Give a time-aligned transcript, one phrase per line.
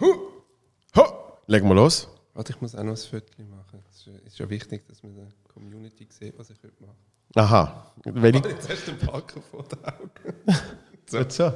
[0.00, 1.02] Ha!
[1.46, 2.08] Legen wir los.
[2.34, 3.82] Warte, ich muss auch noch ein Foto machen.
[3.90, 6.94] Es ist, ja- ist ja wichtig, dass man der Community sieht, was ich heute mache.
[7.34, 7.92] Aha.
[8.04, 8.38] Welche?
[8.48, 10.10] Jetzt hast du den Packer vor den Augen.
[11.12, 11.52] Jetzt so.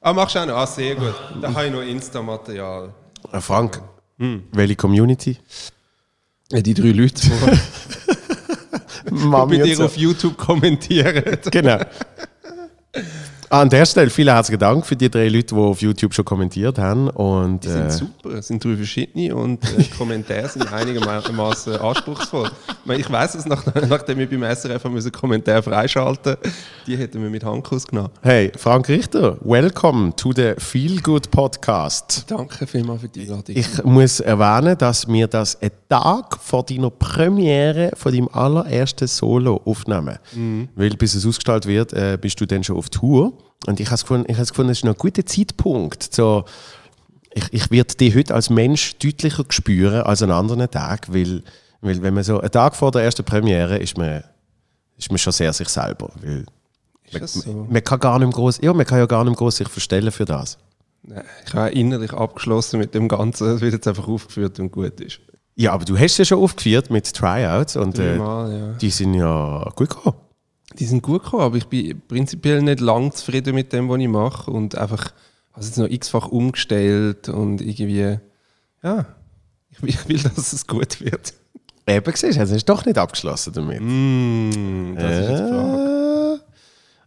[0.00, 0.56] Ah, machst du auch noch?
[0.56, 1.14] Ah, sehr gut.
[1.42, 2.94] Da habe ich noch Insta-Material.
[3.32, 3.82] Äh, Frank,
[4.52, 5.36] welche Community?
[6.50, 7.22] Die drei Leute,
[9.10, 9.84] die bei dir so.
[9.84, 11.38] auf YouTube kommentieren.
[11.50, 11.78] Genau.
[13.52, 16.24] Ah, An der Stelle vielen herzlichen Dank für die drei Leute, die auf YouTube schon
[16.24, 17.10] kommentiert haben.
[17.10, 21.74] Und, Die sind äh, super, es sind drei verschiedene und äh, die Kommentare sind einigermaßen
[21.80, 22.48] anspruchsvoll.
[22.96, 26.36] Ich, weiss es, nach, nachdem wir beim SRF haben müssen Kommentare freischalten
[26.86, 28.10] die hätten wir mit Handkuss genommen.
[28.22, 32.26] hey, Frank Richter, welcome to the Feel Good Podcast.
[32.28, 33.56] Danke vielmals für die Einladung.
[33.56, 39.60] Ich muss erwähnen, dass wir das einen Tag vor deiner Premiere von deinem allerersten Solo
[39.64, 40.18] aufnehmen.
[40.76, 43.32] Weil bis es ausgestrahlt wird, äh, bist du dann schon auf Tour.
[43.66, 46.14] Und ich habe es gefunden, ich habe es gefunden, es ist noch ein guter Zeitpunkt.
[46.14, 46.44] So,
[47.32, 51.42] ich, ich werde dich heute als Mensch deutlicher spüren als an anderen Tag, weil,
[51.80, 54.24] weil wenn man so einen Tag vor der ersten Premiere ist man,
[54.96, 56.10] ist man schon sehr sich selber.
[56.20, 56.44] Weil
[57.12, 57.66] das so?
[57.68, 60.24] man kann gar nicht groß, ja, man kann ja gar nicht groß sich verstellen für
[60.24, 60.58] das.
[61.46, 63.48] Ich habe innerlich abgeschlossen mit dem Ganzen.
[63.48, 65.20] Es wird jetzt einfach aufgeführt und gut ist.
[65.56, 68.72] Ja, aber du hast ja schon aufgeführt mit Tryouts und äh, Dreimal, ja.
[68.74, 70.16] die sind ja gut gekommen.
[70.78, 74.08] Die sind gut gekommen, aber ich bin prinzipiell nicht lang zufrieden mit dem, was ich
[74.08, 75.12] mache und einfach
[75.52, 78.18] habe es jetzt noch x-fach umgestellt und irgendwie,
[78.82, 79.06] ja,
[79.70, 81.34] ich, will- ich will, dass es gut wird.
[81.88, 83.80] Eben siehst du, es ist doch nicht abgeschlossen damit.
[83.80, 86.34] Mm, das ist jetzt die Frage.
[86.36, 86.38] Äh,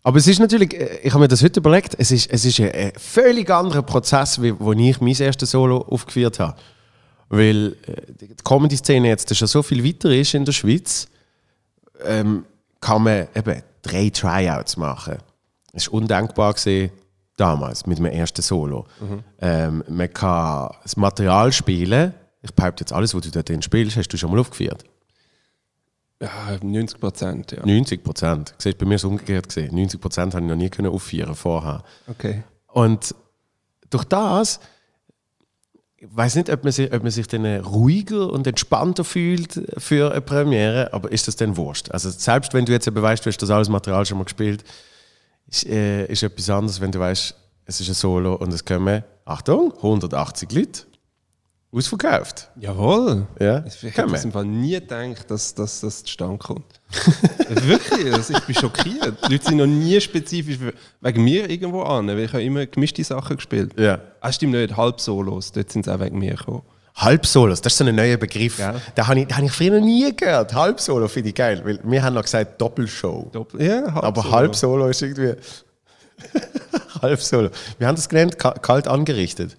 [0.05, 2.59] aber es ist natürlich, äh, ich habe mir das heute überlegt, es ist, es ist
[2.59, 6.57] ein, ein völlig anderer Prozess, wie wo ich mein erstes Solo aufgeführt habe.
[7.29, 11.07] Weil äh, die Comedy-Szene jetzt schon so viel weiter ist in der Schweiz,
[12.03, 12.43] ähm,
[12.83, 15.17] kann man eben drei Tryouts machen.
[15.71, 16.91] Das war undenkbar gewesen,
[17.37, 18.85] damals mit meinem ersten Solo.
[19.39, 22.13] Ähm, man kann das Material spielen.
[22.41, 24.83] Ich behaupte jetzt, alles, was du da drin spielst, hast du schon mal aufgeführt.
[26.21, 27.65] Ja, 90 Prozent, ja.
[27.65, 28.53] 90 Prozent.
[28.57, 29.73] Siehst, bei mir ist es umgekehrt gesehen.
[29.75, 31.83] 90 Prozent habe ich noch nie können aufführen vorher.
[32.07, 32.43] Okay.
[32.67, 33.15] Und
[33.89, 34.59] durch das,
[36.11, 40.21] weiß nicht, ob man, sich, ob man sich dann ruhiger und entspannter fühlt für eine
[40.21, 41.91] Premiere, aber ist das dann wurscht?
[41.91, 44.63] Also selbst wenn du jetzt eben weißt, du hast das alles Material schon mal gespielt,
[45.47, 49.03] ist, äh, ist etwas anderes, wenn du weißt, es ist ein Solo und es kommen,
[49.25, 50.81] Achtung, 180 Leute.
[51.73, 52.49] Ausverkauft.
[52.59, 53.25] Jawohl.
[53.39, 56.65] Ja, Ich hätte das im Fall nie gedacht, dass, dass das zustande kommt.
[57.49, 59.15] Wirklich, also ich bin schockiert.
[59.27, 60.59] Die Leute sind noch nie spezifisch
[61.01, 63.71] wegen mir irgendwo an, weil ich habe immer gemischte Sachen gespielt.
[63.79, 63.99] Ja.
[64.21, 66.61] Ah, stimmt nicht, halb Solos, dort sind sie auch wegen mir gekommen.
[66.95, 68.57] Halbsolos, das ist so ein neuer Begriff.
[68.57, 68.75] Gell?
[68.95, 70.53] Den habe ich, den habe ich früher noch nie gehört.
[70.53, 73.29] Halbsolo finde ich geil, weil wir haben noch gesagt Doppelshow.
[73.31, 74.31] Doppel ja, halb Aber Solo.
[74.35, 75.33] Halbsolo ist irgendwie.
[77.01, 77.49] Halbsolo.
[77.79, 79.57] Wir haben das genannt, ka- kalt angerichtet.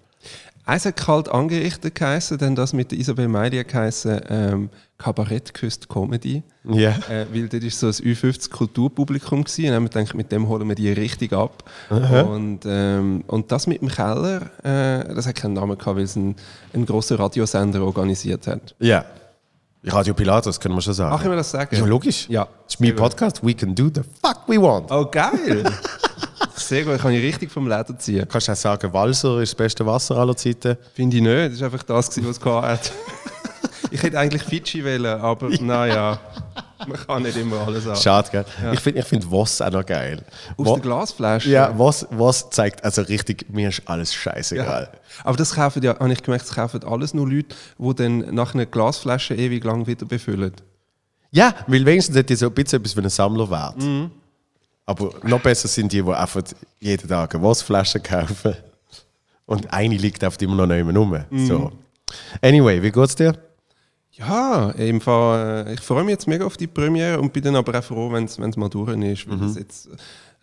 [0.66, 5.90] Eins hat kalt angerichtet geheißen, dann das mit der Isabel Meili geheißen, ähm, Kabarett küsst
[5.90, 6.42] Comedy.
[6.64, 6.90] Ja.
[7.10, 9.66] Äh, weil das ist so ein Ü50 Kulturpublikum gewesen.
[9.66, 11.64] Und haben wir gedacht, mit dem holen wir die richtig ab.
[11.90, 16.16] Und, ähm, und das mit dem Keller, äh, das hat keinen Namen gehabt, weil es
[16.16, 16.34] ein,
[16.72, 18.74] ein grosser Radiosender organisiert hat.
[18.78, 19.04] Ja.
[19.86, 21.14] Radio Pilatus, können wir schon sagen.
[21.14, 21.76] Ach, können wir das sagen?
[21.76, 22.26] Ja, logisch.
[22.30, 22.48] Ja.
[22.64, 23.44] Das ist mein Podcast.
[23.44, 24.90] We can do the fuck we want.
[24.90, 25.64] Oh, geil!
[26.56, 28.26] Sehr gut, ich kann ich richtig vom Leder ziehen.
[28.28, 30.76] Kannst du auch sagen, Walser ist das beste Wasser aller Zeiten?
[30.94, 32.92] Finde ich nicht, das ist einfach das, was es hat.
[33.90, 36.18] ich hätte eigentlich Fidschi wählen, aber naja,
[36.86, 37.96] man kann nicht immer alles haben.
[37.96, 38.44] Schade, gell?
[38.72, 40.22] Ich finde ich find Voss auch noch geil.
[40.56, 41.50] Aus Wo- der Glasflasche?
[41.50, 44.90] Ja, was, was zeigt, also richtig, mir ist alles scheißegal.
[45.22, 48.54] Aber das kaufen ja, habe ich gemerkt, das kaufen alles nur Leute, die dann nach
[48.54, 50.52] einer Glasflasche ewig lang wieder befüllen.
[51.30, 53.76] Ja, weil wenigstens hat die so ein bisschen etwas wie ein Sammlerwert.
[53.78, 54.10] Mhm.
[54.86, 56.42] Aber noch besser sind die, die einfach
[56.80, 58.54] jeden Tag eine Wasserflasche kaufen.
[59.46, 61.24] Und eine liegt einfach immer noch nicht mehr rum.
[61.30, 61.46] Mhm.
[61.46, 61.72] So.
[62.42, 63.34] Anyway, wie geht's dir?
[64.12, 67.56] Ja, im Fall, äh, ich freue mich jetzt mega auf die Premiere und bin dann
[67.56, 69.28] aber auch froh, wenn es mal durch ist.
[69.28, 69.96] Weil das jetzt äh,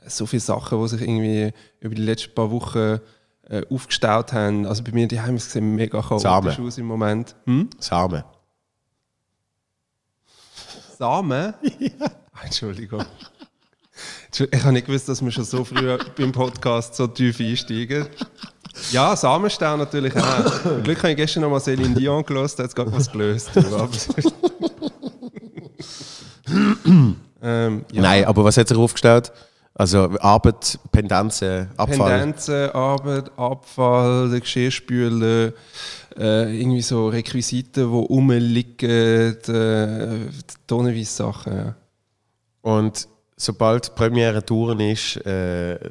[0.08, 3.00] so viele Sachen, die sich irgendwie über die letzten paar Wochen
[3.48, 4.66] äh, aufgestaut haben.
[4.66, 7.36] Also bei mir die Heim sieht mega chaotisch aus im Moment.
[7.46, 7.70] Hm?
[7.80, 8.24] Samen.
[10.98, 11.54] Samen?
[12.34, 13.06] Ah, Entschuldigung.
[14.34, 18.08] Ich habe nicht gewusst, dass wir schon so früh beim Podcast so tief einsteigen.
[18.92, 20.62] Ja, Samenstau natürlich auch.
[20.62, 23.12] Zum Glück habe ich gestern noch mal Céline Dion gelesen, da hat es gerade was
[23.12, 23.52] gelöst.
[27.44, 28.02] Ähm, ja.
[28.02, 29.32] Nein, aber was hat sich aufgestellt?
[29.74, 32.10] Also Arbeit, Pendenzen, Abfall.
[32.10, 35.54] Pendenzen, Arbeit, Abfall, der Geschirrspüler,
[36.18, 40.30] äh, irgendwie so Requisiten, die rumliegen, äh,
[40.68, 41.56] tonnenweise Sachen.
[41.56, 41.76] Ja.
[42.62, 43.08] Und
[43.42, 45.84] sobald Premiere durch ist, äh, hast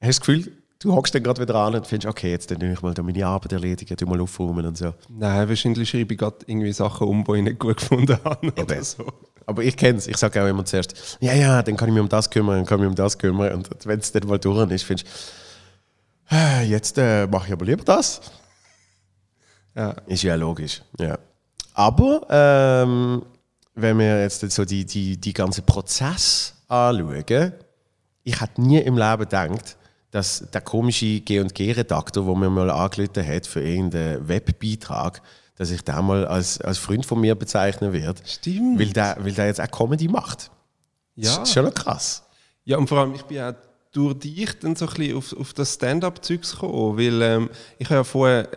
[0.00, 2.82] du das Gefühl, du hockst dann gerade wieder an und findest, okay, jetzt dann ich
[2.82, 4.92] mal meine Arbeit erledigen, du mal aufräumen und so.
[5.08, 8.48] Nein, wahrscheinlich schreibe ich gerade irgendwie Sachen um, die ich nicht gut gefunden habe.
[8.48, 8.84] Oder Eben.
[8.84, 9.06] so.
[9.46, 12.02] Aber ich kenne es, ich sage auch immer zuerst, ja, ja, dann kann ich mich
[12.02, 13.54] um das kümmern, dann kann ich mich um das kümmern.
[13.54, 15.08] Und wenn es dann mal durch ist, findest
[16.30, 18.20] du, äh, jetzt äh, mache ich aber lieber das.
[19.74, 19.90] Ja.
[20.06, 21.18] Ist ja logisch, ja.
[21.72, 23.22] Aber ähm,
[23.80, 27.52] wenn wir jetzt so die, die, die ganzen Prozess anschauen,
[28.24, 29.76] ich hätte nie im Leben gedacht,
[30.10, 35.22] dass der komische G&G-Redakteur, der mir mal angerufen hat für irgendeinen Webbeitrag,
[35.56, 38.20] dass ich den mal als, als Freund von mir bezeichnen werde.
[38.24, 38.78] Stimmt.
[38.78, 40.50] Weil der, weil der jetzt auch Comedy macht.
[41.16, 41.36] Ja.
[41.36, 42.22] Das ist schon noch krass.
[42.64, 43.54] Ja, und vor allem, ich bin auch
[43.92, 47.96] durch dich dann so ein bisschen auf, auf das Stand-up-Zeugs gekommen, weil ähm, ich habe
[47.96, 48.48] ja vorher,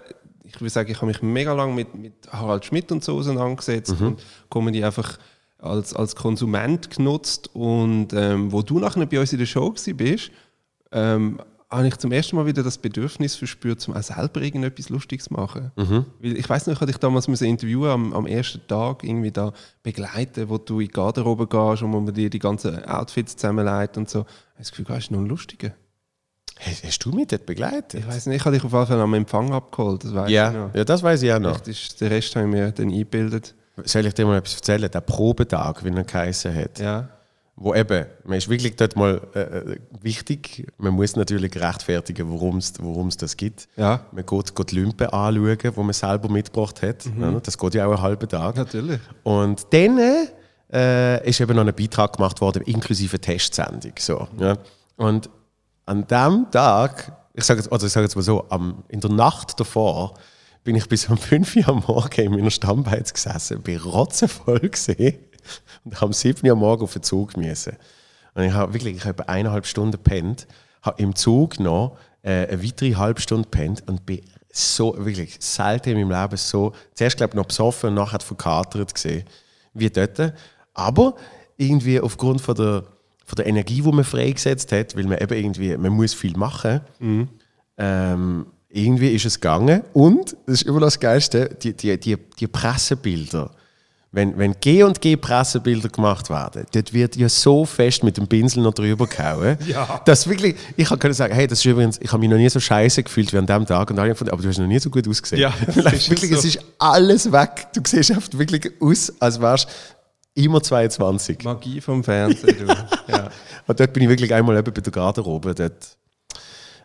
[0.55, 3.95] ich würde sagen, ich habe mich mega lange mit, mit Harald Schmidt und so auseinandergesetzt
[4.01, 5.17] und Comedy einfach
[5.57, 10.31] als, als Konsument genutzt und ähm, wo du nachher bei uns in der Show bist,
[10.91, 11.39] ähm,
[11.69, 15.33] habe ich zum ersten Mal wieder das Bedürfnis verspürt, zum auch selber irgendetwas Lustiges zu
[15.33, 15.71] machen.
[16.19, 19.31] Weil ich weiß noch, ich hatte dich damals müssen interviewen am, am ersten Tag irgendwie
[19.31, 23.37] da begleiten, wo du in die Garderobe gehst und wo man dir die ganzen Outfits
[23.37, 24.19] zusammenlegt und so.
[24.19, 25.71] Ich habe das Gefühl, das ist noch ein Lustiger.
[26.63, 27.95] Hast, hast du mich dort begleitet?
[27.95, 30.33] Ich weiß nicht, ich habe dich auf jeden Fall am Empfang abgeholt, das weiß ich
[30.35, 30.75] Ja, noch.
[30.75, 31.65] ja, das weiß ich auch noch.
[31.65, 33.55] Ist, den Rest habe ich mir dann eingebildet.
[33.83, 34.89] Soll ich dir mal etwas erzählen?
[34.91, 36.79] Der Probetag, wie er geheißen hat.
[36.79, 37.09] Ja.
[37.55, 42.57] Wo eben, man ist wirklich dort mal äh, äh, wichtig, man muss natürlich rechtfertigen, warum
[42.57, 43.67] es das gibt.
[43.75, 44.05] Ja.
[44.11, 47.05] Man geht, geht die Lümpe anschauen, die man selber mitgebracht hat.
[47.19, 48.55] Ja, das geht ja auch einen halben Tag.
[48.55, 48.99] Natürlich.
[49.23, 49.99] Und dann
[50.71, 53.93] äh, ist eben noch ein Beitrag gemacht worden, inklusive Testsendung.
[53.99, 54.57] So, ja.
[54.97, 55.29] Und
[55.85, 59.11] an dem Tag, ich sage jetzt, oder ich sage jetzt mal so, am, in der
[59.11, 60.13] Nacht davor,
[60.63, 65.17] bin ich bis um 5 Uhr am Morgen in meiner Stammbeiz gesessen, bin rotzevoll gesehen
[65.83, 67.77] und um 7 Uhr am Morgen auf den Zug müssen.
[68.33, 70.47] Und ich habe wirklich, ich habe eineinhalb Stunden gepennt,
[70.81, 74.21] habe im Zug noch äh, eine weitere halbe Stunde gepennt und bin
[74.53, 78.93] so, wirklich selten in meinem Leben so, zuerst glaube ich noch besoffen und nachher verkatert
[78.93, 79.23] gesehen,
[79.73, 80.33] wie dort.
[80.73, 81.15] Aber
[81.57, 82.83] irgendwie aufgrund von der,
[83.31, 86.81] von der Energie, die man freigesetzt hat, weil man eben irgendwie, man muss viel machen,
[87.77, 89.83] ähm, irgendwie ist es gegangen.
[89.93, 93.51] Und, das ist immer das Geilste, die, die, die, die Pressebilder.
[94.13, 98.27] Wenn, wenn G und G Pressebilder gemacht werden, dort wird ja so fest mit dem
[98.27, 100.01] Pinsel noch drüber gehauen, Ja.
[100.03, 102.59] dass wirklich, ich kann sagen, hey, das ist übrigens, ich habe mich noch nie so
[102.59, 104.89] scheiße gefühlt wie an dem Tag und alle haben aber du hast noch nie so
[104.89, 105.41] gut ausgesehen.
[105.41, 106.35] Ja, wirklich, so.
[106.35, 107.67] es ist alles weg.
[107.73, 109.69] Du siehst einfach wirklich aus, als wärst
[110.33, 111.43] immer 22.
[111.43, 112.67] Magie vom Fernsehen,
[113.07, 113.29] ja.
[113.67, 115.97] Und dort bin ich wirklich einmal eben bei der Garderobe, dort,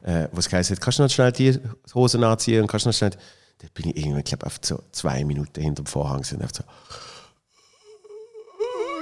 [0.03, 1.59] äh, wo es geheißen hat, kannst du noch schnell die
[1.95, 3.11] Hosen anziehen und kannst du noch schnell...
[3.59, 6.65] Dort bin ich irgendwie, ich glaube, so zwei Minuten hinter dem Vorhang sind einfach so...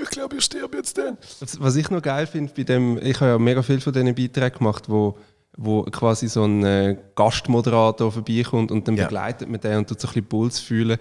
[0.03, 1.17] Ich glaube, ich sterbe jetzt dann.
[1.59, 4.59] Was- ich noch geil finde, bei dem, ich habe ja mega viel von diesen Beiträgen
[4.59, 5.17] gemacht, wo,
[5.57, 9.05] wo quasi so ein äh, Gastmoderator vorbeikommt und dann Ja.
[9.05, 9.09] Mhm.
[9.09, 10.99] begleitet man den und tut so ein bisschen Puls fühlen.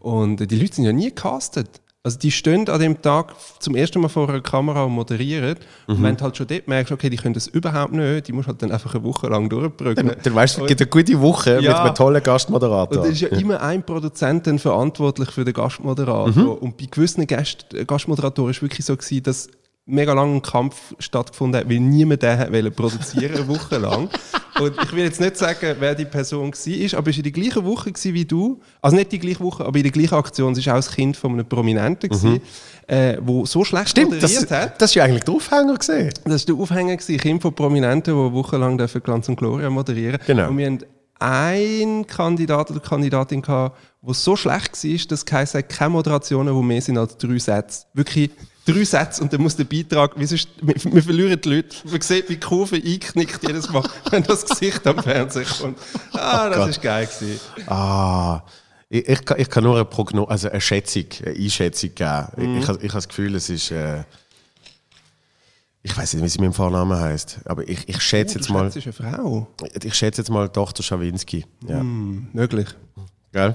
[0.00, 1.80] Und äh, die Leute sind ja nie gecastet.
[2.06, 5.56] Also die stehen an dem Tag zum ersten Mal vor einer Kamera und moderieren.
[5.88, 5.96] Mhm.
[5.96, 8.46] Und wenn du halt schon dort merkst, okay, die können das überhaupt nicht, die musst
[8.46, 10.12] halt dann einfach eine Woche lang durchbrücken.
[10.22, 11.72] Dann weißt du, es gibt eine gute Woche Ja.
[11.72, 13.02] mit einem tollen Gastmoderator.
[13.02, 16.62] Und es ist ja immer ein Produzent dann verantwortlich für den Gastmoderator.
[16.62, 19.48] Und bei gewissen Gast Gastmoderatoren war es wirklich so, gewesen, dass
[19.86, 24.10] mega lange ein Kampf stattgefunden hat, weil niemand den hat produzieren eine Woche lang.
[24.58, 27.32] Und ich will jetzt nicht sagen, wer die Person war, aber es war in der
[27.32, 28.60] gleichen Woche gewesen wie du.
[28.82, 30.52] Also nicht die gleiche Woche, aber in der gleichen Aktion.
[30.54, 32.40] Es war auch das Kind von einem Prominenten, gewesen,
[32.88, 34.82] äh, wo so schlecht Stimmt, das, moderiert hat.
[34.82, 36.12] das ja eigentlich der Aufhänger gesehen.
[36.24, 40.48] Das war der Aufhänger, gewesen, Kind von Prominenten, die wochenlang Glanz und Gloria moderieren Genau.
[40.48, 40.84] Und wir hatten
[41.18, 46.82] einen Kandidat oder Kandidatin, gehabt, der so schlecht war, dass es keine Moderationen, die mehr
[46.82, 47.86] sind als drei Sätze.
[47.94, 48.30] Wirklich
[48.66, 51.76] drei Sätze und dann muss der Beitrag, wie sonst, wir, wir verlieren die Leute.
[51.84, 55.78] Man sieht, wie die Kurve einknickt jedes Mal, wenn das Gesicht am Fernsehen kommt.
[56.12, 57.40] Ah, das ist geil gewesen.
[57.66, 58.42] Ah,
[58.88, 62.26] ich, ich, kann, ich kann nur eine Prognose, also eine Schätzung, eine Einschätzung geben.
[62.36, 63.70] Ich, ich, habe- ich habe das Gefühl, es ist.
[63.70, 64.04] Äh,
[65.82, 68.52] ich weiß nicht, wie sie mit dem Vornamen heißt, aber ich, ich schätze jetzt Du
[68.54, 69.46] mal, ist eine Frau.
[69.84, 71.46] ich schätze jetzt mal Tochter Schawinski.
[71.68, 71.78] Ja.
[71.78, 72.66] Hm, möglich.
[73.32, 73.54] Gell?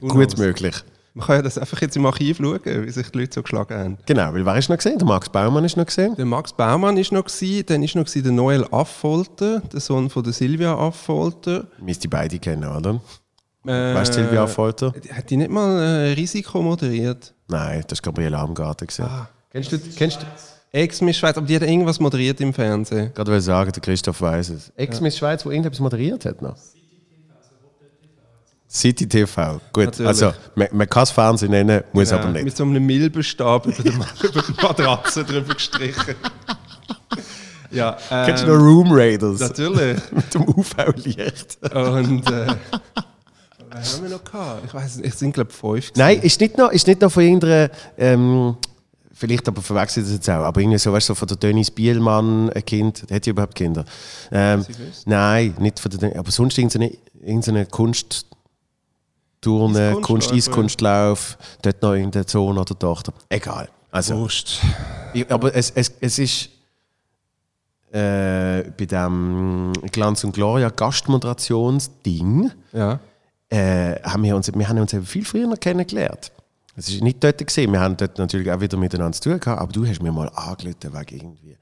[0.00, 0.76] Gut möglich.
[1.16, 3.74] Man kann ja das einfach jetzt im Archiv schauen, wie sich die Leute so geschlagen
[3.74, 3.98] haben.
[4.04, 4.98] Genau, weil wer ist noch gesehen?
[4.98, 6.14] Der Max Baumann ist noch gesehen.
[6.14, 10.10] Der Max Baumann ist noch gewesen, dann ist noch gewesen der Noel Affolter, der Sohn
[10.10, 11.68] von der Silvia Affolter.
[11.80, 13.00] Müsst die beide kennen, oder?
[13.66, 14.92] Äh, Weißt du Silvia Affolter?
[15.10, 17.32] Hat die nicht mal äh, Risiko moderiert?
[17.48, 19.06] Nein, das ist Gabriele Amgarten gesehen.
[19.06, 20.26] Ah, kennst du, kennst du
[20.72, 23.14] Ex-Miss Schweiz, aber die hat irgendwas moderiert im Fernsehen.
[23.14, 24.70] Gerade will sagen, der Christoph weiß es.
[24.76, 26.56] Ex-Miss Schweiz, wo irgendetwas moderiert hat noch.
[28.76, 29.84] City TV, gut.
[29.86, 30.08] Natürlich.
[30.08, 32.44] Also, man, man kann es Fernsehen nennen, muss aber Ja, nicht.
[32.44, 33.88] Mit so einem Milbenstab über, die-
[34.26, 36.14] über die Matratze drüber gestrichen.
[37.70, 39.40] Ja, Kennst du ähm, noch Room Raiders?
[39.40, 39.98] Natürlich.
[40.12, 41.58] Mit dem UV-Licht.
[41.74, 42.46] Und äh,
[43.70, 44.62] was haben wir noch gehabt?
[44.66, 45.72] Ich weiß nicht, ich sind glaube ich fünf.
[45.72, 45.92] gewesen.
[45.96, 48.56] Nein, ist nicht noch, ist nicht noch von irgendeiner, ähm,
[49.12, 51.70] vielleicht aber verwechselt das jetzt auch, aber irgendwie so, weißt du, so von der Dennis
[51.70, 53.84] Bielmann ein Kind, hat die überhaupt Kinder?
[54.30, 54.64] Ähm,
[55.04, 56.92] nein, nicht von der Dennis, aber sonst irgendeine,
[57.22, 58.26] irgendeine Kunst,
[59.40, 60.36] Turnen, Kunst, oder?
[60.36, 63.12] Eiskunstlauf, dort noch irgendein Sohn oder Tochter.
[63.28, 63.68] Egal.
[63.90, 64.60] Also, Wurst.
[65.28, 66.48] aber es, es, es ist
[67.92, 72.98] äh, bei dem Glanz und Gloria Gastmoderationsding, Ja.
[73.48, 76.32] äh, haben wir, uns, wir haben uns eben viel früher kennengelernt.
[76.78, 77.72] Es ist nicht dort gesehen.
[77.72, 80.28] Wir haben dort natürlich auch wieder miteinander zu tun gehabt, aber du hast mir mal
[80.34, 81.56] angerufen wegen irgendwie.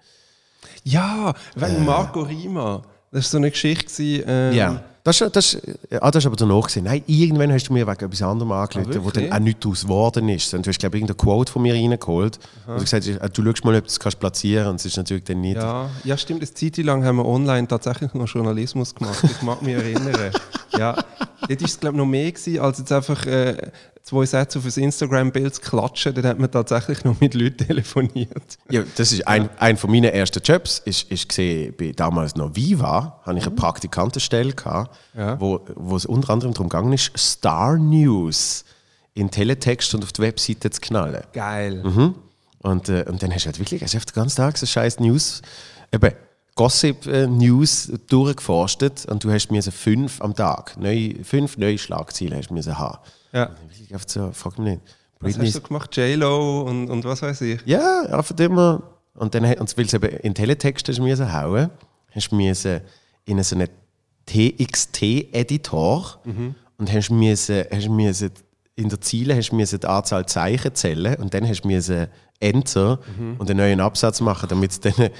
[0.82, 2.82] Ja, wegen Marco Rima.
[3.14, 3.86] Das war so eine Geschichte.
[3.86, 4.82] gewesen, Ähm, Ja.
[5.04, 5.58] Das, ist- das,
[6.00, 6.84] ah, das ist aber danach gesehen.
[6.84, 9.82] Nein, irgendwann hast du mir wegen etwas anderem angerufen, Ah, wo dann auch nichts daraus
[9.82, 10.54] geworden ist.
[10.54, 12.38] Und du hast, glaube ich, irgendeine Quote von mir reingeholt.
[12.66, 14.96] Und du gesagt hast, du schaust mal, ob du das kannst platzieren Und es ist
[14.96, 15.56] natürlich dann nicht.
[15.56, 16.40] Ja, ja, stimmt.
[16.40, 19.22] Eine Zeit lang haben wir online tatsächlich noch Journalismus gemacht.
[19.24, 20.30] Ich mag mich erinnern.
[20.76, 23.56] Ja, dort war es, glaube ich, noch mehr, gewesen, als jetzt einfach äh,
[24.04, 26.14] zwei Sätze auf ein Instagram-Bild zu klatschen.
[26.14, 28.58] Dann hat man tatsächlich noch mit Leuten telefoniert.
[28.70, 30.82] Ja, das ist ein, ein von meinen ersten Jobs.
[30.84, 35.40] Ich, ich gesehen, bei damals noch Viva, hatte ich eine Praktikantenstelle gehabt, Ja.
[35.40, 38.64] wo, wo es unter anderem darum gegangen ist, Star News
[39.14, 41.22] in Teletext und auf die Webseite zu knallen.
[41.32, 41.82] Geil.
[41.82, 42.14] Mhm.
[42.60, 45.00] Und, äh, und dann hast du halt wirklich hast du den ganzen Tag so scheiß
[45.00, 45.40] News,
[45.92, 46.12] eben
[46.56, 51.78] Gossip äh, News durchgeforstet und du hast mir so fünf am Tag, neue, fünf neue
[51.78, 52.98] Schlagzeilen hast du müssen haben.
[53.32, 53.50] Ja.
[53.84, 54.82] Wirklich auf so, frag mich nicht.
[55.20, 55.96] Was Britney hast du gemacht?
[55.96, 57.60] J-Lo und, und was weiß ich.
[57.66, 58.82] ja, einfach immer.
[59.14, 61.70] Und dann, und weil es eben in Teletext hast du müssen hauen,
[62.10, 62.80] hast du müssen
[63.26, 63.68] in so einen
[64.26, 66.20] TXT-Editor
[66.78, 68.30] und hast müssen, hast müssen
[68.76, 72.08] in der Ziele hast du müssen die Anzahl Zeichen zählen und dann hast du müssen
[72.40, 72.98] Enter
[73.38, 74.94] und einen neuen Absatz machen, damit es dann.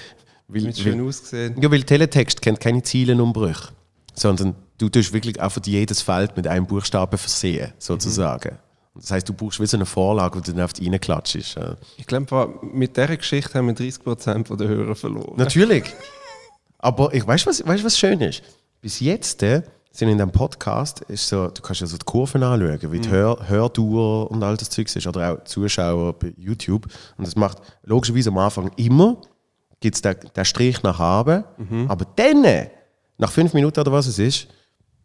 [0.47, 1.59] Weil, schön weil, ausgesehen.
[1.59, 3.71] ja, weil Teletext kennt keine Zeilenumbrüche,
[4.13, 8.59] sondern du tust wirklich einfach jedes Feld mit einem Buchstaben versehen, sozusagen.
[8.95, 11.57] Das heißt, du brauchst wie so eine Vorlage, wo du dann auf die reinklatschst.
[11.57, 11.77] Ja.
[11.97, 15.35] Ich glaube, mit dieser Geschichte haben wir 30% der Hörer verloren.
[15.37, 15.85] Natürlich.
[16.79, 18.43] Aber ich weiß, was, weißt, was schön ist.
[18.81, 22.43] Bis jetzt äh, sind in dem Podcast ist so, du kannst ja so die Kurven
[22.43, 26.87] anschauen, wie die Hör, Hörduer und all das Zeug ist, oder auch Zuschauer bei YouTube.
[27.17, 29.17] Und das macht logischerweise am Anfang immer
[29.85, 31.45] gibt es den, den Strich nach oben,
[31.89, 32.71] aber dann,
[33.19, 34.49] nach fünf Minuten oder was es ist,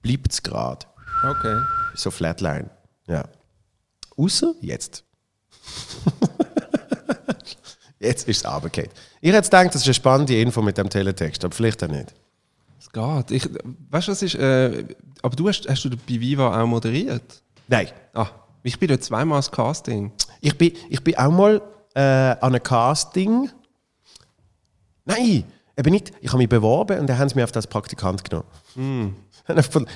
[0.01, 0.85] bleibt es gerade.
[1.23, 1.61] Okay.
[1.95, 2.69] So Flatline.
[3.07, 3.25] Ja.
[4.17, 5.03] Außer jetzt.
[7.99, 8.91] jetzt ist es runtergefallen.
[9.21, 12.13] Ich hätte gedacht, das ist eine spannende Info mit dem Teletext, aber vielleicht auch nicht.
[12.79, 13.31] Es geht.
[13.31, 13.49] Ich,
[13.89, 14.35] weißt du, was ist.
[14.35, 14.85] Äh,
[15.21, 17.43] aber du hast, hast du bei Viva auch moderiert?
[17.67, 17.87] Nein.
[18.13, 18.29] Ah,
[18.63, 20.11] ich bin dort zweimal als Casting.
[20.41, 21.61] Ich bin, ich bin auch mal
[21.93, 23.49] äh, an einem Casting.
[25.05, 25.43] Nein,
[25.77, 26.11] eben nicht.
[26.21, 28.47] Ich habe mich beworben und dann haben sie mich auf das Praktikant genommen.
[28.75, 29.15] Hm.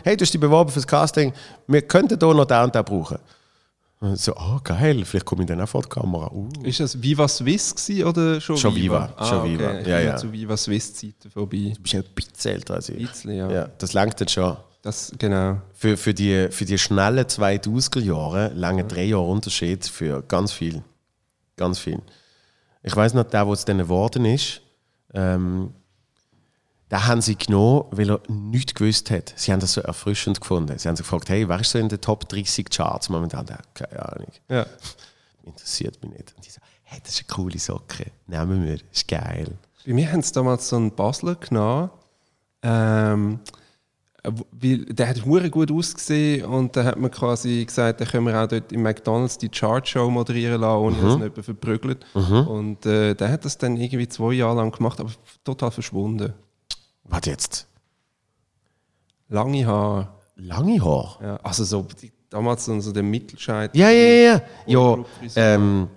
[0.04, 1.34] Hey, du hast dich beworben für das Casting,
[1.68, 3.20] wir könnten hier noch da und da brauchen.
[4.00, 6.30] Und so, oh geil, vielleicht komme ich dann auch vor die Kamera.
[6.34, 6.50] Uh.
[6.64, 9.10] Ist das Viva Swiss gewesen oder schon, Schon Viva?
[9.16, 9.80] Viva, schon Viva.
[9.80, 10.18] Ich Ja, bin ja.
[10.18, 11.72] zu Viva Swiss Zeiten vorbei.
[11.74, 13.08] Du bist ja ein bisschen älter als ich.
[13.08, 13.50] Bisschen, ja.
[13.50, 14.58] Ja, das langt dann schon.
[14.82, 15.62] Das, genau.
[15.72, 20.84] Für, für, die, für die schnellen 2000er Jahre lange drei Jahre Unterschied für ganz viel.
[21.56, 22.02] Ganz viel.
[22.82, 24.62] Ich weiß noch, der, wo es dann geworden ist,
[25.14, 25.74] ähm,
[26.94, 29.34] den haben sie genommen, weil er nichts gewusst hat.
[29.36, 30.78] Sie haben das so erfrischend gefunden.
[30.78, 33.48] Sie haben sich gefragt, hey, wer ist so in den Top 30 Charts momentan?
[33.48, 34.28] Der, keine Ahnung.
[34.48, 34.66] Ja.
[35.44, 36.34] Interessiert mich nicht.
[36.36, 38.12] Und die so, hey, das ist eine coole Socke.
[38.28, 39.58] Nehmen wir, ist geil.
[39.86, 41.90] Bei mir haben sie damals so einen Basler genommen.
[42.62, 43.40] Ähm,
[44.52, 48.42] weil der hat hure gut ausgesehen und da hat man quasi gesagt, da können wir
[48.42, 52.06] auch dort im McDonalds die Chartshow moderieren lassen, ohne dass ihn jemand verprügelt.
[52.14, 55.12] Und äh, der hat das dann irgendwie zwei Jahre lang gemacht, aber
[55.44, 56.34] total verschwunden.
[57.06, 57.68] Was jetzt?
[59.30, 60.10] Lange Haare.
[60.36, 61.24] Lange Haare?
[61.24, 61.86] Ja, also so
[62.30, 63.80] damals so, so der Mittelscheitel.
[63.80, 64.42] Ja, ja, ja.
[64.66, 64.98] Ja,
[65.36, 65.90] ähm,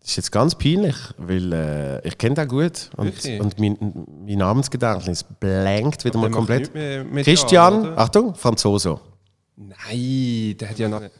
[0.00, 3.40] das ist jetzt ganz peinlich, weil äh, ich kenne den gut und, Wirklich?
[3.40, 6.74] und mein, mein Namensgedächtnis blankt wieder Der mal komplett.
[6.74, 7.98] mehr Christian, oder?
[7.98, 9.00] Achtung, Franzoso.
[9.56, 11.00] Nein, der hat ja noch.
[11.00, 11.10] der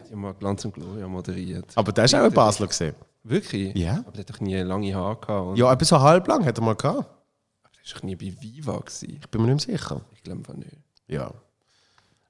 [0.00, 1.66] hat ja mal Glanz und Gloria moderiert.
[1.74, 2.94] Aber der ist auch ein Basler gesehen.
[3.24, 3.74] Wirklich?
[3.74, 3.98] Ja.
[4.00, 5.56] Aber der hat doch nie lange Haare gehabt.
[5.56, 7.06] Ja, etwa so halblang hat er mal gehabt.
[7.84, 8.78] War doch nie bei Viva.
[8.78, 9.18] Gewesen.
[9.20, 10.00] Ich bin mir nicht mehr sicher.
[10.14, 10.70] Ich glaube einfach nicht.
[11.08, 11.32] Ja.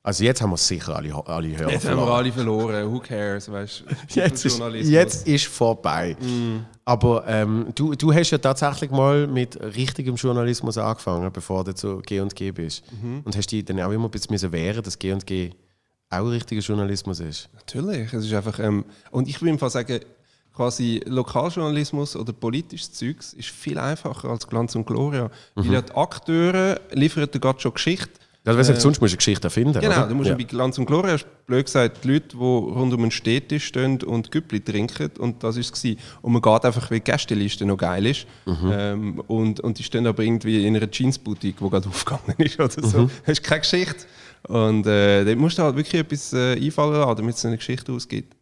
[0.05, 2.13] Also jetzt haben wir sicher alle, alle Hörer Jetzt haben wir verloren.
[2.13, 2.93] alle verloren.
[2.93, 3.49] Who cares?
[3.51, 4.93] Weißt, Jetzt ist, Journalismus.
[4.93, 6.17] jetzt ist vorbei.
[6.85, 11.99] Aber ähm, du, du hast ja tatsächlich mal mit richtigem Journalismus angefangen, bevor du zu
[11.99, 12.83] G&G bist.
[13.25, 15.51] Und hast dich dann auch immer ein bisschen wehren, dass G&G
[16.11, 17.49] auch richtiger Journalismus ist.
[17.55, 18.13] Natürlich.
[18.13, 20.01] Es ist einfach, ähm, und ich würde im Fall sagen,
[20.55, 25.25] quasi Lokaljournalismus oder politisches Zeugs ist viel einfacher als Glanz und Gloria.
[25.55, 25.67] Mhm.
[25.67, 28.11] Weil ja die Akteure liefern dir gerade schon Geschichte.
[28.45, 29.81] Ja, äh, sonst musst du eine Geschichte erfinden.
[29.81, 30.09] Genau, oder?
[30.09, 30.35] du musst ja.
[30.35, 31.17] bei Glanz und Gloria,
[31.47, 35.55] blöd gesagt, die Leute, die rund um einen Städtisch stehen und Güppli trinken und das
[35.55, 35.85] war es.
[36.23, 38.27] Und man geht einfach, weil die Gästeliste noch geil ist.
[38.45, 38.73] Mhm.
[38.73, 42.89] Ähm, und, und die stehen aber irgendwie in einer Jeansboutique, die gerade aufgegangen ist oder
[42.89, 43.03] so.
[43.03, 43.11] Mhm.
[43.25, 44.07] Das ist keine Geschichte.
[44.49, 47.93] Und äh, dort musst du halt wirklich etwas äh, einfallen lassen, damit es eine Geschichte
[47.93, 48.35] ausgibt.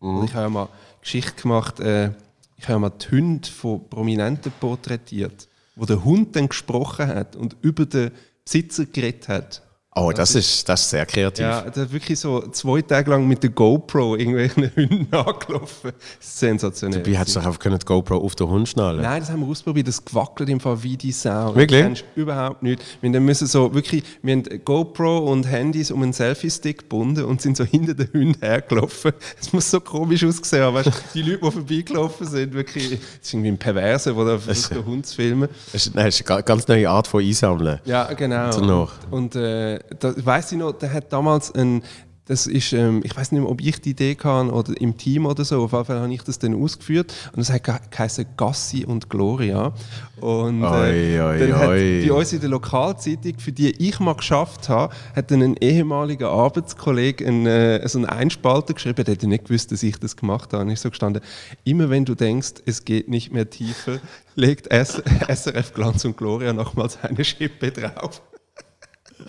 [0.00, 0.18] Mhm.
[0.18, 0.68] Und ich habe mal
[1.04, 2.12] Geschichte gemacht, äh,
[2.56, 7.56] ich habe mal die Hunde von Prominenten porträtiert, wo der Hund dann gesprochen hat und
[7.60, 8.10] über den
[8.44, 9.62] Besitzer geredet hat.
[9.96, 11.44] Oh, das, das ist, das ist sehr kreativ.
[11.44, 15.92] Ja, hat wirklich so zwei Tage lang mit der GoPro irgendwelchen Hunden angelaufen.
[16.18, 17.00] Sensationell.
[17.00, 19.42] Dabei hättest du doch einfach können die GoPro auf den Hund schnallen Nein, das haben
[19.42, 19.86] wir ausprobiert.
[19.86, 21.54] Das gewackelt im Fall wie die Sau.
[21.54, 21.80] Wirklich?
[21.80, 22.82] Das kennst du überhaupt nicht.
[23.00, 27.40] Wir haben müssen so wirklich, wir haben GoPro und Handys um einen Selfie-Stick gebunden und
[27.40, 29.12] sind so hinter den Hunden hergelaufen.
[29.40, 30.74] Es muss so komisch aussehen.
[30.74, 34.74] Weißt, die Leute, die vorbeigelaufen sind, wirklich, das ist irgendwie ein Perverse, der da versucht,
[34.74, 35.48] den Hund zu filmen.
[35.72, 37.78] Das ist, nein, das ist eine ganz neue Art von Einsammeln.
[37.84, 38.56] Ja, genau.
[38.56, 41.82] Und, und äh, da weiß ich noch, der hat damals ein,
[42.26, 45.26] das ist, ähm, ich weiß nicht mehr, ob ich die Idee kann oder im Team
[45.26, 45.64] oder so.
[45.64, 49.74] Auf jeden Fall habe ich das dann ausgeführt und es hat geheißen Gassi und Gloria.
[50.20, 54.14] Und äh, oi, oi, dann hat bei uns in der Lokalzeitung, für die ich mal
[54.14, 59.04] geschafft habe, hat dann ein ehemaliger Arbeitskollege einen, äh, so einen Einspalter geschrieben.
[59.04, 60.62] Der hätte nicht gewusst, dass ich das gemacht habe.
[60.62, 61.22] Und ich so gestanden:
[61.64, 63.98] Immer wenn du denkst, es geht nicht mehr tiefer,
[64.34, 68.22] legt SRF Glanz und Gloria nochmals eine Schippe drauf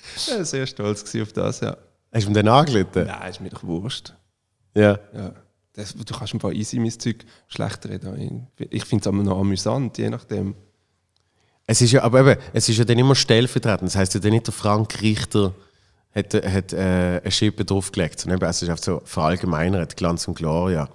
[0.28, 1.78] ja, sehr stolz auf das, ja.
[2.12, 3.08] Hast du ihm den angelitten?
[3.08, 4.14] Nein, ist mir doch wurscht.
[4.74, 5.00] Ja.
[5.14, 5.34] ja.
[5.74, 8.48] Das, du kannst im Fall easy mein Zeug schlechter reden.
[8.70, 10.56] Ich finde es aber noch amüsant, je nachdem.
[11.68, 13.90] Es ist ja, aber eben, es ist ja dann immer stellvertretend.
[13.90, 15.54] Das heisst ja dann nicht, der Frank Richter
[16.14, 20.90] hat, hat äh, eine Schippe draufgelegt, sondern es ist einfach so verallgemeinert, Glanz und Gloria.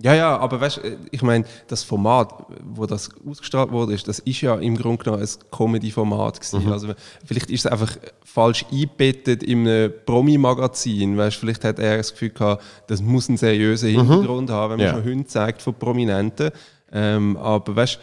[0.00, 2.32] Ja, ja, aber weißt äh, ich meine, das Format,
[2.64, 6.72] wo das ausgestrahlt wurde, das ist ja im Grunde genommen ein Comedy-Format Mhm.
[6.72, 11.16] Also vielleicht ist es einfach falsch eingebettet in einem Promi-Magazin.
[11.16, 13.98] Weißt, vielleicht hat er das Gefühl gehabt, das muss einen seriösen mhm.
[13.98, 14.54] Hintergrund mhm.
[14.54, 14.94] haben, wenn man ja.
[14.94, 16.50] schon Hunde zeigt von Prominenten.
[16.92, 17.98] Ähm, aber weißt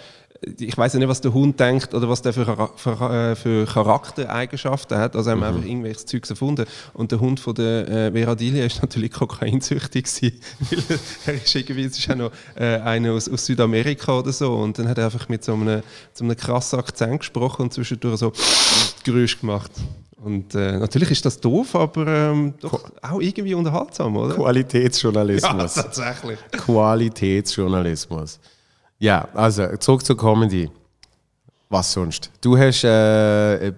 [0.60, 3.66] ich weiß ja nicht, was der Hund denkt oder was der für, für, äh, für
[3.66, 5.16] Charaktereigenschaften hat.
[5.16, 5.56] Also haben wir mhm.
[5.56, 6.66] einfach irgendwelches Zeugs erfunden.
[6.94, 10.06] Und der Hund von der äh, Vera Dilia ist natürlich kokainzüchtig
[11.26, 14.54] weil er ist irgendwie, es ist auch noch äh, einer aus, aus, Südamerika oder so.
[14.54, 15.82] Und dann hat er einfach mit so einem,
[16.14, 18.32] so einem krassen Akzent gesprochen und zwischendurch so
[19.04, 19.72] Geräusch gemacht.
[20.18, 24.34] Und äh, natürlich ist das doof, aber ähm, doch auch irgendwie unterhaltsam, oder?
[24.34, 25.76] Qualitätsjournalismus.
[25.76, 26.40] Ja, tatsächlich.
[26.52, 28.40] Qualitätsjournalismus.
[29.00, 30.70] Ja, also zurück zur Comedy.
[31.70, 32.32] Was sonst?
[32.42, 33.74] Du hast äh,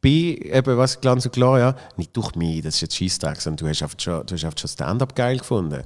[0.00, 3.64] bei eben, was Glanz und klar, ja, nicht durch mich, das ist jetzt Scheissdreck, sondern
[3.64, 5.82] du hast einfach schon, du hast einfach schon Stand-up geil gefunden.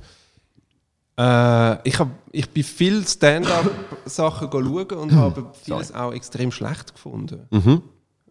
[1.19, 7.47] Äh, ich, hab, ich bin viel Stand-up-Sachen schauen und habe vieles auch extrem schlecht gefunden.
[7.51, 7.83] Mhm.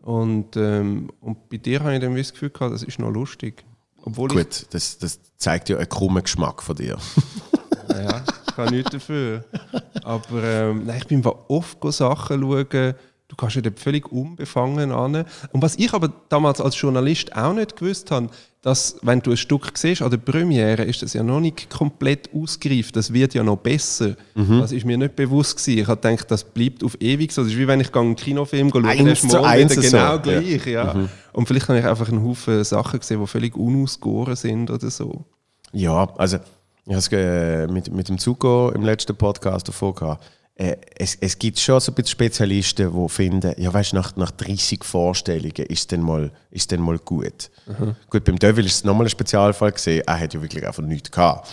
[0.02, 3.64] Und, ähm, und bei dir habe ich dann das Gefühl gehabt, das ist noch lustig.
[4.04, 6.98] Obwohl Gut, das, das zeigt ja einen krummen Geschmack von dir.
[7.90, 8.24] ja
[8.56, 9.44] kann nichts dafür.
[10.04, 12.96] Aber ähm, nein, ich bin oft Sachen schauen,
[13.28, 15.26] du kannst ja dort völlig unbefangen an.
[15.52, 18.30] Und was ich aber damals als Journalist auch nicht gewusst habe,
[18.62, 22.30] dass, wenn du ein Stück siehst an der Premiere, ist das ja noch nicht komplett
[22.34, 22.96] ausgereift.
[22.96, 24.16] Das wird ja noch besser.
[24.34, 24.60] Mhm.
[24.60, 25.82] Das ist mir nicht bewusst gewesen.
[25.82, 27.44] Ich habe gedacht, das bleibt auf ewig so.
[27.44, 30.22] Das ist wie wenn ich einen Kinofilm schaue, eins zu eins genau so.
[30.22, 30.66] gleich.
[30.66, 30.86] Ja.
[30.86, 30.94] ja.
[30.96, 31.10] Mhm.
[31.34, 35.26] Und vielleicht habe ich einfach einen Haufen Sachen gesehen, die völlig unausgegoren sind oder so.
[35.72, 36.40] Ja, also
[36.86, 40.24] ich habe es äh, mit, mit dem Zuko im letzten Podcast davor gehabt.
[40.54, 44.32] Äh, es, es gibt schon so ein bisschen Spezialisten, die finden, ja weißt nach, nach
[44.32, 47.50] 30 Vorstellungen ist es dann mal, ist dann mal gut.
[47.66, 47.96] Mhm.
[48.10, 51.12] Gut, beim Devil ist es nochmal ein Spezialfall gesehen, er hat ja wirklich einfach nichts
[51.12, 51.50] gehabt.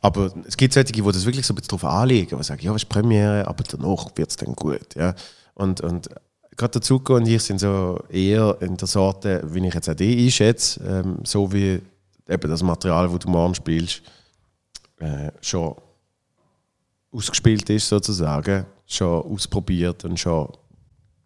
[0.00, 2.70] Aber es gibt solche, die das wirklich so ein bisschen darauf anlegen, die sagen, ja,
[2.70, 4.94] es ist Premiere, aber danach wird es dann gut.
[4.94, 5.14] Ja?
[5.54, 6.08] Und, und
[6.56, 9.94] gerade der Zuko und ich sind so eher in der Sorte, wie ich jetzt auch
[9.94, 11.82] die einschätze, ähm, so wie
[12.28, 14.02] eben das Material, das du morgen spielst,
[15.00, 15.74] äh, schon
[17.12, 20.48] ausgespielt ist, sozusagen, schon ausprobiert und schon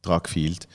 [0.01, 0.69] daran gefühlt.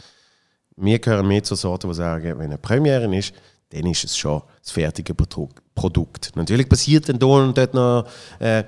[0.75, 3.33] Wir gehören mehr zur Sorte, die sagen, wenn eine Premiere ist,
[3.69, 6.35] dann ist es schon das fertige Produkt.
[6.35, 8.07] Natürlich passiert dann da und dort noch,
[8.39, 8.63] äh,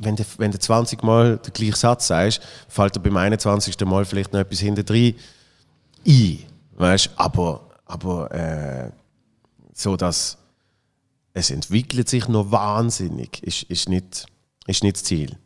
[0.00, 3.78] wenn du, wenn du 20 Mal den gleichen Satz sagst, fällt dir beim 21.
[3.86, 5.14] Mal vielleicht noch etwas hinter ein.
[6.76, 7.10] Weißt?
[7.16, 8.90] Aber, aber äh,
[9.72, 10.38] so, dass
[11.32, 14.26] es entwickelt sich noch wahnsinnig, ist, ist, nicht,
[14.66, 15.36] ist nicht das Ziel.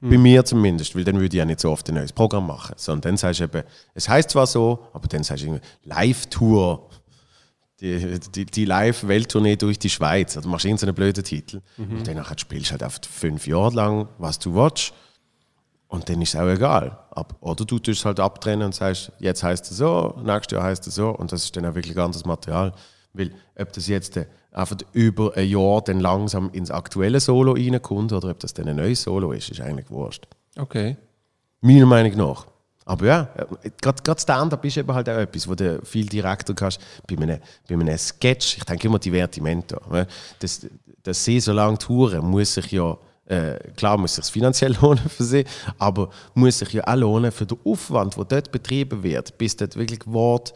[0.00, 0.10] Mhm.
[0.10, 2.74] Bei mir zumindest, weil dann würde ich ja nicht so oft ein neues Programm machen.
[2.76, 3.62] Sondern dann sagst du eben,
[3.94, 6.90] es heißt zwar so, aber dann sagst du irgendwie Live-Tour.
[7.80, 10.36] die, die, die Live-Welttournee durch die Schweiz.
[10.36, 11.60] Also, du machst irgendeinen blöden Titel.
[11.76, 14.92] Und danach spielst du halt einfach fünf Jahre lang, was du willst.
[15.88, 16.98] Und dann ist es auch egal.
[17.10, 20.64] Ab, oder du tust es halt abtrennen und sagst, jetzt heißt es so, nächstes Jahr
[20.64, 21.10] heißt es so.
[21.10, 22.72] Und das ist dann auch wirklich anderes Material.
[23.12, 24.18] Weil, ob das jetzt
[24.54, 28.76] einfach über ein Jahr dann langsam ins aktuelle Solo reinkommt oder ob das dann ein
[28.76, 30.26] neues Solo ist, ist eigentlich wurscht.
[30.56, 30.96] Okay.
[31.60, 32.46] Meiner Meinung nach.
[32.86, 33.28] Aber ja,
[33.62, 36.80] äh, gerade Stand-up ist eben halt auch etwas, wo du viel direkter kannst.
[37.06, 39.80] Bei einem, bei einem Sketch, ich denke immer Divertimento.
[39.90, 40.06] ne?
[40.38, 40.66] Das,
[41.02, 45.24] das sie so lange touren, muss sich ja, äh, klar muss sich finanziell lohnen für
[45.24, 45.44] sie,
[45.78, 49.76] aber muss sich ja auch lohnen für den Aufwand, der dort betrieben wird, bis dort
[49.76, 50.52] wirklich Wort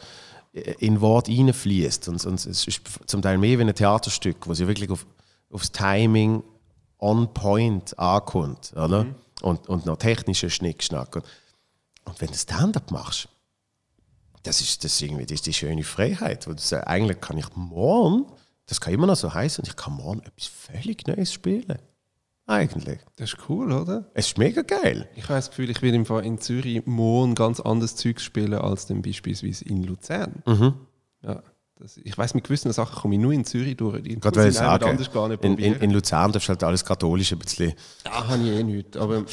[0.79, 2.07] in Wort reinfließt.
[2.09, 5.05] Und, und es ist zum Teil mehr wie ein Theaterstück, wo sie wirklich auf,
[5.51, 6.43] aufs Timing
[6.99, 8.73] on point ankommt.
[8.73, 9.05] Oder?
[9.41, 11.15] Und, und noch technischer Schnickschnack.
[11.15, 11.25] Und,
[12.05, 13.29] und wenn du Stand-up machst,
[14.43, 16.47] das ist, das irgendwie das ist die schöne Freiheit.
[16.47, 18.25] Wo du sagst, eigentlich kann ich morgen,
[18.65, 21.79] das kann immer noch so heißen, ich kann morgen etwas völlig Neues spielen.
[22.49, 22.97] Eigentlich.
[23.15, 24.09] Das ist cool, oder?
[24.15, 25.07] Es ist mega geil.
[25.15, 28.55] Ich habe das Gefühl, ich will im Fall in Zürich morgen ganz anderes Zeug spielen
[28.55, 30.41] als dann beispielsweise in Luzern.
[31.21, 31.43] Ja,
[31.75, 34.01] das, ich weiß mit gewissen Sachen komme ich nur in Zürich durch.
[34.01, 36.83] Die Gerade weil sagen, anders gar nicht in, in, in Luzern darfst du halt alles
[36.83, 37.73] katholisch ein bisschen.
[38.03, 38.97] Da habe ich eh nichts.
[38.97, 39.23] Aber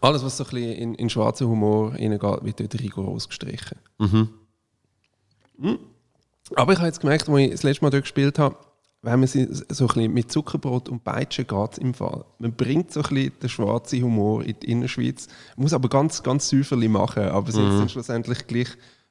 [0.00, 3.76] alles, was so ein bisschen in, in schwarzen Humor reingeht, wird dort rigoros gestrichen.
[3.98, 4.30] Mhm.
[6.54, 8.56] Aber ich habe jetzt gemerkt, als ich das letzte Mal dort gespielt habe,
[9.02, 12.24] wenn man sie so ein bisschen mit Zuckerbrot und Peitsche geht im Fall.
[12.38, 16.48] Man bringt so ein bisschen den schwarzen Humor in die Innerschweiz, muss aber ganz, ganz
[16.48, 18.68] säuferlich machen, aber sie es dann schlussendlich gleich,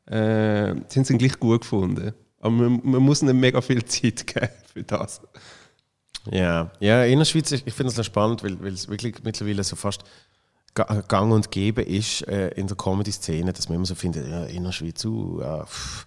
[0.08, 2.14] äh, sie es dann gleich gut gefunden.
[2.40, 5.22] Aber man, man muss ihnen mega viel Zeit geben für das.
[6.32, 9.24] Ja, ja in der Schweiz, ich ich finde es noch spannend, weil, weil es wirklich
[9.24, 10.04] mittlerweile so fast
[10.74, 14.44] ga- gang und gäbe ist äh, in der Comedy-Szene, dass man immer so findet, ja,
[14.46, 16.06] in der Schweiz, uh, ja, pff,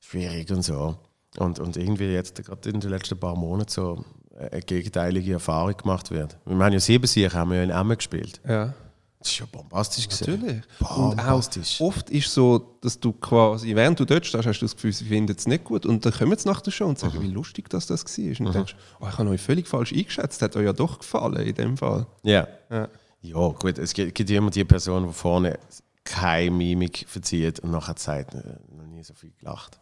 [0.00, 0.96] schwierig und so.
[1.40, 4.04] Und, und irgendwie jetzt gerade in den letzten paar Monaten so
[4.38, 6.36] eine gegenteilige Erfahrung gemacht wird.
[6.44, 8.40] Wir haben ja sieben Siege, haben wir ja in Emmen gespielt.
[8.46, 8.74] Ja.
[9.18, 10.30] Das ist ja bombastisch gewesen.
[10.30, 10.62] Natürlich.
[10.80, 11.80] Und Bombastisch.
[11.80, 14.92] auch oft ist so, dass du quasi, während du dort stehst, hast du das Gefühl,
[14.94, 15.84] sie finden es nicht gut.
[15.84, 18.46] Und dann kommen sie nach der Show und sagen, wie lustig dass das war.
[18.46, 21.46] Und denkst du, oh, ich habe euch völlig falsch eingeschätzt, hat euch ja doch gefallen
[21.46, 22.06] in dem Fall.
[22.22, 22.48] Ja.
[22.70, 22.88] Ja.
[23.22, 25.58] Ja, gut, es gibt, gibt immer die Person, die vorne
[26.04, 28.42] keine Mimik verzieht und nachher sagt, äh,
[28.74, 29.78] noch nie so viel gelacht.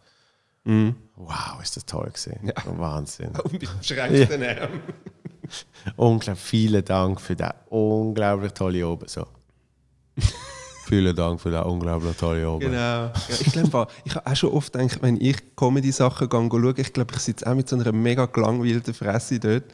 [1.16, 2.38] Wow, ist das toll gewesen.
[2.44, 2.54] Ja.
[2.78, 3.31] Wahnsinn.
[3.31, 4.81] Und mit beschränkten Armen.
[5.96, 9.09] Unglaublich vielen Dank für den unglaublich tolle Oben.
[9.09, 9.26] So.
[10.87, 12.66] vielen Dank für den unglaublich tolle Oben.
[12.66, 12.76] Genau.
[12.76, 17.14] Ja, ich glaube, ich habe auch schon oft gedacht, wenn ich Comedy-Sachen schaue, ich glaube,
[17.14, 19.64] ich sitze auch mit so einer mega gelangweilten Fresse dort.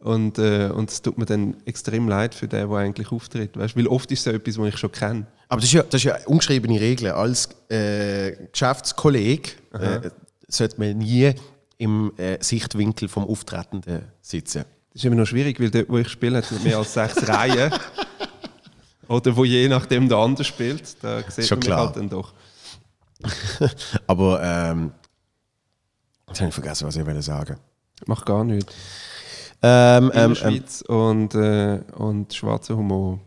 [0.00, 3.56] Und, äh, und es tut mir dann extrem leid für den, der eigentlich auftritt.
[3.56, 3.74] Weißt?
[3.74, 5.26] Weil oft ist es so etwas, was ich schon kenne.
[5.48, 7.12] Aber das ist, ja, das ist ja eine ungeschriebene Regel.
[7.12, 10.10] Als äh, Geschäftskollege äh,
[10.56, 11.34] sollte man nie
[11.78, 14.64] im äh, Sichtwinkel vom Auftretenden sitzen.
[14.90, 17.28] Das ist immer noch schwierig, weil dort, wo ich spiele, hat es mehr als sechs
[17.28, 17.72] Reihen.
[19.08, 21.02] Oder wo je nachdem der andere spielt.
[21.02, 21.86] Da sieht Schon man klar.
[21.86, 22.32] halt dann doch.
[24.06, 24.92] Aber ähm,
[26.28, 27.56] jetzt habe ich vergessen, was ich wollte sagen.
[28.06, 28.74] Macht gar nichts.
[29.62, 33.18] Ähm, ähm, ähm, Schweiz und, äh, und schwarzer Humor.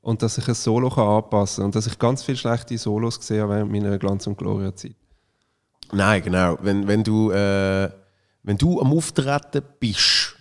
[0.00, 1.64] Und dass ich ein Solo kann anpassen kann.
[1.66, 4.94] Und dass ich ganz viele schlechte Solos gesehen habe während meiner Glanz- und Gloria-Zeit.
[5.94, 6.58] Nein, genau.
[6.60, 7.90] Wenn, wenn, du, äh,
[8.42, 10.36] wenn du am Auftreten bist,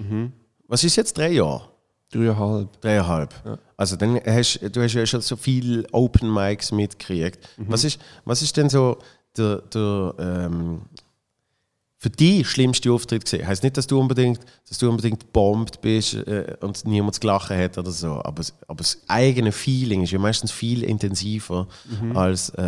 [0.67, 1.69] was ist jetzt drei Jahre?
[2.11, 2.81] Dreieinhalb.
[2.81, 3.59] Dreieinhalb.
[3.75, 7.39] Also dann hast du hast ja schon so viele Open Mics mitgekriegt.
[7.57, 8.97] Was, ist, was ist denn so
[9.35, 10.81] der, der ähm,
[11.97, 13.47] für dich schlimmste Auftritt gesehen?
[13.47, 14.39] Heißt nicht, dass du unbedingt,
[14.69, 18.21] dass du unbedingt bombt bist äh, und niemand gelachen hat oder so.
[18.23, 21.67] Aber, aber das eigene Feeling ist ja meistens viel intensiver,
[22.13, 22.61] als, äh,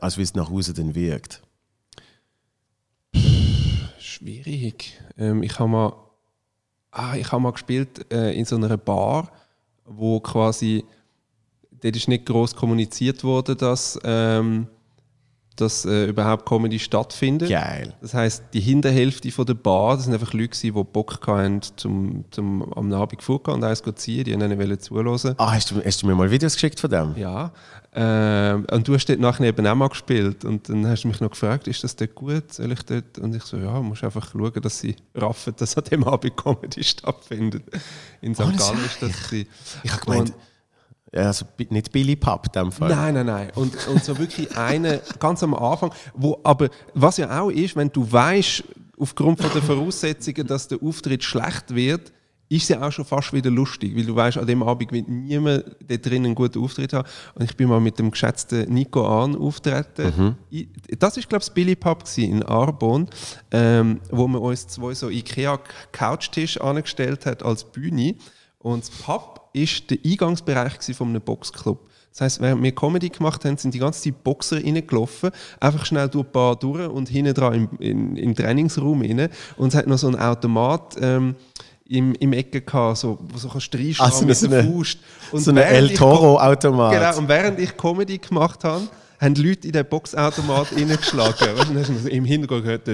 [0.00, 1.42] als wie es nach Hause dann wirkt.
[4.18, 5.00] Schwierig.
[5.16, 5.92] Ähm, ich habe mal,
[6.90, 9.30] ah, habe mal gespielt äh, in so einer Bar,
[9.84, 10.84] wo quasi,
[11.70, 14.66] dort ist nicht groß kommuniziert worden, dass, ähm,
[15.60, 17.48] dass äh, überhaupt Comedy stattfindet.
[17.48, 17.94] Geil.
[18.00, 22.24] Das heißt, die Hinterhälfte von der Bar, das sind einfach Leute, die Bock hatten, zum,
[22.30, 25.34] zum am Abend vorgehen und eins zu ziehen, die wollen zuhören.
[25.38, 27.14] Ah, hast du, hast du mir mal Videos geschickt von dem?
[27.16, 27.52] Ja.
[27.94, 30.44] Ähm, und du hast dort nachher eben auch mal gespielt.
[30.44, 32.52] Und dann hast du mich noch gefragt, ist das dort gut?
[32.52, 33.18] Soll ich dort?
[33.18, 36.84] Und ich so, ja, musst einfach schauen, dass sie raffen, dass an dem Abend Comedy
[36.84, 37.64] stattfindet.
[38.20, 38.42] In St.
[38.42, 39.30] Ohne Gallen ist das.
[39.30, 39.48] gewesen.
[39.82, 40.34] Ich habe gemeint, Und-
[41.12, 42.90] also nicht Billy Pub in dem Fall.
[42.90, 43.50] Nein, nein, nein.
[43.54, 47.90] Und, und so wirklich eine ganz am Anfang, wo aber was ja auch ist, wenn
[47.90, 48.64] du weißt,
[48.98, 52.12] aufgrund von der Voraussetzungen, dass der Auftritt schlecht wird,
[52.50, 55.08] ist es ja auch schon fast wieder lustig, weil du weißt, an dem Abend wird
[55.08, 57.06] niemand da drinnen einen guten Auftritt haben.
[57.34, 60.36] Und ich bin mal mit dem geschätzten Nico Ahn auftreten.
[60.48, 60.68] Ich,
[60.98, 63.08] das ist glaube ich das Billy Pub in Arbon,
[63.50, 65.60] ähm, wo man uns zwei so Ikea
[65.92, 68.14] Couchtisch angestellt hat als Bühne.
[68.58, 71.80] Und das Pub ist der Eingangsbereich von einem Boxclub.
[72.10, 75.30] Das heisst, während wir Comedy gemacht haben, sind die ganze Zeit Boxer reingelaufen,
[75.60, 79.28] einfach schnell durch ein paar durch und hinten dran im, in, im Trainingsraum rein.
[79.56, 81.34] Und es hat noch so einen Automat ähm,
[81.86, 84.46] im, im Ecke gehabt, so, wo so kannst du reinschlagen Ah, so eine- mit so
[84.48, 84.98] der Faust.
[85.32, 86.92] Und so ein El Toro-Automat.
[86.94, 88.82] Genau, und während ich Comedy gemacht habe,
[89.20, 91.56] haben Leute in den Boxautomat reingeschlagen.
[91.56, 92.88] Weißt dann hast du im Hintergrund gehört.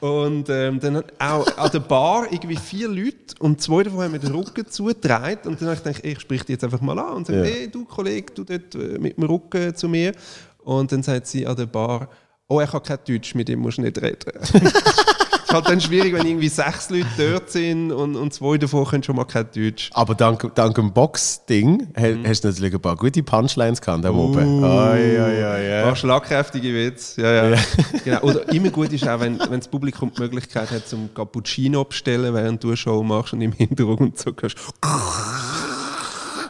[0.00, 4.18] Und ähm, dann auch an der Bar irgendwie vier Leute und zwei davon haben mir
[4.18, 5.46] den Rücken zugedreht.
[5.46, 7.44] Und dann habe ich gedacht, ich spreche die jetzt einfach mal an und sage, Ja.
[7.44, 10.12] hey, du Kollege, du dort äh, mit dem Rücken zu mir.
[10.58, 12.08] Und dann sagt sie an der Bar,
[12.48, 14.18] oh, er kann kein Deutsch, mit dem musst du nicht reden.
[15.54, 18.84] Es ist halt dann schwierig, wenn irgendwie sechs Leute dort sind und, und zwei davon
[18.86, 19.88] können schon mal kein Deutsch.
[19.94, 24.10] Aber dank, dank dem Box-Ding ha- hast du natürlich ein paar gute Punchlines gehabt da
[24.10, 24.64] oben.
[24.64, 25.84] Ai, ai, ai, ai.
[25.86, 27.22] Mach schlagkräftige Witze.
[27.22, 27.58] Ja, ja.
[28.04, 28.20] genau.
[28.22, 32.34] Oder immer gut ist auch, wenn, wenn das Publikum die Möglichkeit hat, zum Cappuccino bestellen,
[32.34, 34.56] während du eine Show machst und im Hintergrund so kannst.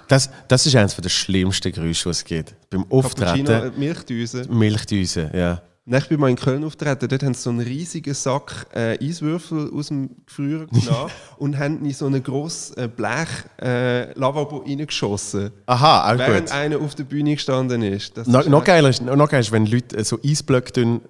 [0.08, 2.54] Das, das ist eines der schlimmsten Geräusche, die es gibt.
[2.70, 4.46] Beim Cappuccino, Auftreten, äh, Milchdüse.
[4.50, 5.60] Milchdüse, ja.
[5.86, 8.96] Dann ich bin mal in Köln auftreten, dort haben sie so einen riesigen Sack äh,
[9.06, 13.28] Eiswürfel aus dem Gefrier genommen und haben in so einen grossen äh, Blech
[13.60, 15.50] äh, Lavabo reingeschossen.
[15.66, 16.52] Aha, auch Während gut.
[16.56, 18.16] einer auf der Bühne gestanden ist.
[18.16, 21.02] Das No, ist noch, geiler ist, noch geiler ist, wenn Leute so Eisblöcke tun,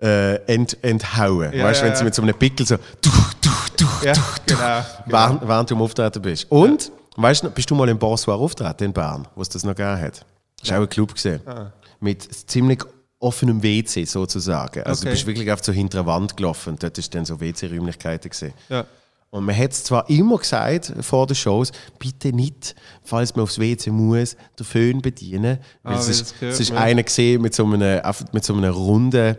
[0.00, 1.52] äh, ent, enthauen.
[1.52, 2.04] Ja, weißt du, ja, wenn sie ja.
[2.06, 3.10] mit so einem Pickel so du,
[3.42, 4.80] du, du, Ja, du, du, genau.
[5.06, 6.50] während, während du am Auftreten bist.
[6.50, 9.74] Und, weißt du, bist du mal im Bonsoir auftreten in Bern, wo es das noch
[9.74, 10.24] gegeben hat?
[10.60, 11.10] Das war auch ein Club.
[11.14, 11.70] Gewesen, Ah.
[12.00, 12.80] Mit ziemlich
[13.24, 14.82] offenem WC sozusagen.
[14.84, 15.08] Also Okay.
[15.08, 18.30] du bist wirklich einfach so hinter einer Wand gelaufen und dort ist dann so WC-Räumlichkeiten
[18.30, 18.52] gesehen.
[18.68, 18.86] Ja.
[19.30, 23.58] Und man hat es zwar immer gesagt vor den Shows, bitte nicht, falls man aufs
[23.58, 25.58] WC muss, den Föhn bedienen.
[25.82, 28.00] Ah, es ist, es ist einer gesehen mit so einem,
[28.32, 29.36] mit so einem runden,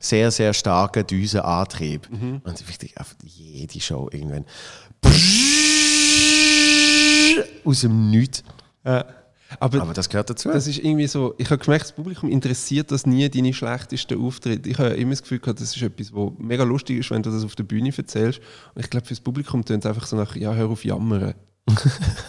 [0.00, 2.08] sehr, sehr starken Düsenantrieb.
[2.10, 2.40] Mhm.
[2.42, 4.44] Und wichtig, einfach jede Show irgendwann
[7.64, 8.42] aus dem Nichts.
[8.84, 9.04] Ja.
[9.60, 10.50] Aber, Aber das gehört dazu.
[10.50, 14.68] das ist irgendwie so, ich habe gemerkt, das Publikum interessiert das nie, deine schlechtesten Auftritte.
[14.68, 17.30] Ich habe immer das Gefühl gehabt, das ist etwas, was mega lustig ist, wenn du
[17.30, 18.40] das auf der Bühne erzählst.
[18.74, 21.34] Und ich glaube, für das Publikum tönt es einfach so nach, ja, hör auf jammern.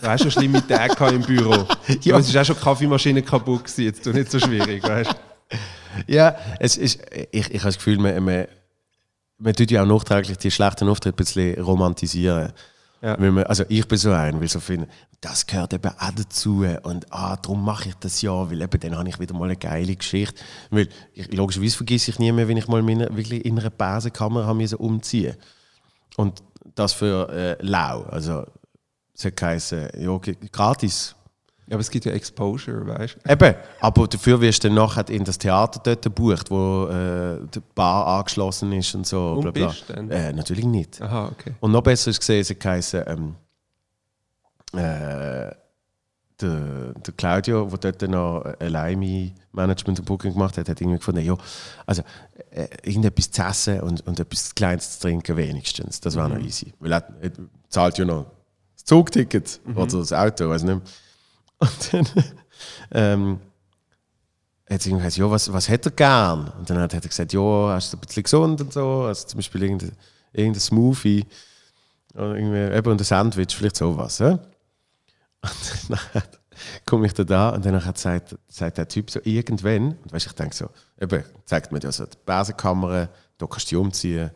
[0.01, 1.67] Du hast schon schlimme Tage im Büro.
[2.01, 2.17] Ja.
[2.17, 5.15] Es ist auch schon die Kaffeemaschine kaputt gewesen, jetzt tu nicht so schwierig, weißt?
[6.07, 7.01] Ja, es ist,
[7.31, 8.47] ich, ich habe das Gefühl, man, man,
[9.37, 12.53] man tut ja auch nachträglich die schlechten Auftritte ein bisschen romantisieren.
[13.07, 13.15] Ja.
[13.17, 14.89] Man, also ich bin so ein, weil so finde,
[15.21, 18.97] das gehört eben auch dazu und ah, darum mache ich das ja, weil eben dann
[18.97, 20.43] habe ich wieder mal eine geile Geschichte.
[20.71, 24.45] Weil ich, logischerweise vergesse ich nie mehr, wenn ich mal meine, wirklich in einer Basenkammer
[24.45, 25.37] habe müssen umziehen
[26.17, 26.43] Und
[26.75, 28.45] das für äh, lau, also
[29.13, 30.19] es hat geheißen, ja,
[30.51, 31.15] gratis.
[31.67, 33.29] Ja, aber es gibt ja Exposure, weißt du?
[33.29, 37.61] Eben, aber dafür wirst du dann nachher in das Theater dort gebucht, wo äh, die
[37.75, 39.33] Bar angeschlossen ist und so.
[39.33, 39.67] Und bla bla.
[39.67, 40.09] bist dann?
[40.09, 41.01] Äh, natürlich nicht.
[41.01, 41.55] Aha, okay.
[41.59, 43.35] Und noch besser ist gesehen, es hat geheißen, ähm,
[44.73, 45.51] äh,
[46.39, 50.99] der, der Claudio, der dort noch allein mein Management und Booking gemacht hat, hat irgendwie
[50.99, 51.35] gefunden, ja,
[51.85, 52.03] also
[52.51, 55.99] äh, irgendetwas zu essen und, und etwas Kleines zu trinken wenigstens.
[55.99, 56.73] Das war noch easy.
[56.79, 57.31] Weil er, er
[57.69, 58.27] zahlt ja noch
[58.75, 60.81] das Zugticket oder das Auto, weiß nicht.
[61.59, 62.07] Und dann
[62.91, 63.39] ähm,
[64.69, 66.51] hat sie gesagt, ja, was, was hätte er gern?
[66.57, 69.37] Und dann hat er gesagt, ja, hast du ein bisschen gesund und so, also zum
[69.37, 69.91] Beispiel irgendein,
[70.33, 71.25] irgendein Smoothie
[72.13, 74.19] oder irgendwie, eben ein Sandwich, vielleicht sowas.
[74.19, 74.31] Ja?
[74.31, 76.23] Und dann
[76.85, 80.27] komme ich da da und dann hat sagt, sagt der Typ so irgendwann, und weißt,
[80.27, 84.31] ich denke so, eben, zeigt mir ja so die Basenkamera, da kannst du dich umziehen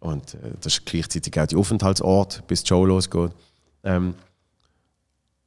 [0.00, 3.32] und äh, das ist gleichzeitig auch die Aufenthaltsort, bis die Show losgeht.
[3.84, 4.14] Ähm,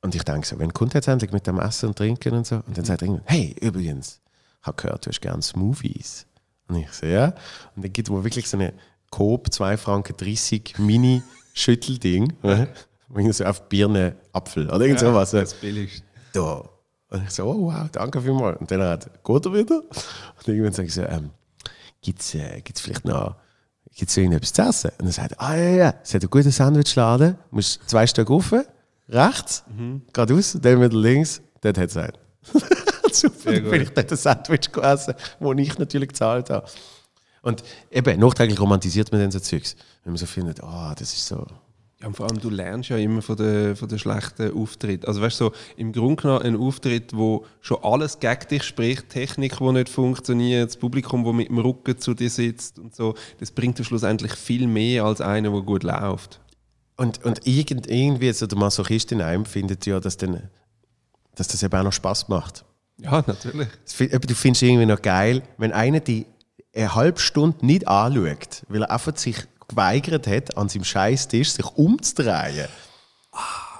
[0.04, 2.58] und ich denke so, wenn kommt jetzt endlich mit dem Essen und Trinken und so?
[2.68, 4.20] Und dann sagt er irgendwann, hey, übrigens,
[4.62, 6.26] habe gehört, du hast gerne Smoothies.
[6.68, 7.28] Und ich so, ja.
[7.76, 8.74] Und dann gibt es wirklich so eine
[9.12, 12.34] Coop 2 Franken 30 Mini-Schüttelding,
[13.08, 15.32] wo so auf Birne, Apfel oder irgend sowas.
[15.32, 15.42] ja.
[15.42, 16.04] Das billigst.
[16.34, 16.70] Da.
[17.10, 18.60] Und ich so, oh wow, danke vielmals.
[18.60, 19.78] Und dann hat, geht er wieder?
[19.78, 21.30] Und irgendwann sage ich so, ähm,
[22.02, 23.36] gibt es äh, gibt's vielleicht noch
[23.96, 24.92] gibt's irgendetwas zu essen?
[25.00, 28.54] Und er sagt, ah ja, ja, es hat einen guten Sandwichladen, musst zwei Stück rauf,
[29.10, 29.64] rechts,
[30.12, 32.18] geradeaus, dann wieder links, dort hat es einen.
[33.12, 36.68] Super, dann bin ich dort ein Sandwich gegessen, das ich natürlich gezahlt habe.
[37.44, 37.62] Und
[37.92, 39.76] eben, nachträglich romantisiert man dann so Zeugs.
[40.04, 41.46] Wenn man so findet, ah, das ist so...
[42.02, 45.06] Ja, und vor allem, du lernst ja immer von den, von den schlechten Auftritten.
[45.06, 49.10] Also weißt du, so, im Grunde genommen ein Auftritt, wo schon alles gegen dich spricht,
[49.10, 53.16] Technik, die nicht funktioniert, das Publikum, das mit dem Rücken zu dir sitzt und so,
[53.40, 56.42] das bringt dir schlussendlich viel mehr als einer, der gut läuft.
[56.96, 60.50] Und, und irgend, irgendwie, so der Masochist in einem findet ja, dass, dann,
[61.36, 62.66] dass das eben auch noch Spaß macht.
[62.98, 63.68] Ja, natürlich.
[64.28, 66.28] Du findest irgendwie noch geil, wenn einer die
[66.76, 71.66] eine halbe Stunde nicht anschaut, weil er einfach sich geweigert hat, an seinem Scheißtisch sich
[71.66, 72.68] umzudrehen,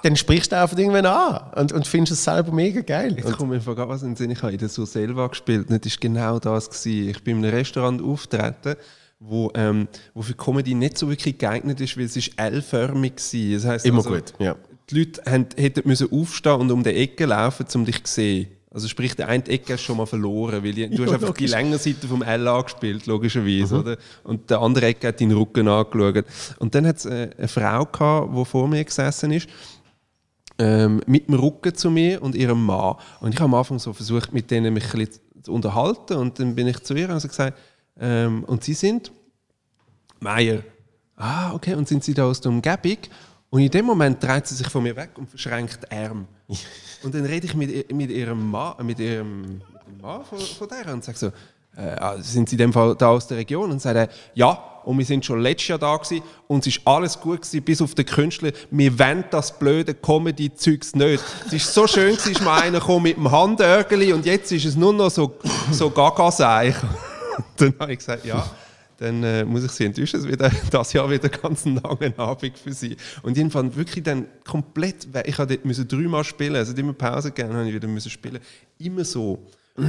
[0.02, 3.16] dann sprichst du einfach irgendwann an und, und findest es selber mega geil.
[3.16, 5.84] Jetzt kommt mir gerade was in den Sinn, ich habe in der Surselva gespielt und
[5.84, 6.68] das war genau das.
[6.68, 7.10] Gewesen.
[7.10, 8.76] Ich bin in einem Restaurant auftreten,
[9.26, 13.54] wo, ähm, wo für Comedy nicht so wirklich geeignet ist, weil es ist L-förmig war.
[13.54, 14.56] Das heisst immer also, gut, ja.
[14.90, 18.48] Die Leute haben, hätten müssen aufstehen und um die Ecke laufen, um dich zu sehen.
[18.70, 21.32] Also sprich, der eine Ecke hast du schon mal verloren, weil du hast Ja, einfach
[21.32, 21.44] die.
[21.44, 21.50] Mhm.
[21.50, 23.96] Längerseite vom L angespielt, logischerweise, oder?
[24.24, 26.24] Und der andere Ecke hat deinen Rücken angeschaut.
[26.58, 29.48] Und dann hat es äh, eine Frau gehabt, die vor mir gesessen ist,
[30.58, 32.96] ähm, mit dem Rücken zu mir und ihrem Mann.
[33.20, 36.16] Und ich habe am Anfang so versucht, mit denen mich ein bisschen zu unterhalten.
[36.16, 37.56] Und dann bin ich zu ihr und habe gesagt,
[38.00, 39.12] ähm, und Sie sind?
[40.20, 40.62] Meier.
[41.16, 41.74] Ah, okay.
[41.74, 42.98] Und sind Sie da aus der Umgebung?
[43.54, 46.26] Und in dem Moment dreht sie sich von mir weg und verschränkt die Arme.
[47.04, 50.68] Und dann rede ich mit, mit ihrem Mann, mit ihrem, mit dem Mann von, von
[50.68, 51.26] der und sage so,
[51.76, 53.70] äh, ah, sind Sie in dem Fall da aus der Region?
[53.70, 56.86] Und sagt er, ja, und wir sind schon letztes Jahr da gewesen und es ist
[56.86, 58.50] alles gut gewesen, bis auf den Künstler.
[58.70, 61.22] Wir wollen das blöde Comedy-Zeugs nicht.
[61.46, 64.74] Es ist so schön gewesen, ist mal einer mit dem Handörgeli und jetzt ist es
[64.74, 65.38] nur noch so,
[65.70, 66.74] so Gaga-Seich.
[67.56, 68.48] Dann habe ich gesagt, ja,
[68.98, 72.56] dann äh, muss ich Sie enttäuschen, es wird das Jahr wieder ganz einen langen Abend
[72.56, 72.96] für Sie.
[73.22, 77.32] Und jedenfalls wirklich dann komplett, we- ich musste dort müssen dreimal spielen, also immer Pause
[77.32, 78.38] gegeben, habe ich wieder müssen spielen.
[78.78, 79.44] Immer so.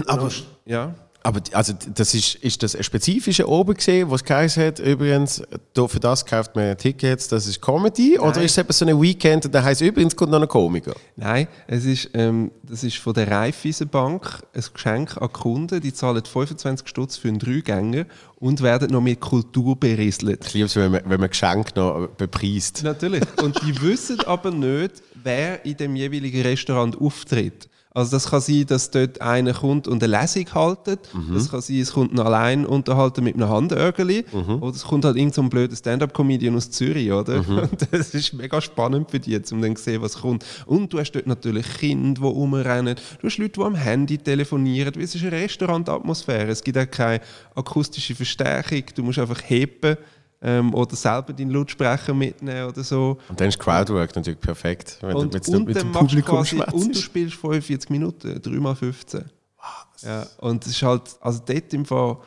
[0.07, 0.31] Aber,
[0.65, 0.95] Ja.
[1.25, 5.41] Aber also das ist, ist das ein spezifischer oben gesehen, was geheißen hat, übrigens,
[5.73, 8.19] für das kauft man Tickets, das ist Comedy?
[8.19, 10.93] Oder ist es eben so ein Weekend, da heißt übrigens kommt noch ein Komiker?
[11.15, 15.81] Nein, es ist, ähm, das ist von der Raiffeisenbank ein Geschenk an Kunden.
[15.81, 20.45] Die zahlen 25 Stutz für einen Dreigänger und werden noch mit Kultur berieselt.
[20.45, 22.83] Ich liebe es, wenn man, wenn man Geschenk noch bepreist.
[22.83, 23.23] Natürlich.
[23.41, 27.67] Und die wissen aber nicht, wer in dem jeweiligen Restaurant auftritt.
[27.95, 30.99] Also das kann sein, dass dort einer kommt und eine Lesung haltet.
[31.33, 34.25] Das kann sein, es kommt ein allein unterhalten mit einem Handörgeli.
[34.59, 37.37] Oder es kommt halt irgend so ein blöder Stand-up-Comedian aus Zürich, oder?
[37.47, 40.45] Und das ist mega spannend für die, um dann zu sehen, was kommt.
[40.65, 42.95] Und du hast dort natürlich Kinder, die rumrennen.
[43.21, 44.93] Du hast Leute, die am Handy telefonieren.
[44.99, 46.51] Es ist eine Restaurantatmosphäre.
[46.51, 47.21] Es gibt auch keine
[47.55, 48.83] akustische Verstärkung.
[48.93, 49.95] Du musst einfach heben
[50.45, 53.17] ähm, oder selber deinen Lautsprecher mitnehmen oder so.
[53.27, 56.61] Und dann ist Crowdwork natürlich perfekt, wenn Und, du mit, und mit dem Publikum quasi,
[56.71, 59.25] und du spielst 45 Minuten, 3 mal 15.
[60.03, 62.17] Ja, und es ist halt, also dort im Fall,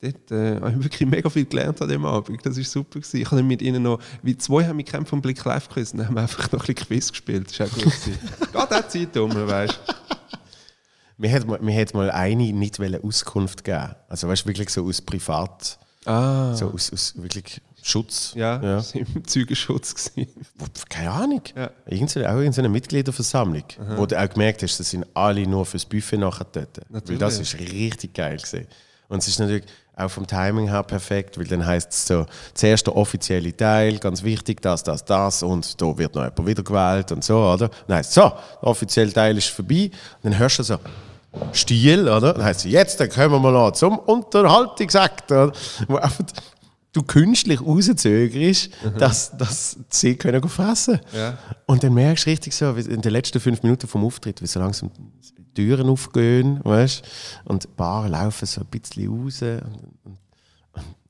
[0.00, 2.46] dort äh, habe ich wirklich mega viel gelernt an dem Abend.
[2.46, 3.00] Das war super.
[3.00, 3.20] Gewesen.
[3.20, 6.06] Ich habe mit ihnen noch, wie zwei haben mich gekämpft vom Blick live geküsst und
[6.06, 7.50] haben wir einfach noch ein bisschen Quiz gespielt.
[7.50, 7.92] Das war auch gut.
[8.52, 10.14] Geht auch Zeit um, weißt du.
[11.18, 13.94] Mir hat mal, mir hat mal eine nicht Auskunft geben.
[14.08, 16.54] Also weißt du, wirklich so aus Privat, Ah.
[16.54, 18.32] so aus, aus wirklich Schutz.
[18.34, 18.84] Ja, ja.
[18.94, 19.94] im Zeugenschutz.
[19.94, 20.32] Gewesen.
[20.88, 21.42] Keine Ahnung.
[21.54, 21.70] Ja.
[21.86, 23.62] Irgendeine, auch irgendeine Mitgliederversammlung,
[23.96, 26.80] wo du auch gemerkt hast, das sind alle nur fürs Buffet nachher dort.
[26.90, 28.66] Weil das ist richtig geil gewesen.
[29.08, 29.62] Und es ist natürlich
[29.94, 34.24] auch vom Timing her perfekt, weil dann heißt es so, zuerst der offizielle Teil, ganz
[34.24, 37.70] wichtig, das, das, das und da wird noch jemand wiedergewählt und so, oder?
[37.86, 40.78] Dann heißt es so, der offizielle Teil ist vorbei und dann hörst du so,
[41.52, 42.34] Stil, oder?
[42.34, 45.52] Dann heißt es, jetzt dann kommen wir noch zum Unterhaltungsakt, oder?
[45.86, 46.24] Wo einfach
[46.96, 51.36] du künstlich rauszögerst, dass, dass sie können fressen Ja.
[51.66, 54.58] Und dann merkst du richtig so, in den letzten fünf Minuten vom Auftritt, wie so
[54.60, 57.02] langsam die Türen aufgehen, weißt
[57.44, 59.42] und die Bar laufen so ein bisschen raus.
[59.42, 59.62] Und,
[60.04, 60.18] und,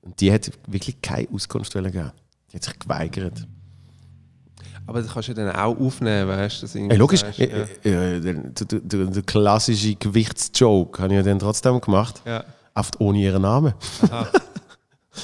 [0.03, 2.13] und, die hat wirklich keine Auskunft wollen geben.
[2.53, 3.47] Die hat sich geweigert.
[4.89, 6.61] Aber das kannst du dann auch aufnehmen, weißt du?
[6.63, 7.91] dass irgendwie Ey, logisch, sagst, äh, Ja.
[7.91, 12.23] äh, der, der, der, der klassische Gewichtsjoke habe ich ja dann trotzdem gemacht.
[12.25, 12.45] Ja.
[12.75, 13.75] Oft ohne ihren Namen.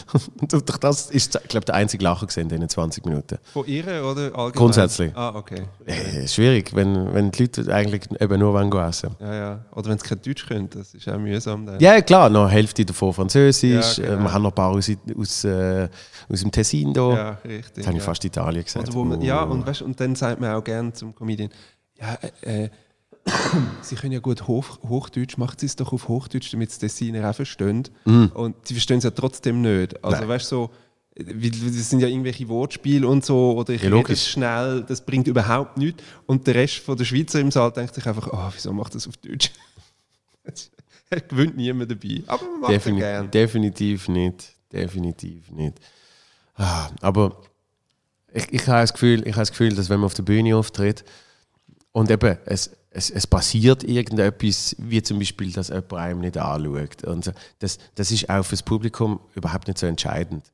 [0.40, 3.38] Und durch das ist, ich glaube, der einzige Lacher gesehen in den 20 Minuten.
[3.52, 4.52] Von ihr oder allgemein?
[4.52, 5.16] Grundsätzlich.
[5.16, 5.62] Ah, okay.
[5.86, 9.10] Äh, schwierig, wenn, wenn die Leute eigentlich eben nur wollen essen.
[9.20, 9.64] Ja, ja.
[9.74, 11.66] Oder wenn sie kein Deutsch können, das ist auch mühsam.
[11.66, 11.80] Dann.
[11.80, 13.98] Ja, klar, noch Hälfte davon Französisch.
[13.98, 14.22] Ja, äh, genau.
[14.22, 15.88] Wir haben noch ein paar aus, aus, äh,
[16.28, 17.12] aus dem Tessin da.
[17.12, 17.76] Ja, richtig.
[17.76, 18.06] Jetzt habe ich ja.
[18.06, 18.94] fast Italien gesagt.
[18.94, 21.50] Man, ja, und, weißt, und dann sagt man auch gerne zum Comedian,
[21.98, 22.70] ja, äh, äh,
[23.82, 27.28] Sie können ja gut Hoch, Hochdeutsch, macht Sie es doch auf Hochdeutsch, damit es Tessiner
[27.28, 27.84] auch verstehen.
[28.04, 30.02] Und sie verstehen es ja trotzdem nicht.
[30.04, 30.28] Also Nein.
[30.28, 30.70] weißt du, so,
[31.14, 35.76] das sind ja irgendwelche Wortspiele und so, oder ich Ja, rede schnell, das bringt überhaupt
[35.76, 36.02] nichts.
[36.26, 39.06] Und der Rest von der Schweizer im Saal denkt sich einfach, oh, wieso macht das
[39.06, 39.50] auf Deutsch?
[41.10, 42.22] Er gewinnt niemand dabei.
[42.26, 43.28] Aber man macht es Defini gerne.
[43.28, 44.54] definitiv nicht.
[44.72, 45.78] Definitiv nicht.
[46.54, 47.36] Ah, aber
[48.32, 50.56] ich, ich habe das Gefühl, ich habe das Gefühl, dass wenn man auf der Bühne
[50.56, 51.04] auftritt
[51.92, 57.04] und eben es, es, es passiert irgendetwas, wie zum Beispiel, dass jemand einem nicht anschaut.
[57.04, 60.44] Und das, das ist auch für das Publikum überhaupt nicht so entscheidend.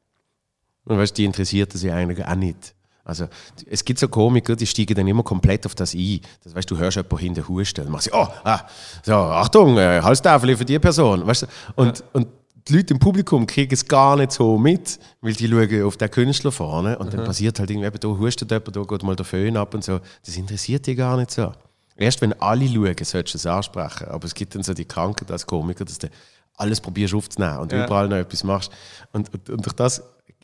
[0.84, 2.74] Und weißt, die interessiert das ja eigentlich auch nicht.
[3.04, 3.26] Also,
[3.70, 6.20] es gibt so Komiker, die steigen dann immer komplett auf das ein.
[6.44, 8.60] Das weißt du, hörst jemanden hinten husten, dann machst oh, ah,
[9.02, 11.26] so, Achtung, äh, Halstafel für die Person.
[11.26, 11.46] Weißt du?
[11.74, 12.04] Und, ja.
[12.12, 12.28] und
[12.68, 16.10] die Leute im Publikum kriegen es gar nicht so mit, weil die schauen auf den
[16.10, 17.16] Künstler vorne und mhm.
[17.16, 20.00] dann passiert halt irgendwie, da hustet jemand, da geht mal der Föhn ab und so.
[20.24, 21.52] Das interessiert die gar nicht so.
[21.96, 24.08] Erst wenn alle schauen, solltest du es ansprechen.
[24.08, 26.08] Aber es gibt dann so die Krankheit als Komiker, dass du
[26.56, 27.84] alles probierst aufzunehmen und ja.
[27.84, 28.70] überall noch etwas machst.
[29.12, 30.02] Und, und, und durch das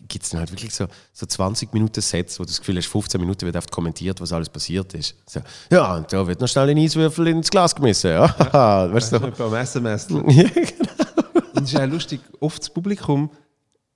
[0.08, 2.86] gibt es dann halt wirklich so, so 20 Minuten Sets, wo du das Gefühl hast,
[2.86, 5.14] 15 Minuten wird oft kommentiert, was alles passiert ist.
[5.26, 8.10] So, ja, und da wird noch schnell ein Eiswürfel ins Glas gemessen.
[8.10, 8.92] Ja, ja.
[8.92, 9.20] weißt du?
[9.20, 10.08] Beim SMS.
[10.10, 11.23] ja, genau.
[11.54, 13.30] Und es ist auch lustig, oft das Publikum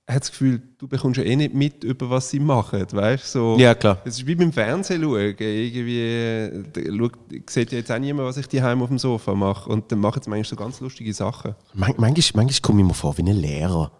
[0.07, 2.85] hat das Gefühl, du bekommst ja eh nicht mit, über was sie machen.
[2.91, 3.31] Weißt?
[3.31, 4.01] So, ja, klar.
[4.05, 5.35] Es ist wie beim Fernsehen schauen.
[5.37, 7.13] Irgendwie schaut,
[7.49, 9.69] sieht ja jetzt auch niemand, was ich die auf dem Sofa mache.
[9.69, 11.55] Und dann machen sie manchmal so ganz lustige Sachen.
[11.73, 13.91] Man, manchmal, manchmal komme ich mir vor wie ein Lehrer.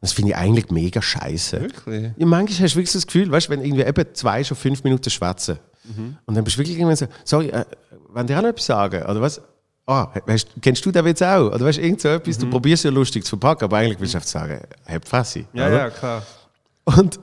[0.00, 1.60] Das finde ich eigentlich mega scheiße.
[1.60, 2.12] Wirklich?
[2.16, 4.84] Ja, manchmal hast du wirklich so das Gefühl, weißt, wenn irgendwie eben zwei schon fünf
[4.84, 6.16] Minuten schwätzen mhm.
[6.24, 7.64] und dann bist du wirklich irgendwann so, sorry, äh,
[8.10, 9.42] wenn dir auch noch etwas sagen, oder was?
[9.88, 11.46] Ah, weißt, kennst du den Witz auch?
[11.46, 12.42] Oder weißt du, irgend so etwas, mhm.
[12.42, 15.46] du probierst ja lustig zu verpacken, aber eigentlich willst du einfach sagen, hab Fassi.
[15.54, 15.78] Ja, oder?
[15.78, 16.26] ja, klar.
[16.84, 17.18] Und,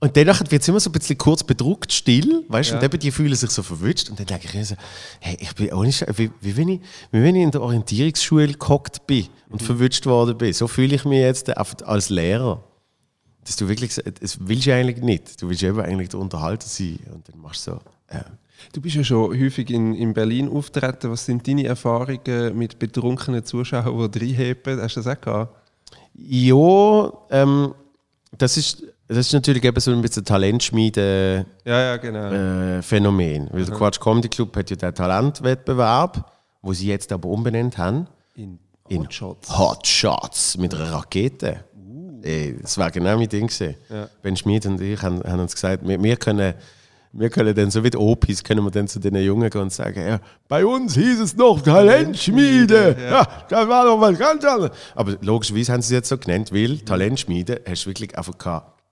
[0.00, 2.80] und danach wird es immer so ein bisschen kurz bedruckt, still, weißt du, ja.
[2.80, 4.74] und eben die fühlen sich so verwünscht und dann denke ich mir so,
[5.20, 6.80] hey, ich bin auch nicht, wie, wie, wenn ich,
[7.12, 9.64] wie wenn ich in der Orientierungsschule gehockt bin und mhm.
[9.64, 10.52] verwünscht worden bin.
[10.52, 12.64] So fühle ich mich jetzt als Lehrer.
[13.44, 15.40] Dass du wirklich, das willst du eigentlich nicht.
[15.40, 17.80] Du willst eben eigentlich der Unterhalter sein und dann machst du so,
[18.12, 18.24] ja.
[18.72, 21.10] Du bist ja schon häufig in, in Berlin auftreten.
[21.10, 24.80] Was sind deine Erfahrungen mit betrunkenen Zuschauern, die reinheben?
[24.80, 25.54] Hast du das auch gehabt?
[26.14, 27.74] Ja, ähm,
[28.36, 32.32] das, ist, das ist natürlich eben so ein bisschen Talentschmiede ja, ja, genau.
[32.32, 33.48] äh, Phänomen.
[33.52, 33.66] Weil mhm.
[33.66, 36.30] der Quatsch Comedy Club hat ja den Talentwettbewerb,
[36.60, 38.08] wo sie jetzt aber umbenannt haben.
[38.34, 38.58] In
[38.90, 39.56] Hotshots.
[39.56, 41.64] Hotshots mit einer Rakete.
[41.76, 42.20] Uh.
[42.22, 43.50] Ey, das war genau mein Ding.
[43.60, 44.08] Ja.
[44.22, 46.54] Ben Schmid und ich haben, haben uns gesagt, wir, wir können
[47.12, 49.72] wir können dann so wie die Opis, können wir dann zu den Jungen gehen und
[49.72, 52.96] sagen, ja, bei uns hieß es noch Talentschmiede.
[52.98, 54.76] Ja, ja das war doch was ganz anderes.
[54.94, 58.82] Aber logischerweise haben sie es jetzt so genannt, weil Talentschmiede hast du wirklich einfach gehabt,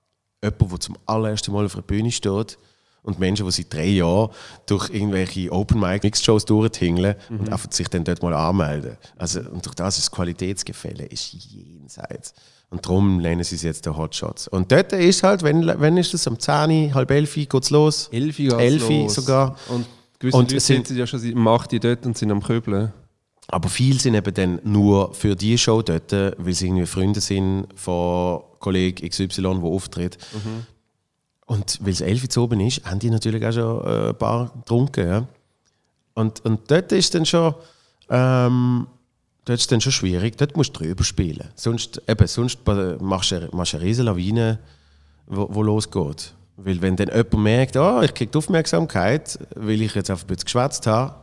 [0.43, 2.59] jemanden, der zum allerersten Mal auf der Bühne steht
[3.03, 4.31] und Menschen, die seit drei Jahren
[4.67, 7.41] durch irgendwelche Open Mic Mix Shows durchtingeln mhm.
[7.41, 8.97] und einfach sich dann dort mal anmelden.
[9.17, 12.35] Also, und durch das ist das Qualitätsgefälle ist jenseits.
[12.77, 14.49] Und darum nennen sie es jetzt der Hotshots.
[14.49, 16.27] Und dort ist halt, wenn, wenn ist das?
[16.27, 18.11] Um 10, halb 11 geht es los.
[18.13, 19.15] 11 geht 11 los.
[19.15, 19.57] sogar.
[19.69, 19.87] Und
[20.19, 22.93] gewisse und Leute sind ja schon seit 8 dort und sind am Köbeln.
[23.49, 27.69] Aber viele sind eben dann nur für die Show dort, weil sie irgendwie Freunde sind
[27.77, 30.19] von Kollegen XY, der auftritt.
[30.35, 30.67] Mhm.
[31.47, 34.53] Und weil es 11 Uhr oben ist, haben die natürlich auch schon äh, ein paar
[34.53, 35.09] getrunken.
[35.09, 35.27] Ja?
[36.13, 37.55] Und, und dort ist dann schon...
[38.11, 38.87] Ähm,
[39.47, 40.37] dort ist dann schon schwierig.
[40.37, 41.49] Dort musst du drüber spielen.
[41.55, 42.59] Sonst, eben, sonst
[43.01, 44.59] machst du, machst eine riesige Lawine,
[45.27, 46.35] wo, wo losgeht.
[46.59, 50.29] Weil wenn dann jemand merkt, oh, ich kriege die Aufmerksamkeit, weil ich jetzt einfach ein
[50.29, 51.15] bisschen geschwätzt habe,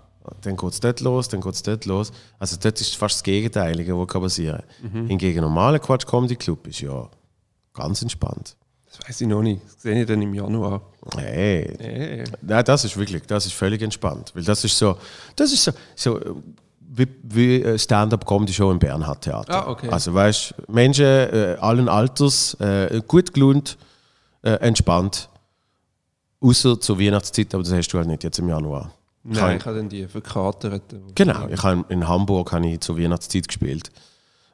[0.41, 2.11] dann geht es dort los, dann geht es dort los.
[2.39, 5.03] Also dort ist fast das Gegenteilige, was passieren kann.
[5.03, 5.07] Mhm.
[5.07, 7.09] Hingegen normaler Quatsch Comedy Club ist ja
[7.73, 8.55] ganz entspannt.
[8.85, 9.61] Das weiß ich noch nicht.
[9.65, 10.81] Das sehe ich dann im Januar.
[11.17, 11.75] Hey.
[11.79, 12.23] hey.
[12.41, 14.31] Nein, das ist wirklich, das ist völlig entspannt.
[14.35, 14.97] Weil das ist so,
[15.35, 16.43] das ist so, so
[16.95, 19.65] wie, wie äh, Stand-up-Comedy-Show im Bernhard-Theater.
[19.65, 19.89] Ah, okay.
[19.89, 23.77] Also weißt Menschen äh, allen Alters, äh, gut gelohnt,
[24.43, 25.29] äh, entspannt.
[26.39, 28.91] Außer zur Weihnachtszeit, aber das hast du halt nicht jetzt im Januar.
[29.23, 30.83] Nein, ich habe dann die verkatert.
[31.15, 33.89] Genau, ich habe in Hamburg habe ich zur Weihnachtszeit gespielt,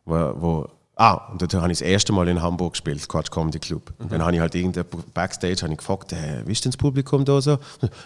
[0.05, 0.69] wo, wo
[0.99, 3.93] Ah, und dort habe ich das erste Mal in Hamburg gespielt, Quatsch Comedy Club.
[3.99, 4.09] Mhm.
[4.09, 7.23] Dann habe ich halt irgendjemand Backstage habe ich gefragt, äh, wie ist denn das Publikum
[7.23, 7.57] da so?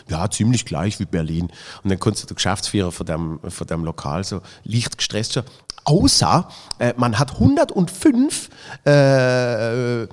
[0.10, 1.50] Ja, ziemlich gleich wie Berlin.
[1.84, 5.44] Und dann kommt so der Geschäftsführer von dem, von dem Lokal so leicht gestresst schon.
[5.86, 8.50] Außer, äh, man hat 105
[8.86, 10.06] äh,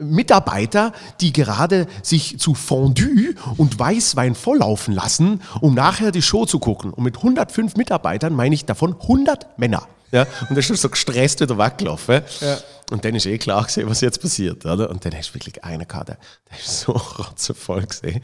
[0.00, 6.58] Mitarbeiter, die gerade sich zu Fondue und Weißwein volllaufen lassen, um nachher die Show zu
[6.58, 6.92] gucken.
[6.92, 9.86] Und mit 105 Mitarbeitern meine ich davon 100 Männer.
[10.14, 12.22] Ja, und dann ist er so gestresst wieder weggelaufen.
[12.40, 12.58] Ja.
[12.92, 14.64] Und dann ist eh klar gesehen, was jetzt passiert.
[14.64, 14.88] Oder?
[14.88, 18.22] Und dann hast du wirklich einen gehabt, der, der ist so rotzevoll gesehen.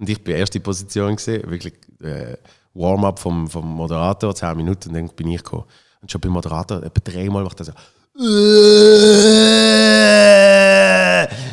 [0.00, 2.36] Und ich bin erst die Position gesehen, wirklich äh,
[2.74, 5.66] Warm-up vom, vom Moderator, 10 Minuten, und dann bin ich gekommen.
[6.02, 7.72] Und schon beim Moderator, etwa dreimal macht er so.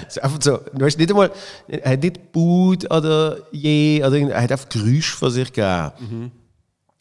[0.09, 1.31] so einfach so, du hast nicht einmal,
[1.67, 5.91] er hat nicht Boot oder je, oder er hat einfach Geräusch von sich gegeben.
[5.99, 6.31] Mhm.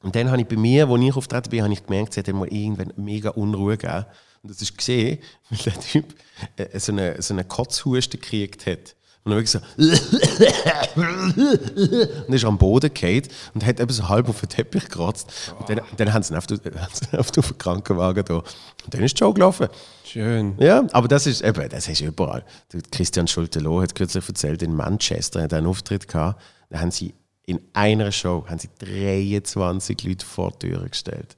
[0.03, 2.27] Und dann habe ich bei mir, als ich auftreten bin, habe ich gemerkt, es hat
[2.35, 4.07] mal irgendwann mega Unruhe gegeben.
[4.43, 5.19] Und das ist gesehen,
[5.51, 6.15] weil der Typ
[6.57, 8.97] äh, so eine, so eine Kotzhuste gekriegt hat.
[9.23, 9.59] Und dann wirklich so.
[12.27, 15.31] und ist am Boden gefallen und hat eben so halb auf den Teppich gekratzt.
[15.59, 16.59] Und dann, dann haben sie ihn auf den,
[17.19, 18.37] auf den Krankenwagen da.
[18.37, 18.47] Und
[18.89, 19.69] dann ist die Show gelaufen.
[20.05, 20.55] Schön.
[20.59, 22.47] Ja, aber das ist eben, das ist überall.
[22.91, 26.41] Christian Schulte-Loh hat kürzlich erzählt, in Manchester hat er einen Auftritt gehabt.
[26.71, 27.13] Da haben sie
[27.51, 31.37] in einer Show haben sie 23 Leute vor die Tür gestellt.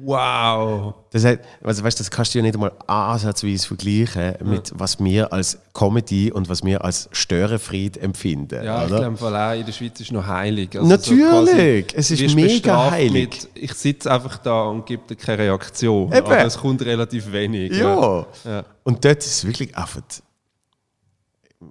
[0.00, 0.94] Wow.
[1.12, 5.32] Das, heißt, also weißt, das kannst du ja nicht einmal ansatzweise vergleichen mit was wir
[5.32, 8.64] als Comedy und was wir als Störenfried empfinden.
[8.64, 9.00] Ja, ich oder?
[9.02, 10.70] glaube, vor allem in der Schweiz ist noch heilig.
[10.74, 13.48] Also Natürlich, es du ist mega heilig.
[13.54, 16.12] Mit, ich sitze einfach da und gebe dir keine Reaktion.
[16.12, 16.26] Eben.
[16.26, 17.72] Aber es kommt relativ wenig.
[17.72, 18.26] Ja.
[18.44, 18.64] Ja.
[18.82, 20.02] Und dort ist es wirklich einfach.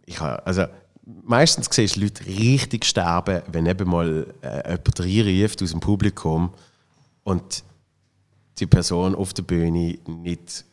[0.05, 0.67] Ich habe, also,
[1.05, 6.53] meistens siehst du Leute richtig sterben, wenn eben mal äh, jemand reinruft aus dem Publikum
[7.23, 7.63] und
[8.59, 10.65] die Person auf der Bühne nicht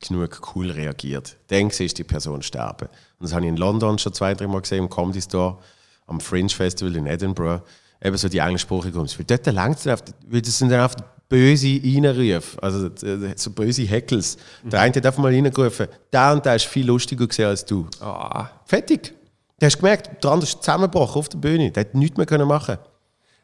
[0.00, 1.36] genug cool reagiert.
[1.48, 2.88] Dann siehst du die Person sterben.
[3.18, 5.58] Und das habe ich in London schon zwei, drei Mal gesehen, im Comedy Store,
[6.06, 7.62] am Fringe Festival in Edinburgh.
[8.02, 12.62] Eben so die englischsprachigen Weil dort langt es weil das sind dann oft böse Reinrufe,
[12.62, 14.36] also äh, so böse Heckles.
[14.64, 17.88] Der eine hat einfach mal reingerufen, der und der ist viel lustiger als du.
[18.00, 18.50] Ah.
[18.64, 19.14] Fertig.
[19.58, 21.70] Du hast gemerkt, der andere ist zusammengebrochen auf der Bühne.
[21.70, 22.76] Der hat nichts mehr können machen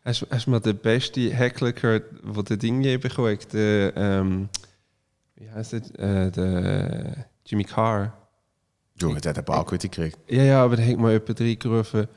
[0.05, 3.53] Hast, hast du mal den besten Heckler gehört, der den Ding je bekommen hat?
[3.53, 4.49] Der, ähm,
[5.37, 6.27] wie heißt er?
[6.27, 8.13] Äh, der Jimmy Carr.
[8.99, 10.19] Du, der hat ein paar gute gekriegt.
[10.29, 12.09] Ja, ja, aber da hat mal jemand reingerufen,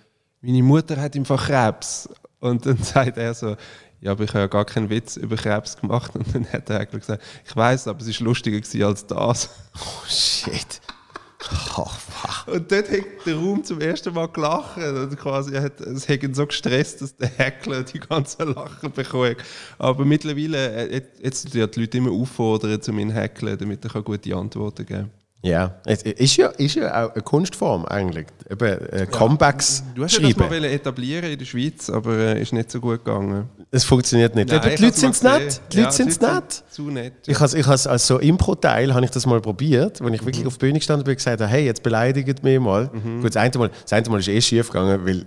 [0.42, 2.10] meine Mutter hat einfach Krebs.
[2.40, 3.56] Und dann sagt er so,
[4.02, 6.14] ja, aber ich habe ja gar keinen Witz über Krebs gemacht.
[6.16, 9.50] Und dann hat er eigentlich gesagt, ich weiß, aber es war lustiger als das.
[9.74, 10.82] Oh, shit.
[11.78, 12.48] Oh, wow.
[12.48, 14.78] Und dort hat der Raum zum ersten Mal gelacht.
[14.78, 18.92] Und quasi er hat, es hat ihn so gestresst, dass der Heckler die ganzen Lachen
[18.92, 19.36] bekommen.
[19.78, 24.02] Aber mittlerweile, äh, jetzt ja die Leute immer auffordern, um ihn zu hackeln, damit er
[24.02, 25.25] gute Antworten geben kann.
[25.44, 28.26] Ja, es ist ja, ist ja auch eine Kunstform eigentlich.
[28.50, 30.50] Eben, äh, Comebacks Du hast ja das schreiben.
[30.50, 33.48] mal etablieren in der Schweiz, aber äh, ist nicht so gut gegangen.
[33.70, 34.50] Es funktioniert nicht.
[34.50, 35.46] Nein, ich die Leute sind nett.
[35.46, 35.62] gesehen.
[35.72, 36.52] Die Leute Ja, sind die nett.
[36.52, 37.14] sind Zu nett.
[37.28, 40.26] Ich has, ich has, als so Impro-Teil habe ich das mal probiert, wo ich Mhm.
[40.26, 42.88] wirklich auf die Bühne gestanden bin und gesagt habe, hey, jetzt beleidigt mich mal.
[43.22, 45.26] Gut, das eine Mal, das eine Mal ist eh schief gegangen, weil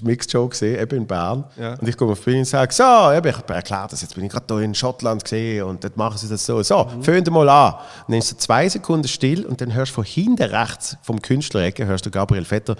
[0.00, 1.44] es war Mixed Show gesehen, eben in Bern.
[1.58, 1.74] Ja.
[1.74, 2.82] Und ich komme auf die Bühne und sage, so,
[3.12, 5.96] eben, ich habe erklärt das, jetzt bin ich gerade hier in Schottland gesehen und dort
[5.96, 6.62] machen sie das so.
[6.62, 7.02] So, Mhm.
[7.02, 7.74] föhnt mal an.
[8.06, 11.20] Und dann ist so zwei Sekunden still und dann hörst du von hinten rechts vom
[11.20, 12.76] Künstlerecke, hörst du Gabriel Vetter,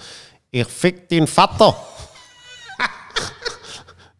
[0.51, 1.77] ich fick den Vater.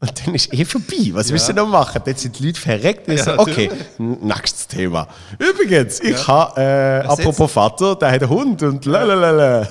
[0.01, 1.11] Und dann ist eh vorbei.
[1.13, 2.01] Was willst du noch machen?
[2.07, 3.07] Jetzt sind die Leute verreckt.
[3.07, 5.07] Ja, so, okay, nächstes Thema.
[5.39, 9.69] Übrigens, ich habe, äh, apropos Vater, der hat einen Hund und lalalala.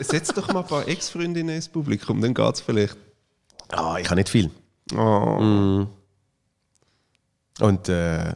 [0.00, 2.96] Setz doch mal ein paar Ex-Freundinnen ins Publikum, dann geht es vielleicht.
[3.68, 4.50] Ah, ich habe nicht viel.
[4.96, 5.86] Oh.
[7.60, 8.32] Und äh,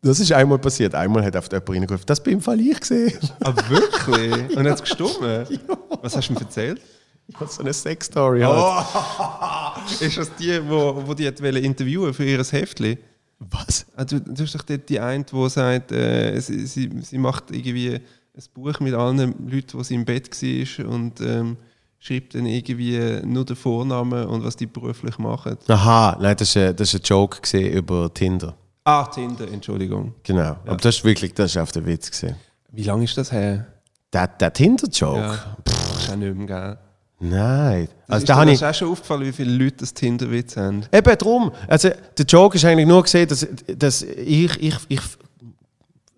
[0.00, 0.94] das ist einmal passiert.
[0.94, 3.18] Einmal hat auf jemand reingerufen, das bin im Fall ich gesehen.
[3.40, 4.56] Aber wirklich?
[4.56, 5.46] Und hat es gestummen?
[6.02, 6.80] Was hast du ihm erzählt?
[7.28, 8.42] Ich habe so eine Sexstory.
[8.42, 8.86] Halt.
[8.88, 10.04] Oh.
[10.04, 12.98] Ist das die, wo, wo die hat interviewen für ihr Heftli?
[13.38, 13.86] Was?
[13.96, 17.94] Ah, du, hast doch dort die eine, die sagt, äh, sie, sie, sie macht irgendwie
[17.94, 21.56] ein Buch mit allen Leuten, wo sie im Bett war und ähm,
[21.98, 25.56] schreibt dann irgendwie nur den Vornamen und was die beruflich machen.
[25.68, 28.54] Aha, nein, das war das ist ein Joke über Tinder.
[28.84, 30.14] Ah, Tinder, Entschuldigung.
[30.24, 30.56] Genau.
[30.66, 32.36] Aber das ist wirklich, das ist auf der Witz gesehen.
[32.72, 33.66] Wie lange ist das her?
[34.12, 35.20] Der, der Tinder-Joke?
[35.20, 35.56] Ja.
[35.64, 36.78] Das ist auch nicht mehr, gell?
[37.24, 37.88] Nein.
[38.08, 38.64] Also Also ist da das ich.
[38.66, 40.84] auch schon aufgefallen, wie viele Leute das Tinder-Witz haben?
[40.92, 41.52] Eben drum.
[41.68, 43.46] Also, der Joke ist eigentlich nur gesehen, dass,
[43.76, 45.00] dass ich, ich, ich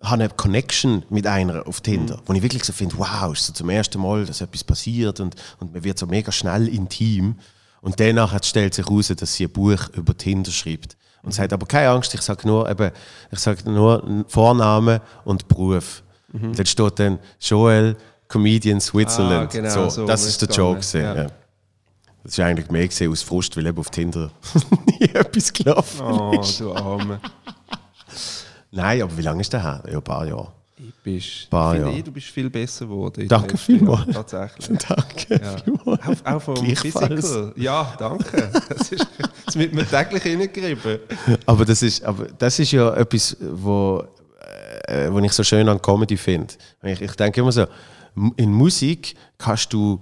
[0.01, 3.53] habe eine Connection mit einer auf Tinder, wo ich wirklich so finde, wow, ist so
[3.53, 7.35] zum ersten Mal, dass etwas passiert und, und man wird so mega schnell intim.
[7.81, 10.97] Und danach stellt sich heraus, dass sie ein Buch über Tinder schreibt.
[11.21, 12.91] Und sagt aber keine Angst, ich sage nur, eben,
[13.31, 16.01] ich sage nur Vorname und Beruf.
[16.33, 17.95] Und dann steht dann Joel,
[18.35, 19.49] Comedian Switzerland.
[19.49, 20.81] Ah, genau, so, so das ist der Joke.
[20.93, 21.15] ja.
[21.15, 21.27] Ja.
[22.23, 24.31] Das ist eigentlich mehr gesehen aus Frust, weil eben auf Tinder
[24.99, 26.59] nie etwas gelaufen Oh, ist.
[26.59, 27.19] du Arme.
[28.71, 29.83] Nein, aber wie lange ist der her?
[29.87, 30.51] Ja, ein paar Jahre.
[31.49, 31.93] Paar ich Jahre.
[31.93, 33.27] eh, du bist viel besser geworden.
[33.27, 34.11] Danke vielmals.
[34.11, 34.67] Tatsächlich.
[34.87, 35.39] Danke.
[35.41, 35.55] Ja.
[35.63, 36.25] vielmals.
[36.25, 36.57] Auch, auch vom.
[36.75, 37.53] Physical.
[37.55, 38.49] Ja, danke.
[38.69, 39.07] Das, ist,
[39.45, 40.99] das wird mir täglich reingerieben.
[41.45, 44.03] Aber das ist, aber das ist ja etwas, wo,
[44.87, 46.55] äh, wo ich so schön an Comedy finde.
[46.83, 47.65] Ich, ich denke immer so,
[48.37, 50.01] in Musik kannst du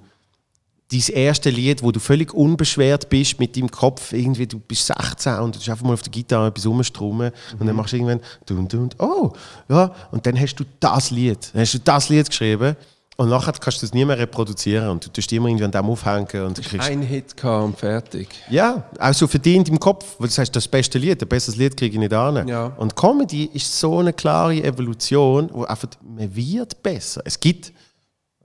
[0.92, 5.40] dein erste Lied, wo du völlig unbeschwert bist mit deinem Kopf, irgendwie, du bist 16
[5.40, 8.22] und du bist einfach mal auf der Gitarre etwas rumstrummen und dann machst du irgendwann
[8.46, 9.32] dun, dun, oh,
[9.70, 12.76] ja, und dann hast du das Lied, dann hast du das Lied geschrieben
[13.16, 15.86] und nachher kannst du es nie mehr reproduzieren und du tust immer irgendwie an dem
[15.86, 18.28] aufhängen und du kriegst Ein Hit kam und fertig.
[18.50, 21.78] ja, auch so verdient im Kopf, weil du sagst, das beste Lied, ein besseres Lied
[21.78, 22.48] kriege ich nicht an.
[22.48, 22.68] Ja.
[22.78, 27.22] Und Comedy ist so eine klare Evolution, wo einfach, man wird besser.
[27.26, 27.72] Es gibt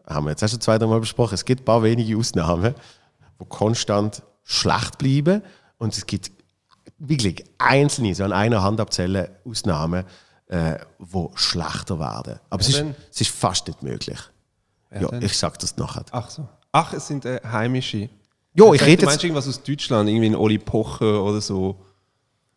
[0.08, 2.74] haben wir jetzt auch schon zwei, drei Mal besprochen, es gibt ein paar wenige Ausnahmen,
[3.40, 5.42] die konstant schlecht bleiben
[5.78, 6.30] und es gibt
[6.98, 10.04] wirklich einzelne, so an einer Hand abzählen, Ausnahmen,
[10.46, 12.40] äh, die schlechter werden.
[12.50, 14.18] Aber es, ist, es ist fast nicht möglich.
[14.90, 15.22] Ja, denn?
[15.22, 16.04] ich sag das nachher.
[16.10, 16.48] Ach so.
[16.72, 18.08] Ach, es sind äh, heimische.
[18.54, 19.24] Jo, ich Du rede meinst jetzt...
[19.24, 21.84] irgendwas aus Deutschland, irgendwie ein Oli Pocher oder so.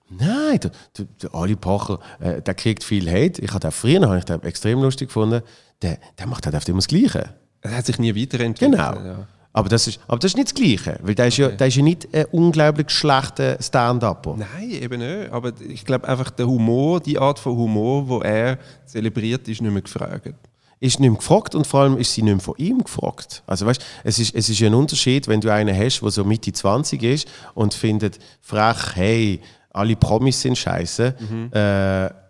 [0.09, 3.41] Nein, der, der, der Ali Pocher, äh, der kriegt viel Hate.
[3.41, 5.41] Ich habe den früher habe ich den extrem lustig gefunden.
[5.81, 7.33] Der, der macht halt oft immer das Gleiche.
[7.61, 8.71] Er hat sich nie weiterentwickelt.
[8.71, 9.05] Genau.
[9.05, 9.27] Ja.
[9.53, 11.75] Aber, das ist, aber das ist nicht das Gleiche, weil der ist, ja, der ist
[11.75, 14.37] ja nicht ein unglaublich schlechter Stand-Upper.
[14.37, 15.31] Nein, eben nicht.
[15.31, 19.71] Aber ich glaube einfach, der Humor, die Art von Humor, wo er zelebriert, ist nicht
[19.71, 20.33] mehr gefragt.
[20.79, 23.43] Ist nicht mehr gefragt und vor allem ist sie nicht mehr von ihm gefragt.
[23.45, 26.53] Also weißt, es ist, es ist ein Unterschied, wenn du einen hast, der so Mitte
[26.53, 29.41] 20 ist und findet frech, hey,
[29.73, 31.15] alle Promis sind scheiße.
[31.51, 32.20] Äh,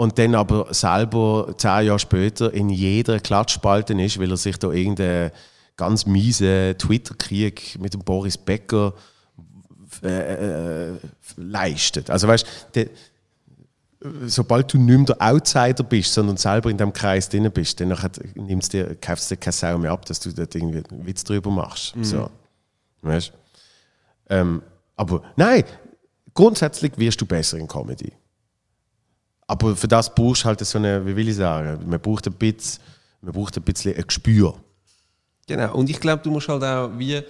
[0.00, 4.70] und dann aber selber zehn Jahre später in jeder Klatschspalte ist, weil er sich da
[4.70, 5.30] irgendeinen
[5.76, 8.94] ganz miesen Twitter-Krieg mit dem Boris Becker
[10.02, 10.98] äh, äh,
[11.36, 12.08] leistet.
[12.08, 12.86] Also weißt der,
[14.24, 17.94] sobald du nicht mehr der Outsider bist, sondern selber in dem Kreis drin bist, dann
[18.36, 21.24] nimmst dir, kaufst du dir keine Sau mehr ab, dass du dort irgendwie einen Witz
[21.24, 21.92] drüber machst.
[22.00, 22.30] So.
[23.02, 23.34] Weißt?
[24.30, 24.62] Ähm,
[24.96, 25.64] aber nein,
[26.32, 28.14] grundsätzlich wirst du besser in Comedy.
[29.50, 32.34] Aber für das brauchst du halt so eine, wie will ich sagen, man braucht ein
[32.34, 32.80] bisschen,
[33.20, 34.54] man braucht ein bisschen ein Gespür.
[35.48, 35.74] Genau.
[35.74, 37.20] Und ich glaube, du musst halt auch wie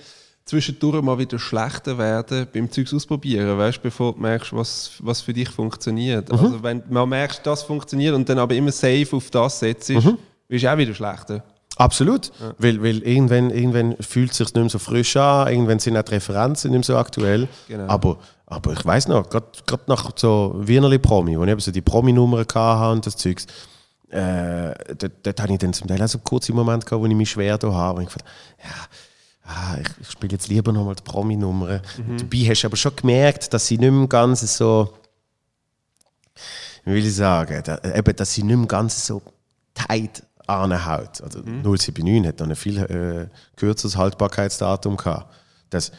[0.45, 5.33] zwischendurch mal wieder schlechter werden beim Zeugs ausprobieren, weißt, bevor du merkst, was, was für
[5.33, 6.31] dich funktioniert.
[6.31, 10.19] Also wenn man merkt, das funktioniert und dann aber immer safe auf das setzt, mhm.
[10.47, 11.43] bist du auch wieder schlechter.
[11.77, 12.33] Absolut.
[12.59, 16.03] Weil, weil irgendwann, irgendwann fühlt es sich nicht mehr so frisch an, irgendwann sind auch
[16.03, 17.49] die Referenzen nicht mehr so aktuell.
[17.69, 17.87] Genau.
[17.87, 18.19] Aber,
[18.51, 19.47] aber ich weiß noch, gerade
[19.87, 23.47] nach so Wienerli Promi, wo ich eben so die Promi-Nummern hatte und das Zeugs,
[24.11, 27.15] äh, dort, dort hatte ich dann zum Teil auch so kurze Momente gehabt, wo ich
[27.15, 27.99] mich schwer da habe.
[27.99, 28.29] Und ich gedacht,
[28.65, 31.81] ja, ah, ich, spiele jetzt lieber nochmal die Promi-Nummern.
[32.19, 34.95] Dabei hast du aber schon gemerkt, dass sie nicht mehr ganz so,
[36.85, 39.23] wie will ich sagen, da, eben, dass sie nicht mehr ganz so
[39.75, 41.21] tight anhaut.
[41.23, 45.33] Also 079 hat noch ein viel äh, kürzeres Haltbarkeitsdatum gehabt.
[45.71, 45.93] Das,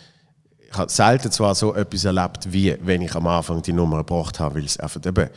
[0.71, 4.39] ich habe selten zwar so etwas erlebt, wie wenn ich am Anfang die Nummer gebracht
[4.39, 5.29] habe, weil es einfach eben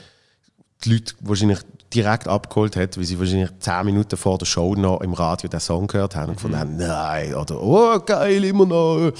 [0.84, 1.58] die Leute wahrscheinlich
[1.92, 5.60] direkt abgeholt hat, weil sie wahrscheinlich 10 Minuten vor der Show noch im Radio den
[5.60, 9.12] Song gehört haben und gefunden haben, nein, oder oh geil, immer noch.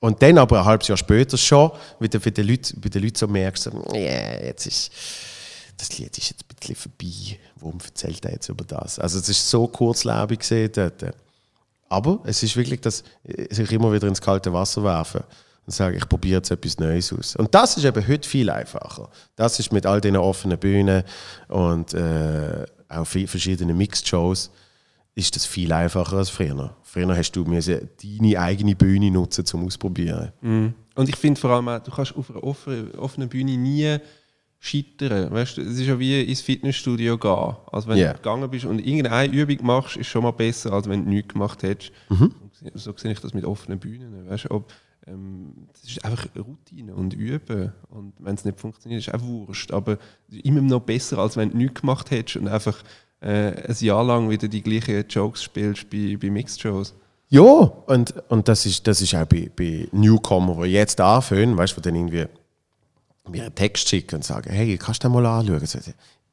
[0.00, 1.70] Und dann aber ein halbes Jahr später schon,
[2.00, 4.90] wieder bei den Leuten, bei den Leuten so merkst, so, yeah, jetzt ist
[5.76, 7.38] das Lied ist jetzt ein bisschen vorbei.
[7.56, 8.98] Warum erzählt er jetzt über das?
[8.98, 11.02] Also es ist so kurzlebig gesehen dort.
[11.92, 13.04] Aber es ist wirklich das,
[13.50, 15.24] sich immer wieder ins kalte Wasser werfen
[15.66, 17.36] und sagen, ich probiere jetzt etwas Neues aus.
[17.36, 19.10] Und das ist eben heute viel einfacher.
[19.36, 21.02] Das ist mit all diesen offenen Bühnen
[21.48, 24.50] und äh, auch verschiedenen Mixed-Shows
[25.14, 26.74] ist das viel einfacher als früher.
[26.82, 30.32] Früher hast du müssen deine eigene Bühne nutzen zum Ausprobieren.
[30.94, 32.30] Und ich finde vor allem auch, du kannst auf
[32.66, 33.98] einer offenen Bühne nie
[34.64, 35.32] scheitern.
[35.32, 37.56] Weißt du, es ist ja wie ins Fitnessstudio gehen.
[37.72, 38.12] Also wenn Ja.
[38.12, 41.32] du gegangen bist und irgendeine Übung machst, ist schon mal besser, als wenn du nichts
[41.32, 41.90] gemacht hättest.
[42.08, 42.32] Mhm.
[42.74, 44.28] So sehe ich das mit offenen Bühnen.
[44.28, 44.72] Weißt du, ob,
[45.08, 47.72] ähm, das ist einfach Routine und Üben.
[47.90, 49.72] Und wenn es nicht funktioniert, ist auch Wurscht.
[49.72, 49.98] Aber
[50.30, 52.78] immer noch besser, als wenn du nichts gemacht hättest und einfach
[53.20, 56.94] äh, ein Jahr lang wieder die gleichen Jokes spielst bei, bei Mixed-Shows.
[57.30, 61.76] Ja, und, und das, ist, das ist auch bei, bei Newcomer, die jetzt anfangen, weißt
[61.76, 62.26] du, die dann irgendwie
[63.28, 65.62] mir einen Text schicken und sagen, hey, kannst du den mal anschauen?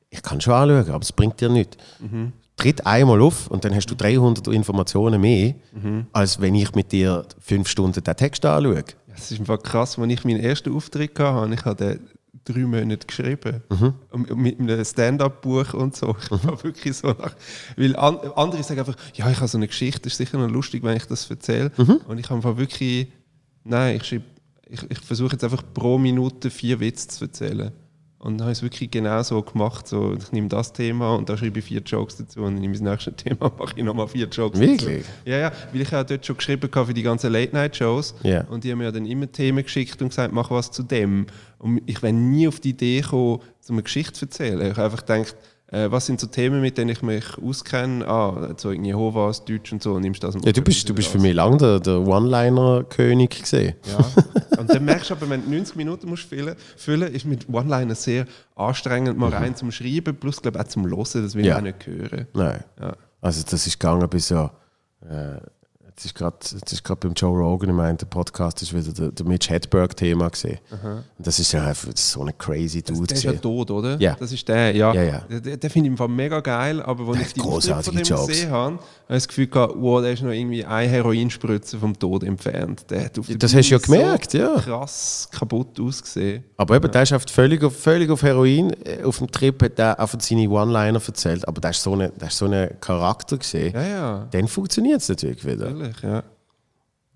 [0.10, 1.78] Ich kann schon anschauen, aber es bringt dir nichts.
[2.56, 5.54] Tritt einmal auf und dann hast du 300 Informationen mehr,
[6.12, 8.84] als wenn ich mit dir fünf Stunden den Text anschaue.
[9.16, 12.00] Es ist einfach krass, als ich meinen ersten Auftritt hatte, ich habe
[12.46, 13.62] drei Monate geschrieben.
[14.12, 16.16] Und Mit einem Stand-up-Buch und so.
[16.22, 17.36] Ich war wirklich so nach.
[17.78, 20.84] Weil an, andere sagen einfach, ja, ich habe so eine Geschichte, ist sicher noch lustig,
[20.84, 21.72] wenn ich das erzähle.
[22.08, 23.12] Und ich habe wirklich,
[23.64, 24.26] nein, ich, schreibe,
[24.70, 27.72] ich, ich versuche jetzt einfach pro Minute vier Witze zu erzählen.
[28.20, 29.88] Und dann habe ich es wirklich genau so gemacht.
[29.88, 32.74] So, ich nehme das Thema und da schreibe ich vier Jokes dazu und dann nehme
[32.74, 35.06] ich das nächste Thema mache ich nochmal vier Jokes Wirklich?
[35.06, 35.12] dazu.
[35.24, 38.16] Ja, ja, weil ich ja dort schon geschrieben habe für die ganzen Late-Night-Shows.
[38.24, 38.44] Ja.
[38.46, 41.28] Und die haben mir ja dann immer Themen geschickt und gesagt, mach was zu dem.
[41.60, 44.60] Und ich wäre nie auf die Idee gekommen, so eine Geschichte zu erzählen.
[44.62, 45.38] Ich habe einfach gedacht,
[45.72, 48.08] äh, was sind so Themen, mit denen ich mich auskenne?
[48.08, 51.34] Ah, Zeugen Jehovas, Deutsch und so, nimmst das Ja, du bist, du bist für mich
[51.34, 53.76] lange der, der One-Liner-König gesehen.
[53.88, 54.58] Ja.
[54.60, 57.96] Und dann merkst du aber, wenn du 90 Minuten musst füllen, füllen ist mit One-Liner
[57.96, 61.54] sehr anstrengend, mal rein zum Schreiben, plus glaube auch zum Hören, das will Ja.
[61.54, 62.28] ich auch nicht hören.
[62.34, 62.64] Nein.
[62.80, 62.94] Ja.
[63.22, 64.50] Also das ist gegangen bis so
[65.02, 65.40] äh,
[66.06, 69.50] Jetzt ist gerade beim Joe Rogan, ich meine, der Podcast ist wieder der, der Mitch
[69.50, 70.60] Hedberg-Thema gesehen.
[71.18, 73.08] Das ist ja einfach so eine crazy Dude.
[73.08, 73.98] Der ist ja tot, oder?
[74.00, 74.16] Ja.
[74.18, 74.94] Das ist der, ja.
[74.94, 75.20] Ja, ja.
[75.30, 78.04] Der, der finde ich im Fall mega geil, aber als Der ich die von dem
[78.28, 78.80] gesehen habe,
[79.10, 82.86] habe das Gefühl gehabt, wow, der ist noch irgendwie ein Heroinspritze vom Tod entfernt.
[82.92, 84.56] Der hat auf der Das hast du ja gemerkt, so ja.
[84.60, 86.44] krass kaputt ausgesehen.
[86.58, 88.72] Aber eben, der ist auf völlig, auf, völlig auf Heroin.
[88.86, 91.48] Äh, Auf dem Trip hat der einfach seine One-Liner erzählt.
[91.48, 93.74] Aber der ist so ein so eine Charakter gesehen.
[93.74, 95.72] Ja, ja, Dann funktioniert es natürlich wieder.
[95.72, 96.24] natürlich, ja.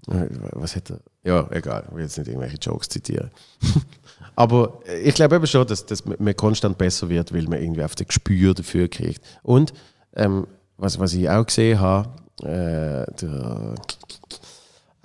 [0.08, 1.00] Was hat er?
[1.24, 3.30] Ja, egal, ich will jetzt nicht irgendwelche Jokes zitieren.
[4.36, 7.84] Aber äh, ich glaube eben schon, dass, dass man konstant besser wird, weil man irgendwie
[7.84, 9.22] auf das Gespür dafür kriegt.
[9.44, 9.74] Und
[10.16, 10.48] ähm,
[10.84, 12.10] was, was ich auch gesehen habe,
[12.42, 13.76] äh, der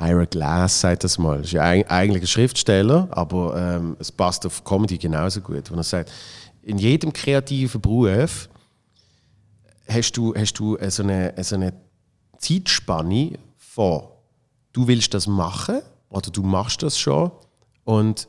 [0.00, 1.40] Ira Glass sagt das mal.
[1.40, 5.70] ist ja eig- eigentlich ein Schriftsteller, aber ähm, es passt auf Comedy genauso gut.
[5.70, 6.10] Wenn er sagt,
[6.62, 8.48] in jedem kreativen Beruf
[9.88, 11.72] hast du, hast du so eine, so eine
[12.38, 14.02] Zeitspanne von,
[14.72, 17.30] du willst das machen oder du machst das schon
[17.84, 18.28] und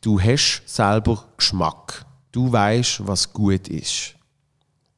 [0.00, 2.04] du hast selber Geschmack.
[2.32, 4.14] Du weißt, was gut ist.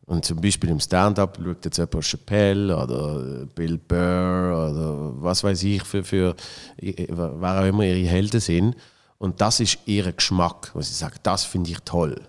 [0.06, 5.62] Und zum Beispiel im Stand-up schaut jetzt jemand Chappelle oder Bill Burr oder was weiß
[5.62, 6.34] ich, für, für
[6.76, 8.76] wer auch immer ihre Helden sind.
[9.18, 12.20] Und das ist ihr Geschmack, wo sie sagen, das finde ich toll.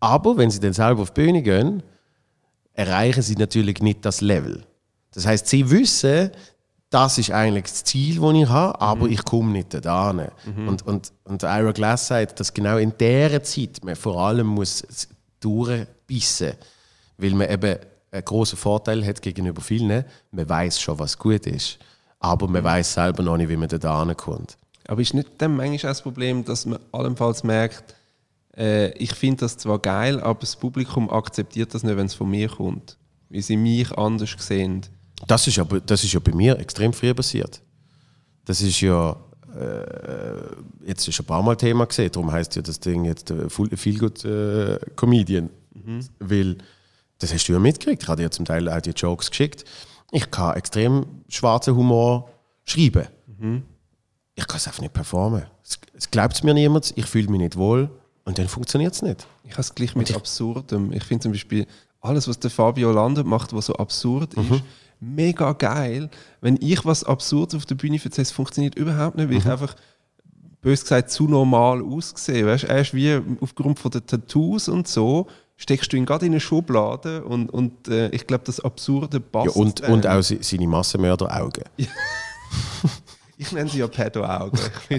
[0.00, 1.82] Aber wenn sie dann selber auf die Bühne gehen,
[2.72, 4.64] erreichen sie natürlich nicht das Level.
[5.12, 6.30] Das heißt, sie wissen,
[6.90, 10.28] das ist eigentlich das Ziel, das ich habe, aber ich komme nicht dorthin.
[10.68, 14.82] Und, und, und Ira Glass sagt, dass genau in dieser Zeit man vor allem muss
[16.06, 16.54] durchbissen
[17.18, 17.78] weil man eben
[18.10, 20.04] einen großen Vorteil hat gegenüber vielen.
[20.30, 21.78] Man weiß schon, was gut ist,
[22.18, 24.56] aber man weiß selber noch nicht, wie man da kommt.
[24.86, 27.94] Aber ist nicht dann manchmal auch das Problem, dass man allenfalls merkt,
[28.56, 32.30] äh, ich finde das zwar geil, aber das Publikum akzeptiert das nicht, wenn es von
[32.30, 32.96] mir kommt.
[33.28, 34.82] Weil sie mich anders sehen.
[35.26, 37.60] Das ist, aber, das ist ja bei mir extrem früh passiert.
[38.44, 39.16] Das ist ja
[39.58, 43.48] äh, jetzt ist ein paar Mal Thema gesehen, darum heißt ja das Ding jetzt äh,
[43.48, 45.50] Feel Good äh, Comedian,
[46.18, 46.58] weil
[47.18, 48.02] das hast du ja mitgekriegt.
[48.02, 49.64] Ich habe dir zum Teil auch die Jokes geschickt.
[50.12, 52.30] Ich kann extrem schwarzen Humor
[52.64, 53.06] schreiben.
[54.34, 55.44] Ich kann es einfach nicht performen.
[55.64, 57.90] Es, es glaubt mir niemand, ich fühle mich nicht wohl
[58.24, 59.26] und dann funktioniert es nicht.
[59.44, 60.92] Ich habe es gleich mit Absurdem.
[60.92, 61.66] Ich finde zum Beispiel,
[62.00, 64.62] alles, was der Fabio Landet macht, was so absurd ist,
[65.00, 66.10] mega geil.
[66.40, 69.74] Wenn ich was Absurdes auf der Bühne erzähle, es funktioniert überhaupt nicht, weil ich einfach,
[70.60, 72.46] bös gesagt, zu normal aussehe.
[72.46, 72.64] Weißt?
[72.64, 75.26] Er ist wie aufgrund von den Tattoos und so,
[75.56, 79.46] steckst du ihn gerade in eine Schublade und, und äh, ich glaube, das Absurde passt.
[79.46, 81.64] Ja, und, und auch se- seine Massenmörderaugen.
[83.38, 84.24] Ich nenne sie ja finde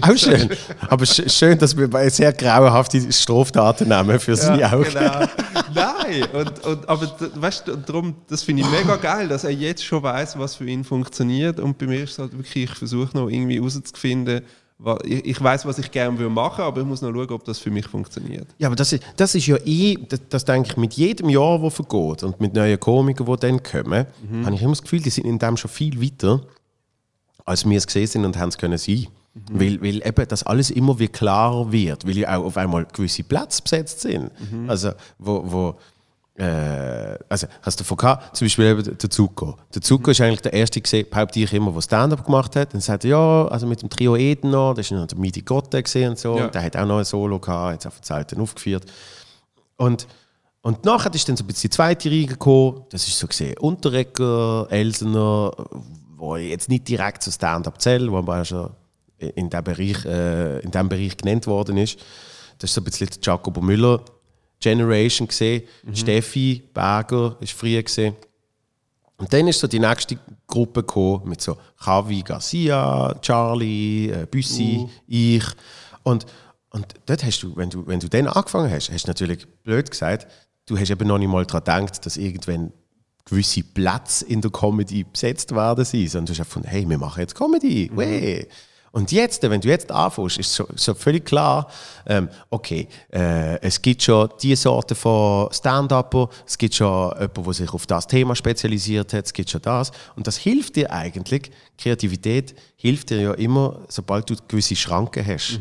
[0.08, 0.48] Auch schön.
[0.88, 4.84] Aber sch schön, dass wir bei sehr grauenhafte Straftaten nehmen für seine Ja, Augen.
[4.84, 5.26] Genau.
[5.74, 9.84] Nein, und, und, aber weißt du, darum, das finde ich mega geil, dass er jetzt
[9.84, 11.58] schon weiß, was für ihn funktioniert.
[11.58, 14.42] Und bei mir ist es halt wirklich, ich versuche noch irgendwie herauszufinden,
[15.04, 17.70] ich, ich weiß, was ich gerne machen, aber ich muss noch schauen, ob das für
[17.70, 18.46] mich funktioniert.
[18.58, 21.58] Ja, aber das ist, das ist ja eh, das, das denke ich, mit jedem Jahr,
[21.58, 24.06] das vergeht und mit neuen Komikern, die dann kommen,
[24.44, 26.42] habe ich immer das Gefühl, die sind in dem schon viel weiter,
[27.44, 29.08] als wir es gesehen sind und haben es können sein.
[29.52, 33.22] Weil, weil eben das alles immer wie klarer wird, weil ja auch auf einmal gewisse
[33.22, 34.30] Plätze besetzt sind.
[34.68, 35.74] Also, wo, wo
[36.38, 39.56] äh, also hast du davon gehabt, zum Beispiel eben der Zuko.
[39.74, 42.72] Der Zuko ist eigentlich der erste gesehen, behaupte ich immer, der Stand-up gemacht hat.
[42.74, 45.42] Dann sagt er, ja, also mit dem Trio Eden noch, das ist noch der Midi
[45.42, 46.36] Gotte gesehen und so.
[46.36, 46.44] Ja.
[46.44, 48.84] Und der hat auch noch ein Solo gehabt, jetzt auf der Zeit dann aufgeführt.
[49.76, 50.06] Und,
[50.62, 52.84] und nachher ist dann so ein bisschen die zweite Reihe gekommen.
[52.90, 55.50] Das ist so gesehen Unterrecker, Elsener,
[56.16, 58.70] wo ich jetzt nicht direkt zu Stand-up zähle, wo aber auch schon
[59.18, 61.98] in diesem Bereich, äh, in dem Bereich genannt worden ist.
[62.58, 64.00] Das ist so ein bisschen die Jacobo Müller
[64.60, 65.62] Generation gesehen.
[65.92, 68.14] Steffi Berger ist früher gesehen.
[69.18, 74.88] Und dann ist so die nächste Gruppe gekommen mit so Javi Garcia, Charlie, äh, Büssi,
[75.08, 75.44] ich.
[76.04, 76.24] Und,
[76.70, 79.90] und dort hast du, wenn du, wenn du dann angefangen hast, hast du natürlich blöd
[79.90, 80.28] gesagt,
[80.66, 82.72] du hast eben noch nicht mal daran gedacht, dass irgendwann
[83.24, 86.10] gewisse Plätze in der Comedy besetzt werden sind.
[86.10, 87.90] Sondern du hast einfach gefunden, hey, wir machen jetzt Comedy.
[87.92, 88.48] Wey.
[88.90, 91.68] Und jetzt, wenn du jetzt anfängst, ist so, so völlig klar,
[92.06, 97.52] ähm, okay, äh, es gibt schon diese Sorte von Stand-Upper, es gibt schon jemanden, der
[97.52, 99.92] sich auf das Thema spezialisiert hat, es gibt schon das.
[100.16, 105.60] Und das hilft dir eigentlich, Kreativität hilft dir ja immer, sobald du gewisse Schranken hast.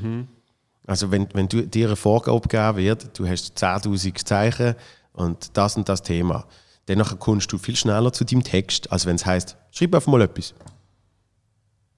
[0.88, 4.76] Also wenn, wenn du, dir eine Vorgabe gegeben wird, du hast 10'000 Zeichen
[5.12, 6.46] und das und das Thema,
[6.86, 10.22] dann kommst du viel schneller zu deinem Text, als wenn es heißt, schreib einfach mal
[10.22, 10.54] etwas.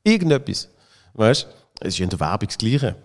[0.03, 0.69] Irgendetwas.
[1.13, 1.47] Weißt du?
[1.81, 2.95] Es ist ja in der Werbung das Gleiche.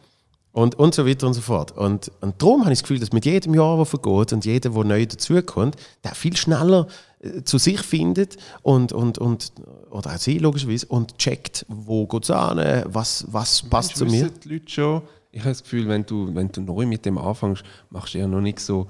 [0.52, 1.72] Und, und so weiter und so fort.
[1.72, 4.70] Und, und darum habe ich das Gefühl, dass mit jedem Jahr, das vergeht und jeder,
[4.70, 6.86] der neu dazukommt, der viel schneller
[7.18, 9.52] äh, zu sich findet und, und, und
[9.90, 14.30] oder auch sie logischerweise und checkt, wo geht es an, was, was passt zu mir.
[14.30, 15.02] Die Leute schon,
[15.32, 18.28] ich habe das Gefühl, wenn du, wenn du neu mit dem anfängst, machst du ja
[18.28, 18.86] noch nicht so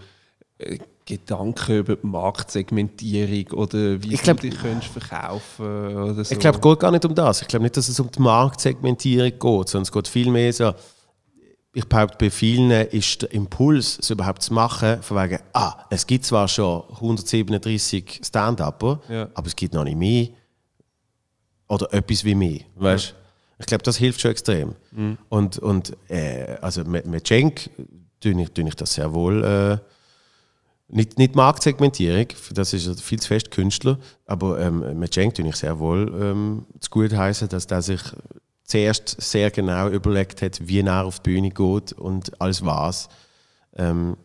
[0.59, 6.33] äh, Gedanken über die Marktsegmentierung oder wie Ich glaub- du dich könntest verkaufen oder so.
[6.33, 7.43] Ich glaube, es geht gar nicht um das.
[7.43, 10.73] Ich glaube nicht, dass es um die Marktsegmentierung geht, sondern es geht vielmehr so,
[11.77, 16.07] ich behaupte, bei vielen ist der Impuls, es überhaupt zu machen, von wegen, ah, es
[16.07, 19.29] gibt zwar schon 137 Stand-Upper, Ja.
[19.35, 20.29] aber es gibt noch nicht mehr
[21.69, 23.15] oder etwas wie mehr, weißt
[23.59, 24.75] Ich glaube, das hilft schon extrem.
[25.29, 27.69] Und, und äh, also mit, mit Cenk
[28.21, 29.79] tue ich, tue ich das sehr wohl äh,
[30.95, 35.57] nicht, nicht Marktsegmentierung, das ist viel zu fest Künstler, aber ähm, mit Cenk tue ich
[35.57, 38.01] sehr wohl ähm, zu gut heißen, dass der sich
[38.65, 43.09] zuerst sehr genau überlegt hat, wie er auf die Bühne geht und alles was.
[43.77, 44.17] Ähm,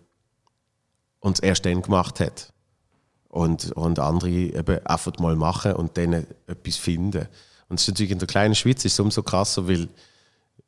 [1.20, 2.54] und es erst dann gemacht hat.
[3.28, 7.28] Und, und andere eben einfach mal machen und dann etwas finden.
[7.68, 9.88] Und es ist natürlich in der kleinen Schweiz ist es umso krasser, weil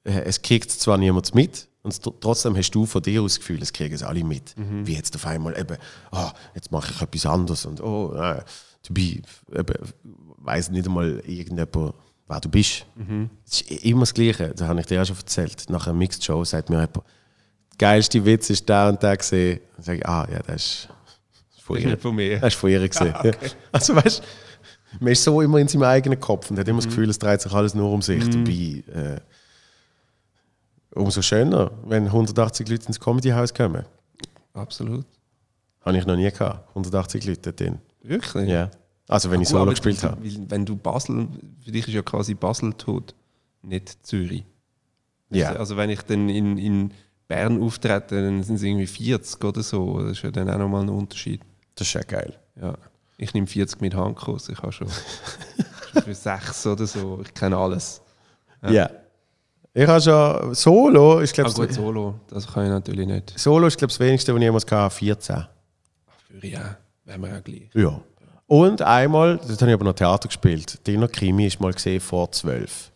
[0.04, 3.40] äh, es kriegt zwar niemand mit, und tr- trotzdem hast du von dir aus das
[3.40, 4.54] Gefühl, es kriegen es alle mit.
[4.86, 5.78] Wie jetzt auf einmal eben,
[6.12, 8.42] ah, jetzt mache ich etwas anderes und oh, äh,
[8.88, 9.74] dabei eben,
[10.38, 11.94] weiss nicht einmal irgendjemand,
[12.28, 12.86] wer du bist.
[13.46, 15.70] Es ist immer das Gleiche, das habe ich dir ja schon erzählt.
[15.70, 17.04] Nach einer Mixed Show sagt mir jemand, der
[17.78, 19.60] geilste Witz ist der und der gesehen.
[19.76, 20.88] Dann sage ich, ah, ja, das ist
[21.64, 21.98] von Das ist ihr.
[22.00, 22.40] von mir.
[22.40, 23.14] Das ist von ihr gesehen.
[23.24, 23.32] ja.
[23.72, 24.24] Also weißt du,
[25.04, 27.42] man ist so immer in seinem eigenen Kopf und hat immer das Gefühl, es dreht
[27.42, 28.24] sich alles nur um sich.
[28.30, 29.20] Dabei, äh,
[30.94, 33.86] umso schöner, wenn 180 Leute ins Comedy-Haus kommen.
[34.54, 35.06] Absolut.
[35.82, 36.70] Habe ich noch nie gehabt.
[36.70, 37.80] 180 Leute drin.
[38.04, 38.50] Wirklich?
[38.50, 38.70] Ja.
[39.08, 40.18] Also wenn ich Aber Solo gespielt habe.
[40.24, 41.28] Wenn du Basel,
[41.64, 43.14] für dich ist ja quasi Basel tot,
[43.62, 44.46] nicht Zürich.
[45.30, 45.54] Ja.
[45.54, 46.94] Also wenn ich dann in, in
[47.28, 50.00] Bern auftrete, dann sind es irgendwie 40 oder so.
[50.02, 51.42] Das ist ja dann auch nochmal ein Unterschied.
[51.76, 52.38] Das ist ja geil.
[52.62, 52.78] Ja.
[53.18, 54.50] Ich nehme 40 mit Handkuss.
[54.50, 54.88] Ich habe schon,
[55.94, 57.22] schon für 6 oder so.
[57.24, 58.02] Ich kenne alles.
[58.70, 58.90] Ja.
[59.74, 63.34] Ich habe schon Solo, ich Ah, glaube, gut, Solo, das kann ich natürlich nicht.
[63.40, 65.46] Solo ist glaube das wenigste, was ich jemals hatte, 14.
[66.40, 67.70] Für ja, wären wir ja gleich.
[67.74, 68.02] Ja.
[68.48, 70.86] Und einmal, das habe ich aber noch Theater gespielt.
[70.86, 72.92] Dino Krimi ist mal gesehen vor 12.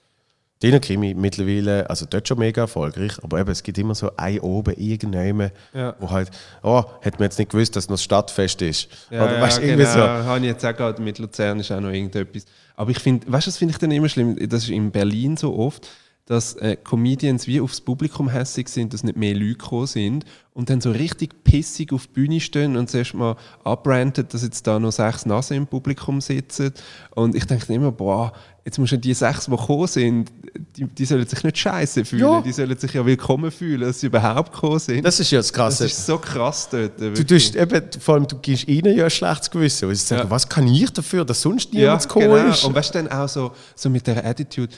[0.61, 4.39] Dino Krimi mittlerweile, also dort schon mega erfolgreich, aber eben, es gibt immer so ein
[4.39, 5.95] oben irgendjemand, Ja.
[5.99, 6.29] wo halt,
[6.63, 8.89] oh, hätte man jetzt nicht gewusst, dass noch das Stadtfest ist.
[9.09, 9.71] Ja, Oder ja, weißt genau.
[9.73, 9.99] irgendwie so.
[10.01, 12.45] Habe ich jetzt auch gerade mit Luzern ist auch noch irgendetwas.
[12.75, 14.35] Aber ich finde, weißt du, das finde ich dann immer schlimm.
[14.49, 15.87] Das ist in Berlin so oft,
[16.27, 20.71] dass äh, Comedians wie aufs Publikum hässig sind, dass nicht mehr Leute gekommen sind und
[20.71, 24.79] dann so richtig pissig auf die Bühne stehen und zuerst mal abrantet, dass jetzt da
[24.79, 26.71] noch sechs Nase im Publikum sitzen.
[27.13, 30.31] Und ich denke immer, boah, jetzt musst du die sechs, die gekommen sind,
[30.75, 32.41] die, die sollen sich nicht scheiße fühlen, Ja.
[32.41, 35.03] die sollen sich ja willkommen fühlen, dass sie überhaupt gekommen sind.
[35.05, 35.85] Das ist ja das Das Krasse.
[35.85, 36.99] ist so krass dort.
[36.99, 39.89] Du tust eben, vor allem, du gibst ihnen ja ein schlechtes Gewissen.
[39.89, 40.29] Und sie sagen, Ja.
[40.31, 42.49] was kann ich dafür, dass sonst niemand ja, gekommen genau.
[42.51, 42.63] ist?
[42.63, 44.73] Und weißt du dann auch so, so mit der Attitude,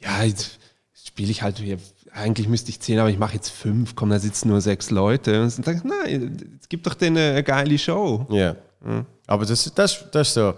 [0.00, 0.58] ja, jetzt
[1.10, 1.78] spiele ich halt hier,
[2.12, 5.42] eigentlich müsste ich zehn, aber ich mache jetzt fünf, komm, da sitzen nur sechs Leute.
[5.42, 8.26] Und dann nein, es gibt doch denen eine geile Show.
[8.30, 8.54] Ja.
[9.26, 10.54] Aber das, das, das ist so,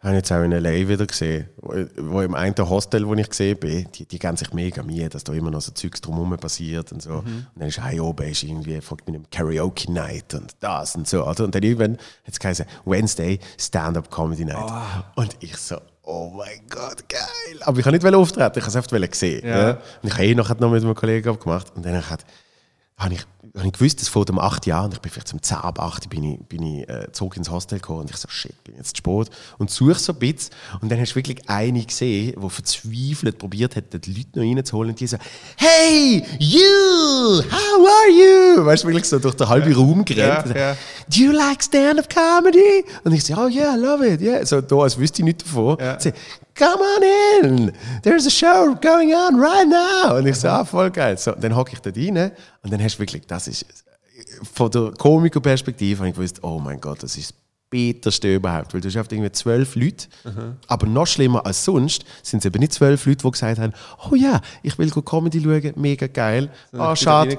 [0.00, 0.86] habe ich jetzt auch in L.A.
[0.86, 4.52] wieder gesehen, wo, wo im einen Hostel, wo ich gesehen bin, die, die geben sich
[4.52, 7.14] mega Mühe, dass da immer noch so Zeugs drumherum passiert und so.
[7.14, 11.08] Und dann ist ein oben ist irgendwie, folgt mit einem Karaoke Night und das und
[11.08, 11.26] so.
[11.26, 11.44] Oder?
[11.44, 14.70] Und dann irgendwann hat es geheißen, Wednesday Stand-Up Comedy Night.
[15.16, 15.78] Und ich so,
[16.08, 17.62] oh mein Gott, geil.
[17.62, 19.46] Aber ich kann nicht auftreten, ich habe es einfach sehen.
[19.46, 19.58] Ja.
[19.58, 19.70] Ja.
[20.02, 22.24] Und ich habe eh noch mit einem Kollegen abgemacht und dann hat
[22.98, 23.20] habe ich,
[23.56, 25.80] habe ich gewusst, dass vor dem 8 Jahren, und ich bin vielleicht zum 10 ab
[25.80, 28.74] 8 bin ich, bin ich äh, zurück ins Hostel gekommen und ich so, shit, bin
[28.76, 29.30] jetzt zu spät.
[29.58, 33.76] Und suche so ein bisschen und dann hast du wirklich eine gesehen, die verzweifelt probiert
[33.76, 35.16] hat, die Leute noch reinzuholen und die so,
[35.56, 38.66] hey, you, how are you?
[38.66, 40.54] Weißt du, wirklich so durch den halben Raum gerannt.
[40.54, 40.76] Ja, ja.
[41.08, 42.84] Do you like stand-up comedy?
[43.04, 44.44] Und ich so, oh yeah, I love it, yeah.
[44.44, 45.78] So da, als wüsste ich nichts davon.
[45.80, 45.96] Ja.
[46.58, 50.16] Come on in, there's a show going on right now.
[50.16, 51.16] Und ich so, ah, voll geil.
[51.16, 52.32] So, dann hocke ich dort rein
[52.62, 53.64] und dann hast du wirklich, das ist,
[54.52, 57.34] von der Komikerperspektive habe ich gewusst, oh mein Gott, das ist
[57.70, 60.06] Bitterste überhaupt, weil du hast irgendwie zwölf Leute,
[60.66, 63.72] aber noch schlimmer als sonst sind es eben nicht zwölf Leute, die gesagt haben,
[64.10, 67.38] oh ja, ich will Comedy schauen, mega geil, ah, schade,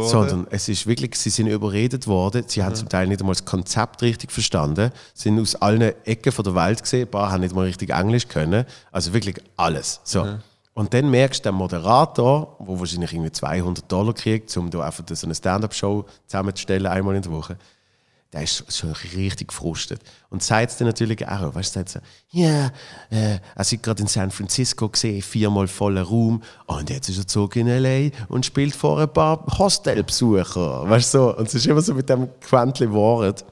[0.00, 3.44] sondern es ist wirklich, sie sind überredet worden, sie haben zum Teil nicht einmal das
[3.44, 7.54] Konzept richtig verstanden, sind aus allen Ecken von der Welt gesehen, ein paar haben nicht
[7.54, 10.00] mal richtig Englisch können, also wirklich alles.
[10.04, 10.26] So.
[10.74, 15.04] Und dann merkst du, der Moderator, der wahrscheinlich irgendwie 200 Dollar kriegt, um da einfach
[15.08, 17.56] so eine Stand-Up-Show zusammenzustellen, einmal in der Woche,
[18.36, 20.00] der ist schon richtig gefrustet.
[20.28, 22.66] Und sagt es dann natürlich auch, weißt du, sagt so, ja,
[23.10, 27.26] äh, er ist gerade in San Francisco gesehen, viermal voller Raum, und jetzt ist er
[27.26, 28.10] zurück in L.A.
[28.28, 31.36] und spielt vor ein paar Hostelbesucher, weißt du, so.
[31.36, 33.44] Und es ist immer so mit dem Quäntchen Wort.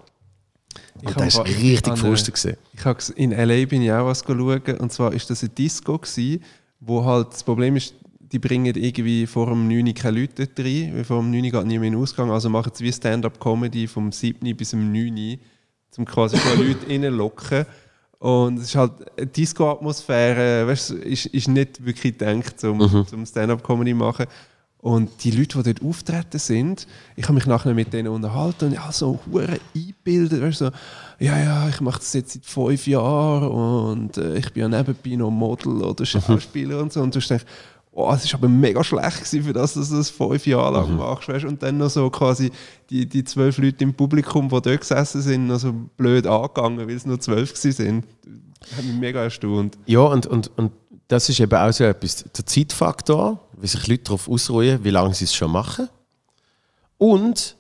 [1.03, 2.59] Und der ist richtig gefrustet.
[2.75, 3.65] Ich habe in L.A.
[3.67, 6.45] bin ich auch was schauen, und zwar ist das ein Disco gewesen,
[6.81, 7.95] wo halt das Problem ist,
[8.35, 11.87] die bringen irgendwie vor dem 9 keine Leute rein, weil vor dem 9 geht niemand
[11.87, 15.39] in den Ausgang, also machen sie wie Stand-Up-Comedy vom 7 bis zum 9
[15.97, 17.65] um quasi schon Leute reinlocken.
[18.19, 23.07] Und es ist halt eine Disco-Atmosphäre, weißt, ist, ist nicht wirklich gedacht, um, mhm.
[23.13, 24.27] um Stand-Up-Comedy machen.
[24.79, 28.73] Und die Leute, die dort auftreten sind, ich habe mich nachher mit denen unterhalten und
[28.73, 30.71] ja, so hure eingebildet, weißt, so,
[31.21, 35.17] ja, ja, ich mache das jetzt seit fünf Jahren und äh, ich bin ja nebenbei
[35.17, 36.07] noch Model oder mhm.
[36.07, 36.83] Schauspieler mhm.
[36.83, 37.01] und so.
[37.01, 37.47] Und du denkst,
[37.95, 40.91] oh, es ist aber mega schlecht gewesen, für das, dass du das fünf Jahre lang
[40.91, 40.99] mhm.
[40.99, 41.29] machst.
[41.29, 41.45] Weißt?
[41.45, 42.51] Und dann noch so quasi
[42.91, 46.97] die, die zwölf Leute im Publikum, die dort gesessen sind, noch so blöd angegangen, weil
[46.97, 48.05] es nur zwölf sind.
[48.61, 49.79] Das hat mich mega erstaunt.
[49.87, 50.73] Ja, und, und, und
[51.09, 52.25] das ist eben auch so etwas.
[52.37, 55.89] Der Zeitfaktor, wie sich Leute darauf ausruhen, wie lange sie es schon machen.
[56.99, 57.57] Und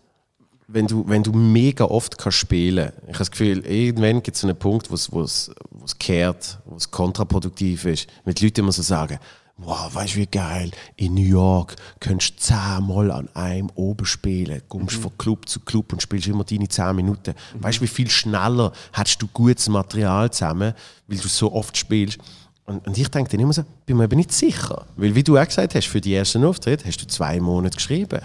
[0.66, 3.03] wenn du, wenn du mega oft kannst spielen kannst.
[3.03, 5.51] Ich habe das Gefühl, irgendwann gibt es einen Punkt, wo es
[5.99, 8.09] kehrt, wo es kontraproduktiv ist.
[8.24, 9.18] Mit Leuten immer so sagen,
[9.57, 14.63] wow, weißt du wie geil, in New York könntest du zehnmal an einem oben spielen,
[14.69, 15.03] kommst mhm.
[15.03, 17.35] von Club zu Club und spielst immer deine zehn Minuten.
[17.55, 17.63] Mhm.
[17.63, 20.75] Weißt du, wie viel schneller hast du gutes Material zusammen,
[21.07, 22.19] weil du so oft spielst.
[22.67, 24.87] Und, und ich denke dann immer so, bin mir eben nicht sicher.
[24.97, 28.23] Weil wie du auch gesagt hast, für die ersten Auftritte hast du zwei Monate geschrieben.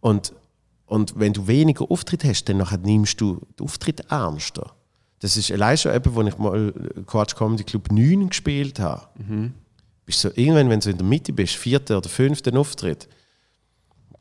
[0.00, 0.32] Und,
[0.86, 4.72] und wenn du weniger Auftritte hast, dann nimmst du den Auftritt ernster.
[5.20, 6.74] Das ist allein schon eben, als ich mal
[7.06, 9.06] Quatsch Comedy Club 9 gespielt habe.
[9.16, 9.54] Mhm
[10.04, 13.08] bist so, irgendwann, wenn du in der Mitte bist, vierter oder fünfter Auftritt,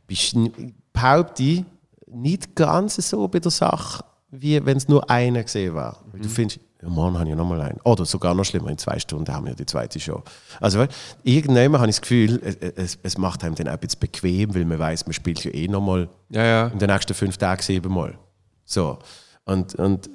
[0.07, 0.51] bist du,
[0.93, 1.65] behaupte ich,
[2.13, 6.03] nicht ganz so bei der Sache, wie wenn es nur einer gesehen war.
[6.13, 6.21] Mhm.
[6.21, 7.79] Du findest, ja, morgen habe ich nochmal einen.
[7.83, 10.23] Oder sogar noch schlimmer, in zwei Stunden haben wir die zweite Show.
[10.59, 10.85] Also,
[11.23, 12.41] irgendwann habe ich das Gefühl,
[12.75, 15.51] es, es, macht einem dann auch ein bisschen bequem, weil man weiß, man spielt ja
[15.51, 16.67] eh nochmal ja, ja.
[16.67, 18.17] in den nächsten fünf Tagen siebenmal.
[18.65, 18.97] So.
[19.45, 20.09] Und, und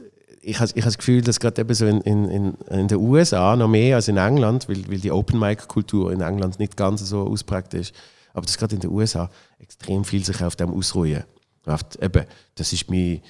[0.47, 3.69] ich habe ich das Gefühl, dass gerade eben so in, in, in den USA noch
[3.69, 7.93] mehr als in England, weil, weil die Open-Mic-Kultur in England nicht ganz so ausprägt ist,
[8.33, 9.29] aber dass gerade in den USA
[9.59, 11.25] extrem viel sich auf dem ausruhen.
[11.65, 13.23] Auf, eben, das ist mein,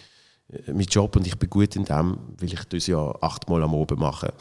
[0.66, 3.98] mein Job und ich bin gut in dem, weil ich das ja achtmal am Oben
[3.98, 4.34] mache.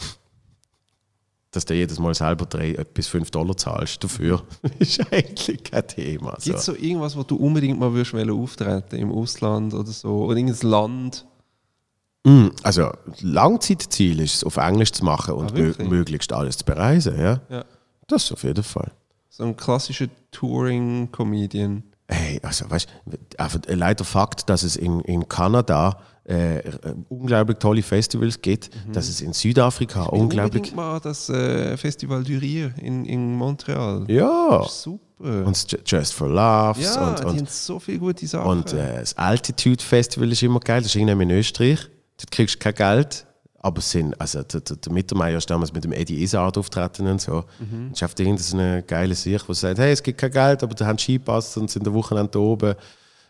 [1.51, 4.43] Dass du jedes Mal selber drei bis fünf Dollar zahlst dafür,
[4.80, 6.36] ist eigentlich kein Thema.
[6.39, 6.45] So.
[6.45, 10.26] Gibt es so irgendwas, wo du unbedingt mal würdest auftreten im Ausland oder so?
[10.26, 11.26] Oder irgendein Land?
[12.26, 17.19] Mm, also Langzeitziel ist es, auf Englisch zu machen und ah, möglichst alles zu bereisen.
[17.19, 17.39] Ja?
[17.49, 17.65] ja.
[18.07, 18.91] Das auf jeden Fall.
[19.30, 21.84] So ein klassischer Touring-Comedian.
[22.07, 26.61] Hey, also weißt du, leider Fakt, dass es in, in Kanada äh,
[27.09, 28.93] unglaublich tolle Festivals gibt, mhm.
[28.93, 30.73] dass es in Südafrika ich unglaublich.
[30.73, 34.05] mal das äh, Festival du Rire in, in Montreal.
[34.07, 34.65] Ja.
[34.67, 34.99] super.
[35.19, 36.95] Und Just for Laughs.
[36.95, 38.49] Ja, und, die und, haben so viele gute Sachen.
[38.49, 41.89] Und äh, das Altitude Festival ist immer geil, das ist irgendwann in Österreich.
[42.18, 43.26] Dort kriegst du kein Geld,
[43.59, 47.20] aber sind, also der, der, der Mittermeier ist damals mit dem Eddie Izzard auftreten und
[47.20, 47.45] so.
[47.59, 47.88] Mhm.
[47.88, 50.99] Und schafft irgendeine geile Sicht, wo sagt, hey, es gibt kein Geld, aber da haben
[50.99, 52.76] Skipass und sind der Wochenende oben.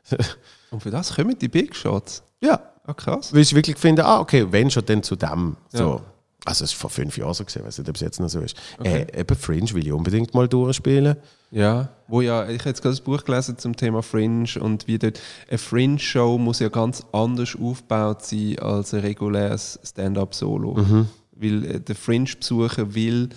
[0.71, 2.21] und für das kommen die Big Shots?
[2.41, 2.59] Ja.
[2.87, 3.33] Ah, krass.
[3.33, 5.57] Weil ich wirklich finde, ah, okay, wenn schon, dann zu dem.
[5.69, 6.01] So.
[6.45, 8.39] Also es war vor fünf Jahren so gesehen, weiß nicht, ob es jetzt noch so
[8.39, 8.55] ist.
[8.77, 9.07] Okay.
[9.11, 11.17] Äh, eben Fringe will ich unbedingt mal durchspielen.
[11.51, 14.99] Ja, wo ja, ich habe jetzt gerade das Buch gelesen zum Thema Fringe und wie
[14.99, 15.19] dort
[15.49, 20.75] eine Fringe-Show muss ja ganz anders aufgebaut sein als ein reguläres Stand-up-Solo.
[20.75, 21.07] Mhm.
[21.31, 23.29] Weil äh, der Fringe-Besucher will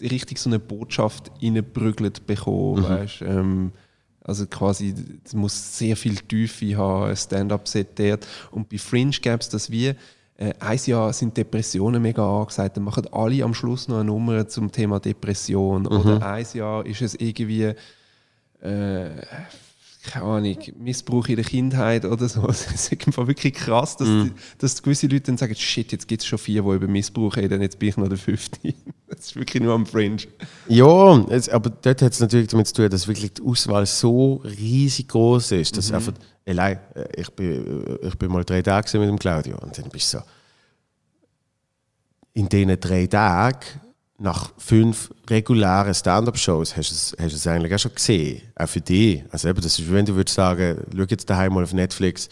[0.00, 2.88] richtig so eine Botschaft reingeprügelt bekommen, mhm.
[2.88, 3.72] weißt, ähm,
[4.22, 8.26] also quasi, es muss sehr viel Tiefe haben, ein Stand-up-Set dort.
[8.50, 9.94] Und bei Fringe gäbe es das wie
[10.40, 14.48] äh, ein Jahr sind Depressionen mega angesagt, dann machen alle am Schluss noch eine Nummer
[14.48, 15.82] zum Thema Depression.
[15.82, 15.88] Mhm.
[15.88, 17.74] Oder ein Jahr ist es irgendwie,
[18.62, 19.10] äh,
[20.02, 22.46] keine Ahnung, Missbrauch in der Kindheit oder so.
[22.48, 24.32] Es ist wirklich krass, dass, mhm.
[24.58, 27.60] dass gewisse Leute dann sagen, shit, jetzt gibt es schon vier, die über Missbrauch reden,
[27.60, 28.74] jetzt bin ich noch der fünfte.
[29.08, 30.22] das ist wirklich nur am Fringe.
[30.68, 34.36] Ja, es, aber dort hat es natürlich damit zu tun, dass wirklich die Auswahl so
[34.44, 35.96] riesig groß ist, dass mhm.
[35.96, 36.12] einfach
[36.46, 39.90] allein, äh, ich bin, äh, ich bin mal drei Tage mit dem Claudio und dann
[39.90, 40.24] bist du so,
[42.32, 43.80] in diesen drei Tagen,
[44.20, 48.80] nach fünf regulären Stand-Up-Shows, hast du es, hast es eigentlich auch schon gesehen, auch für
[48.80, 49.24] dich.
[49.30, 52.28] Also eben, das ist, wenn du würdest sagen, schau jetzt daheim mal auf Netflix,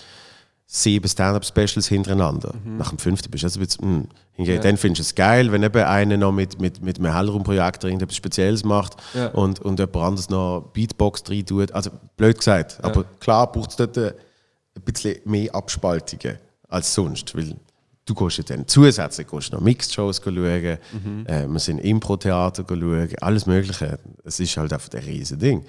[0.67, 2.55] sieben Stand-Up-Specials hintereinander.
[2.63, 2.77] Mhm.
[2.77, 4.45] Nach dem fünften bist du also ein bisschen, mh.
[4.45, 4.59] ja.
[4.59, 8.17] Dann findest du es geil, wenn eben einer noch mit, mit, mit einem Hellraumprojektor irgendetwas
[8.17, 9.29] Spezielles macht ja.
[9.29, 11.73] und, und jemand anderes noch Beatbox rein tut.
[11.73, 12.85] Also blöd gesagt, ja.
[12.85, 14.15] aber klar braucht es dort eine
[14.79, 17.57] ein bisschen mehr Abspaltungen als sonst, weil
[18.09, 21.27] du gehst ja dann zusätzlich gehst noch Mixed-Shows schauen, Mhm.
[21.27, 23.99] äh, wir sind Impro-Theater schauen, alles mögliche.
[24.25, 25.65] Es ist halt einfach ein riesen Ding.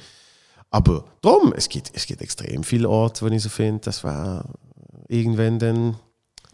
[0.71, 4.45] Aber darum, es gibt, es gibt extrem viele Orte, wo ich so finde, das war
[5.07, 5.95] irgendwann dann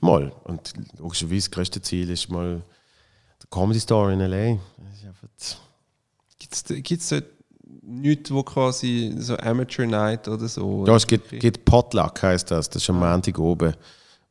[0.01, 0.31] mal.
[0.45, 2.61] Und logischerweise das größte Ziel ist mal
[3.41, 4.57] der Comedy Store in L.A.
[6.39, 7.25] Gibt es dort
[7.81, 10.85] nichts, wo quasi so Amateur Night oder so?
[10.87, 12.69] Ja, es gibt, gibt Potluck, heißt das.
[12.69, 13.73] Das ist am Montag oben,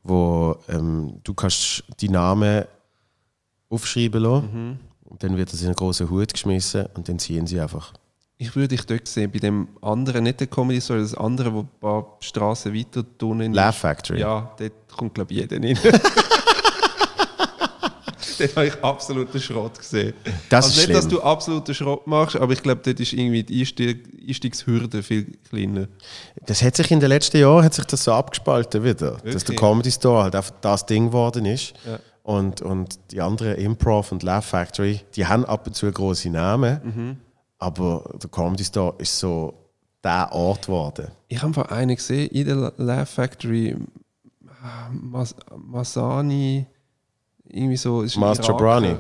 [0.05, 2.65] wo ähm, du kannst die Namen
[3.69, 4.79] aufschreiben lassen.
[5.05, 7.93] Und dann wird das in einen großen Hut geschmissen und dann ziehen sie einfach.
[8.37, 11.61] Ich würde dich dort sehen, bei dem anderen, nicht der Comedy Store, das andere, wo
[11.61, 13.55] ein paar Straßen weiter ist.
[13.55, 14.21] Laugh Factory.
[14.21, 15.79] Ja, dort kommt, glaube ich, jeder rein.
[18.39, 20.15] dort habe ich absoluten Schrott gesehen.
[20.49, 21.19] Das also ist nicht, dass schlimm.
[21.19, 25.89] du absoluten Schrott machst, aber ich glaube, dort ist irgendwie die Einstieg Einstiegshürde viel kleiner.
[26.47, 29.13] Das hat sich in den letzten Jahren hat sich das so abgespalten wieder.
[29.13, 29.59] Dass der Wirklich?
[29.59, 31.75] Comedy Store halt einfach das Ding geworden ist.
[31.87, 31.99] Ja.
[32.23, 36.81] Und, und die anderen Improv und Laugh Factory, die haben ab und zu große Namen.
[36.83, 37.17] Mhm.
[37.59, 39.53] Aber der Comedy Store ist so
[40.03, 41.09] der Ort geworden.
[41.29, 43.77] Ich habe vor einen gesehen, in der Laugh Factory,
[44.91, 46.67] Mas Masani,
[47.55, 48.03] irgendwie so.
[48.03, 48.59] Ist ein Master Iraker.
[48.59, 48.97] Brani.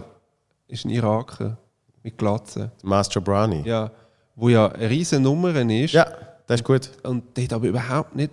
[0.68, 1.59] Ist ein Iraker.
[2.02, 2.70] Mit Glatze.
[2.82, 3.62] Master Brownie.
[3.64, 3.90] Ja.
[4.36, 5.92] Wo ja eine riesen Nummer ist.
[5.92, 6.07] ja,
[6.46, 6.90] das ist gut.
[7.02, 8.30] Und dort aber überhaupt nicht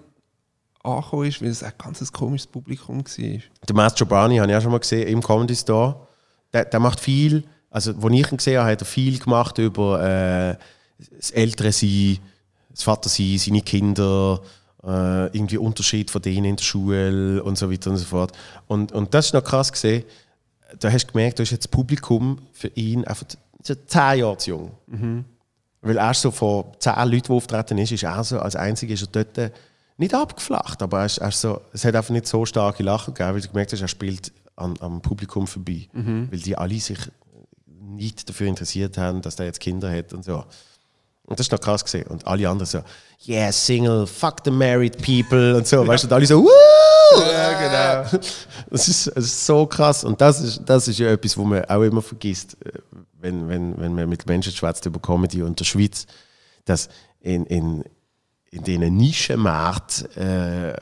[0.84, 3.40] angekommen ist, weil es ein ganz komisches Publikum war.
[3.68, 6.08] Der Master Brownie habe ich auch schon mal gesehen im Comedy Store.
[6.52, 10.04] Der, der macht viel, also wo ich ihn gesehen habe, hat er viel gemacht über
[10.04, 10.58] äh,
[11.16, 12.18] das ältere Sein,
[12.70, 14.42] das Vatersein, seine Kinder,
[14.84, 18.32] äh, irgendwie Unterschied von denen in der Schule und so weiter und so fort.
[18.68, 20.04] Und, und das ist noch krass gesehen.
[20.80, 23.26] Da hast du gemerkt, da ist jetzt das Publikum für ihn einfach
[23.62, 24.72] zehn Jahre zu jung.
[25.82, 29.02] Weil erst so von zehn Leuten, die auftreten ist, ist er so, als einziger ist
[29.02, 29.52] er dort
[29.98, 33.14] nicht abgeflacht, aber er ist, er ist so, es hat einfach nicht so starke Lachen
[33.14, 35.88] gegeben, weil du gemerkt hast, er spielt an, am Publikum vorbei.
[36.32, 37.00] Weil die alle sich
[37.80, 40.44] nicht dafür interessiert haben, dass der jetzt Kinder hat und so.
[41.24, 42.08] Und das ist noch krass gesehen.
[42.08, 42.82] Und alle anderen so,
[43.28, 45.86] yeah, Single, fuck the married people und so.
[45.86, 46.50] Weißt du, und alle so, Woo!
[47.20, 48.20] Ja, genau.
[48.70, 50.04] Das ist, das ist so krass.
[50.06, 52.72] Und das ist, das ist ja etwas, wo man auch immer vergisst, äh,
[53.20, 56.06] wenn, wenn, wenn man mit Menschen schwätzt über Comedy und der Schweiz,
[56.66, 56.88] dass
[57.20, 57.84] in, in,
[58.50, 60.74] in diesen Nischenmärkten, äh,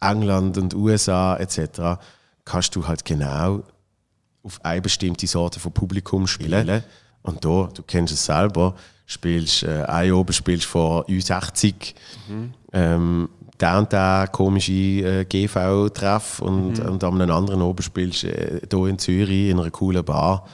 [0.00, 2.00] England und USA etc.,
[2.44, 3.64] kannst du halt genau
[4.42, 6.84] auf eine bestimmte Sorte von Publikum spielen.
[7.22, 8.74] Und da, du kennst es selber,
[9.06, 11.94] spielst äh, ein oben spielst vor U60,
[12.72, 13.28] ähm,
[13.60, 18.86] der und der komische äh, GV-Treff und, und an einem anderen oben spielst äh, hier
[18.86, 20.46] in Zürich in einer coolen Bar,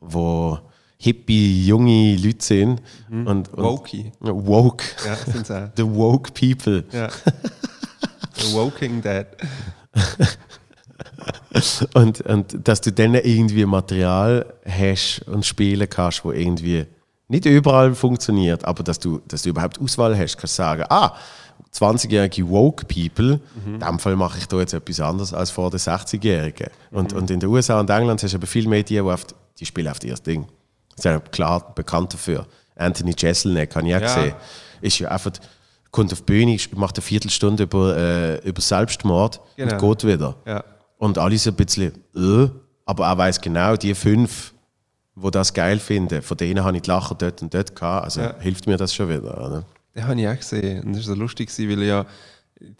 [0.00, 0.58] wo
[1.02, 2.82] hippie, junge Leute sind.
[3.10, 4.12] Und, und, Wokey.
[4.20, 4.84] Woke.
[5.04, 5.68] Ja, sind sie auch.
[5.76, 6.84] The woke people.
[6.92, 7.08] Ja.
[8.34, 9.26] The Woking Dead.
[11.94, 16.86] Und, und dass du dann irgendwie Material hast und spielen kannst, wo irgendwie
[17.32, 21.14] nicht überall funktioniert, aber dass du, dass du überhaupt Auswahl hast, kannst du sagen, ah,
[21.74, 25.80] 20-jährige Woke People, in dem Fall mache ich da jetzt etwas anderes als vor den
[25.80, 26.68] 60-Jährigen.
[26.90, 29.24] Und, und in den USA und England hast du aber viel mehr die, die, auf,
[29.58, 30.46] die spielen auf ihr Ding.
[31.02, 32.46] Ja klar bekannt dafür.
[32.76, 34.06] Anthony Jeselnik, habe ich auch Ja.
[34.14, 34.34] gesehen,
[34.82, 35.32] ist ja einfach,
[35.90, 39.72] kommt auf die Bühne, macht eine Viertelstunde über, äh, über Selbstmord Genau.
[39.74, 40.36] und geht wieder.
[40.46, 40.64] Ja.
[40.98, 42.48] Und alle so ein bisschen, äh,
[42.84, 44.51] aber er weiß genau, die fünf,
[45.14, 48.04] die das geil finden, von denen habe ich die Lacher dort und dort gehabt.
[48.04, 48.34] Also Ja.
[48.40, 49.36] hilft mir das schon wieder.
[49.46, 49.64] Oder?
[49.94, 50.82] Den habe ich auch gesehen.
[50.84, 52.06] Und das war so lustig, weil ja,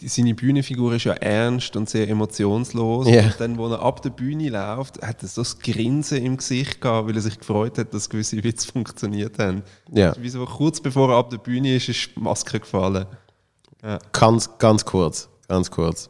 [0.01, 3.09] die, seine Bühnenfigur ist ja ernst und sehr emotionslos.
[3.09, 3.24] Ja.
[3.24, 6.80] Und dann, wo er ab der Bühne läuft, hat er so das Grinsen im Gesicht
[6.80, 9.62] gehabt, weil er sich gefreut hat, dass gewisse Witze funktioniert haben.
[9.91, 10.14] Ja.
[10.18, 13.07] Wie so kurz bevor er ab der Bühne ist, ist die Maske gefallen.
[14.12, 16.09] Ganz, ganz kurz, ganz kurz.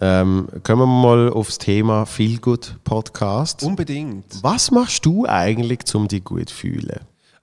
[0.00, 3.62] Ähm, kommen wir mal aufs Thema Feel Good Podcast.
[3.62, 4.42] Unbedingt.
[4.42, 7.00] Was machst du eigentlich, um dich gut zu fühlen?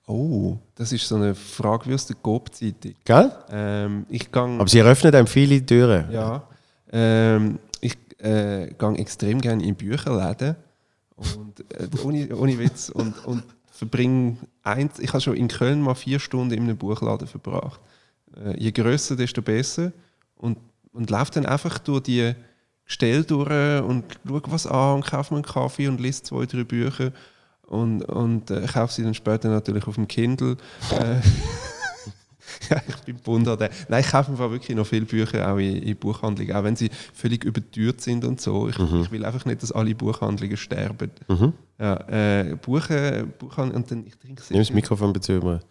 [0.08, 2.96] Oh, das ist so eine Frage wie aus der Coop-Zeitung.
[3.06, 3.32] Gell?
[3.52, 6.12] Ähm, ich gang, Aber sie eröffnet einem viele Türen.
[6.12, 6.48] Ja.
[6.92, 10.56] Ähm, ich äh, gehe extrem gerne in Bücherläden
[11.16, 14.98] und äh, ohne, ohne Witz und, und verbringe eins.
[14.98, 17.80] Ich habe schon in Köln mal vier Stunden in einem Buchladen verbracht.
[18.44, 19.92] Äh, je grösser, desto besser.
[20.38, 20.58] Und,
[20.94, 22.34] und laufe dann einfach durch die
[22.86, 26.64] Gestelle durch und schaue was an und kaufe mir einen Kaffee und lese zwei, drei
[26.64, 27.12] Bücher.
[27.68, 30.58] Und, und äh, kaufe sie dann später natürlich auf dem Kindle.
[30.92, 31.22] Äh,
[32.70, 33.70] ja, ich bin bunt an der.
[33.90, 36.90] Nein, ich kaufe einfach wirklich noch viele Bücher auch in, in Buchhandlungen, auch wenn sie
[37.14, 38.70] völlig überteuert sind und so.
[38.70, 41.12] Ich, ich will einfach nicht, dass alle Buchhandlungen sterben.
[41.78, 45.62] Ja, äh, Buchen, Buchhandlungen und dann ich trinke Nimm das Mikrofon bitte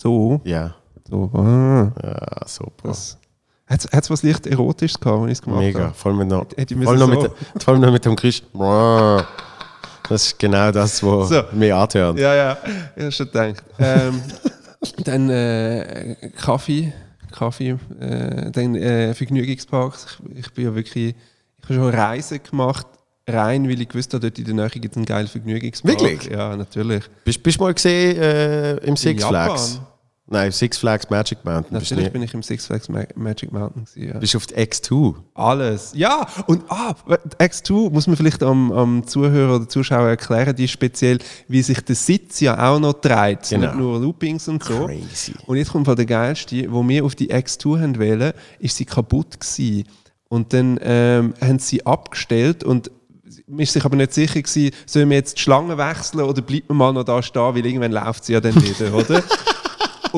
[0.00, 0.40] so.
[0.44, 0.76] Ja.
[1.08, 2.88] So ah, Ja, super.
[2.88, 3.18] das,
[3.66, 5.80] Hat es was leicht Erotisches gehabt, wenn ich es gemacht Mega.
[5.80, 5.94] habe?
[5.94, 7.30] Vor allem, mit noch, vor allem noch, mit,
[7.62, 8.42] vor allem noch mit dem Geräusch.
[10.08, 11.42] Das ist genau das, was So.
[11.52, 12.18] mich antört.
[12.18, 12.56] Ja, ja,
[12.96, 13.62] ich habe schon gedacht.
[13.78, 14.22] Ähm,
[15.04, 16.92] dann äh, Kaffee,
[17.30, 20.18] Kaffee, äh, dann äh, Vergnügungsparks.
[20.32, 22.86] Ich, ich bin ja wirklich, ich habe schon Reisen gemacht,
[23.26, 26.00] rein, weil ich gewusst habe, dort in der Nähe gibt es einen geilen Vergnügungspark.
[26.00, 26.30] Wirklich?
[26.30, 27.04] Ja, natürlich.
[27.24, 29.80] Bist, du mal gesehen äh, im Six Flags?
[30.30, 31.72] Nein, Six Flags Magic Mountain.
[31.72, 33.86] Natürlich nicht- bin ich im Six Flags Ma Magic Mountain.
[33.86, 34.18] Gewesen, ja.
[34.18, 35.14] bist du auf die X2.
[35.34, 35.92] Alles.
[35.94, 36.94] Ja, und ah,
[37.38, 41.18] X2 muss man vielleicht am, am Zuhörer oder Zuschauer erklären, die speziell,
[41.48, 43.48] wie sich der Sitz ja auch noch dreht.
[43.48, 43.66] Genau.
[43.68, 44.86] Nicht nur Loopings und so.
[44.86, 45.34] Crazy.
[45.46, 48.84] Und jetzt kommt von der geilste, wo wir auf die X2 haben wählen, ist sie
[48.84, 49.84] kaputt gewesen.
[50.28, 52.90] Und dann ähm, haben sie abgestellt und
[53.46, 56.68] man ist sich aber nicht sicher gewesen, sollen wir jetzt die Schlange wechseln oder bleibt
[56.68, 59.22] man mal noch da stehen, weil irgendwann läuft sie ja dann wieder, oder?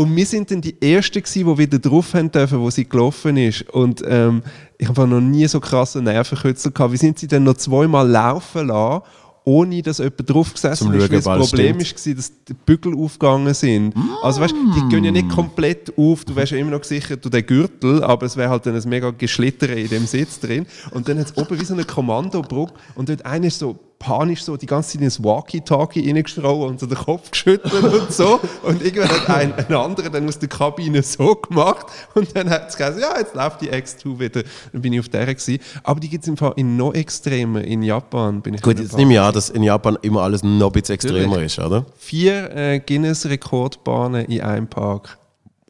[0.00, 3.36] Und wir sind dann die Ersten gewesen, die wieder drauf haben dürfen, wo sie gelaufen
[3.36, 3.68] ist.
[3.68, 4.42] Und ähm,
[4.78, 6.94] ich habe noch nie so krasse Nervenkürzel gehabt.
[6.94, 9.02] Wie sind sie dann noch zweimal laufen lassen,
[9.44, 11.02] ohne dass jemand drauf gesessen ist?
[11.02, 13.92] Weil das Problem war, dass die Bügel aufgegangen sind.
[14.22, 16.24] Also weißt, die gehen ja nicht komplett auf.
[16.24, 18.88] Du wärst ja immer noch gesichert durch den Gürtel, aber es wäre halt dann ein
[18.88, 20.64] mega Geschlitter in dem Sitz drin.
[20.92, 24.42] Und dann hat es oben wie so eine Kommandobrücke und dort einer ist so panisch
[24.42, 28.40] so die ganze Zeit ins Walkie-Talkie reingeschraubt und so den Kopf geschüttelt und so.
[28.62, 32.70] Und irgendwann hat ein, ein anderer dann aus der Kabine so gemacht und dann hat
[32.70, 34.42] es gesagt, ja, jetzt läuft die X2 wieder.
[34.72, 35.58] Dann bin ich auf der gewesen.
[35.84, 37.62] Aber die gibt es im Fall in noch extremer.
[37.62, 40.68] In Japan bin ich Gut, jetzt nehme ich an, dass in Japan immer alles noch
[40.68, 41.84] ein bisschen extremer ist, oder?
[41.98, 45.18] Vier äh, Guinness-Rekordbahnen in einem Park.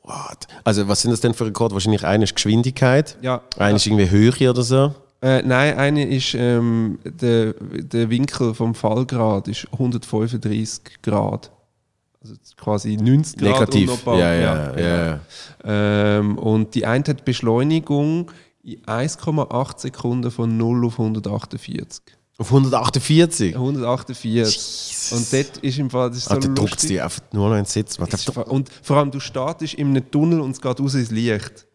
[0.04, 0.46] What?
[0.64, 1.74] Also, was sind das denn für Rekorde?
[1.74, 3.42] Wahrscheinlich eine ist Geschwindigkeit, Ja.
[3.58, 4.94] eine ist irgendwie Höhe oder so.
[5.22, 11.50] Äh, nein, eine ist ähm, der, der Winkel vom Fallgrad ist 135 Grad.
[12.22, 13.50] Also quasi 90 Grad.
[13.60, 13.90] Negativ.
[13.92, 14.70] ein paar- Ja, ja, ja.
[14.72, 14.88] genau.
[14.88, 15.20] ja.
[16.18, 18.30] Ähm, und die eine hat Beschleunigung
[18.62, 22.02] in 1,8 Sekunden von 0 auf 148.
[22.38, 23.54] Auf 148.
[23.54, 25.12] 148.
[25.12, 26.88] Und dort ist im Fall, das ist so Alter, druckt lustig.
[26.90, 27.98] die einfach nur noch in den Sitz.
[27.98, 31.66] Und vor allem, du startest in einem Tunnel und es geht raus ins Licht.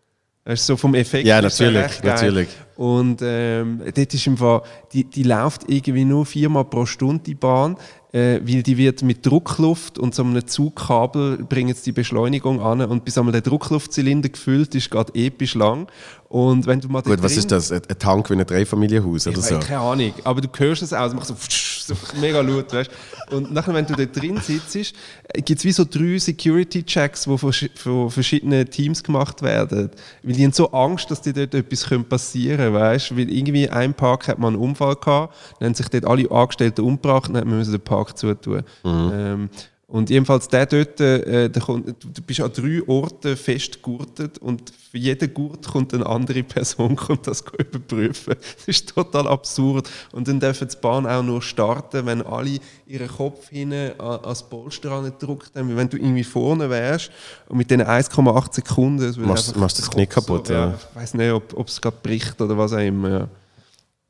[0.43, 1.27] Das ist so vom Effekt.
[1.27, 2.49] Ja, natürlich, natürlich.
[2.76, 4.61] Und ähm, dort ist im Fall,
[4.91, 7.77] die, die läuft irgendwie nur viermal pro Stunde die Bahn,
[8.11, 13.03] äh, weil die wird mit Druckluft und so einem Zugkabel bringen die Beschleunigung an und
[13.03, 15.88] bis einmal der Druckluftzylinder gefüllt ist, geht episch lang.
[16.30, 17.72] Und wenn du mal Gut, was drin- ist das?
[17.72, 19.60] Ein ein Tank wie ein Dreifamilienhaus oder ich so?
[19.60, 22.89] Keine Ahnung, aber du hörst es auch, es macht so, so mega laut, weißt
[23.31, 24.95] Und nachher, wenn du da drin sitzt,
[25.34, 29.91] gibt es wie so drei Security-Checks, die von, von verschiedenen Teams gemacht werden.
[30.23, 33.72] Weil die haben so Angst, dass dir dort etwas passieren könnte, weißt Weil irgendwie in
[33.72, 37.36] einem Park hat man einen Unfall gehabt, dann haben sich dort alle Angestellten umgebracht und
[37.36, 38.64] dann müssen den Park zutun.
[38.86, 39.50] Ähm,
[39.88, 44.98] und jedenfalls der dort, äh, der kommt, du bist an drei Orten festgurtet und für
[44.98, 48.34] jeden Gurt kommt eine andere Person kommt das überprüfen.
[48.57, 49.88] Das ist total absurd.
[50.12, 52.57] Und dann dürfen die Bahn auch nur starten, wenn alle
[52.88, 55.76] ihren Kopf hinten an- ans Polster gedrückt haben.
[55.78, 57.12] Wenn du irgendwie vorne wärst
[57.48, 59.22] und mit den 1,8 Sekunden...
[59.22, 60.74] Machst- machst das Kopf kaputt, So, ja.
[60.91, 63.10] Ich weiß nicht, ob ob es gerade bricht oder was auch immer.
[63.10, 63.28] Ja.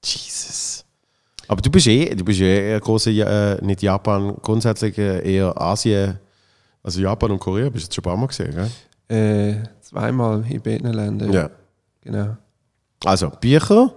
[0.05, 0.84] Jesus.
[1.47, 5.59] Aber du bist eh, du bist eh eher große, äh, nicht Japan, grundsätzlich äh, eher
[5.59, 6.19] Asien,
[6.83, 8.53] also Japan und Korea, bist du jetzt schon ein paar Mal gesehen,
[9.07, 9.61] gell?
[9.61, 11.31] Äh, zweimal in beiden Ländern.
[11.31, 11.49] Ja.
[12.01, 12.37] Genau.
[13.03, 13.91] Also, Bücher,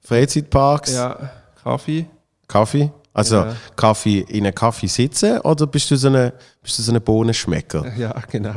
[0.00, 1.30] Freizeitparks, Ja,
[1.62, 2.06] Kaffee.
[2.46, 2.90] Kaffee.
[3.12, 3.56] Also, Ja.
[3.74, 6.32] Kaffee in einem Kaffee sitzen oder bist du so eine,
[6.62, 7.84] bist du so eine Bohnenschmecker?
[7.96, 8.54] Ja, genau.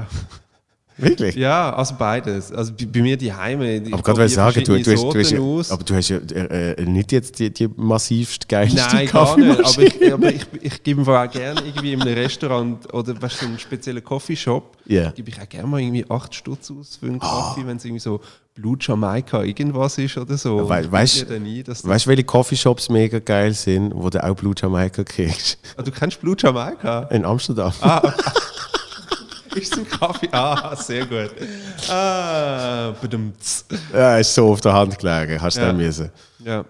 [1.02, 1.36] Wirklich?
[1.36, 2.52] Ja, also beides.
[2.52, 3.82] Also bei, bei mir die Heime.
[3.92, 6.18] Aber gerade weil ich sagen, du, du, hast, du hast, ja, aber du hast ja
[6.18, 9.60] äh, äh, nicht jetzt die, die massivst geilste Nein, gar nicht.
[9.60, 13.40] Aber ich, aber ich, ich gebe mir auch gerne irgendwie in einem Restaurant oder weißt,
[13.40, 15.12] so einen speziellen Coffeeshop, Ja.
[15.12, 18.00] gebe ich auch gerne mal irgendwie 8 Stutz aus für einen Kaffee, wenn es irgendwie
[18.00, 18.22] so
[18.54, 20.58] Blut Jamaika irgendwas ist oder so.
[20.58, 25.58] Und weißt- du, welche Coffeeshops mega geil sind, wo du auch Blut Jamaika kriegst?
[25.78, 27.04] Ah, du kennst Blut Jamaika?
[27.12, 27.72] In Amsterdam.
[29.56, 30.30] Ist ein Kaffee?
[30.32, 31.32] Ah, sehr gut.
[31.90, 33.66] Ah, badumts.
[33.94, 35.74] Ja, ist so auf der Hand gelegen, hast du Ja.
[35.74, 36.10] müssen.
[36.40, 36.66] Ja.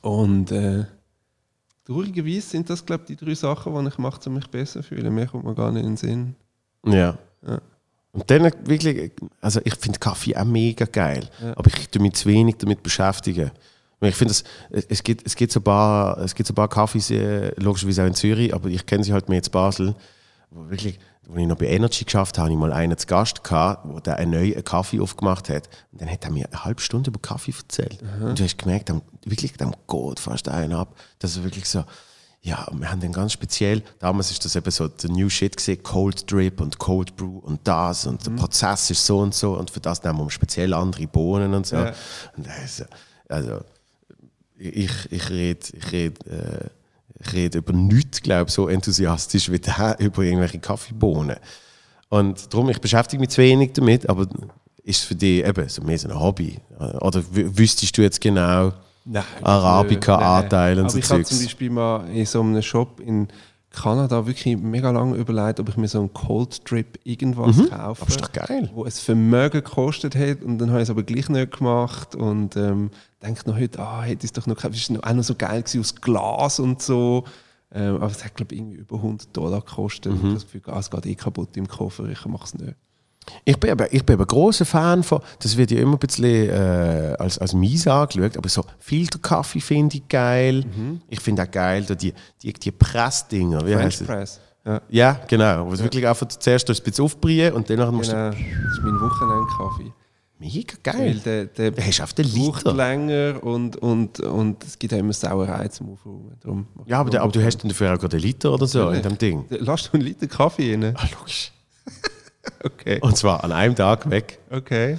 [0.00, 0.84] Und äh,
[1.86, 4.88] traurigerweise sind das, glaube ich, die drei Sachen, die ich mache, um mich besser zu
[4.88, 5.14] fühlen.
[5.14, 6.34] Mehr kommt mir gar nicht in den Sinn.
[6.84, 7.16] Ja.
[7.46, 7.60] Ja.
[8.12, 12.28] Und dann wirklich, also ich finde Kaffee auch mega geil, aber ich tue mich zu
[12.28, 13.50] wenig damit beschäftigen.
[14.00, 14.44] Ich finde, es,
[14.88, 18.02] es, gibt, es, gibt so ein paar, es gibt so ein paar Kaffees, äh, logischerweise
[18.02, 19.94] auch in Zürich, aber ich kenne sie halt mehr in Basel,
[20.50, 23.44] wo wirklich, wo ich noch bei Energy geschafft habe, habe ich mal einen zu Gast
[23.44, 25.68] gehabt, wo der einen neuen Kaffee aufgemacht hat.
[25.92, 27.98] Und dann hat er mir eine halbe Stunde über Kaffee erzählt.
[28.20, 30.96] Und du hast gemerkt, dem, wirklich, dem geht fast einen ab.
[31.18, 31.84] Das ist wirklich so,
[32.40, 35.82] ja, wir haben den ganz speziell, damals ist das eben so der New Shit gesehen,
[35.82, 39.70] Cold Drip und Cold Brew und das und der Prozess ist so und so und
[39.70, 41.76] für das nehmen wir speziell andere Bohnen und so.
[41.76, 41.92] Ja.
[42.36, 42.84] Und also,
[43.28, 43.60] also
[44.56, 46.70] ich, ich rede ich red, äh,
[47.20, 51.36] ich red über nichts, glaube so enthusiastisch wie der über irgendwelche Kaffeebohnen.
[52.08, 54.22] Und darum, ich beschäftige mich zu wenig damit, aber
[54.84, 56.58] ist es für dich eben so mehr so ein Hobby?
[57.00, 58.72] Oder wü- wüsstest du jetzt genau
[59.42, 61.44] Arabica-Anteile und so ich habe zum Zeugs?
[61.46, 63.28] Beispiel mal in so einem Shop in
[63.70, 67.62] Kanada wirklich mega lange überlegt, ob ich mir so einen Cold Drip irgendwas kaufe.
[67.62, 67.72] Mhm.
[67.72, 68.70] Aber ist doch geil.
[68.72, 72.56] Wo es Vermögen gekostet hat und dann habe ich es aber gleich nicht gemacht und
[72.56, 72.90] ähm,
[73.22, 74.74] denke noch heute, ah, hätte ich es doch noch gekauft.
[74.74, 77.24] Es war auch noch so geil gewesen, aus Glas und so.
[77.70, 80.12] Ähm, aber es hat, glaube ich, irgendwie über 100 Dollar gekostet.
[80.12, 80.18] Mhm.
[80.18, 82.74] Und habe das Gefühl, ah, es geht eh kaputt im Koffer, ich mache es nicht.
[83.44, 85.98] Ich bin, eben, ich bin eben ein grosser Fan von, das wird ja immer ein
[85.98, 90.64] bisschen äh, als, als mies angeschaut, aber so Filterkaffee finde ich geil.
[91.08, 93.66] Ich finde auch geil, da die, die, die Pressdinger.
[93.66, 94.06] Wie French das?
[94.06, 94.40] Press.
[94.64, 95.66] Ja, Ja, genau.
[95.66, 98.30] Wo es wirklich einfach zuerst ein bisschen aufbreien und dann musst genau.
[98.30, 99.84] Das ist mein Wochenendkaffee.
[99.84, 99.92] du...
[100.40, 101.20] Mega Weil geil.
[101.24, 102.72] der, der Du hast auf den Liter.
[102.72, 106.68] länger und, und, und es gibt auch immer Sauerei zum Aufräumen.
[106.86, 109.02] Ja, aber, der, aber du hast dann dafür auch gerade einen Liter oder so in
[109.02, 109.46] dem Ding.
[109.48, 110.94] Lass du einen Liter Kaffee rein?
[110.96, 111.50] Ah, logisch.
[112.62, 112.98] Okay.
[113.00, 114.38] Und zwar an einem Tag weg.
[114.50, 114.98] Okay.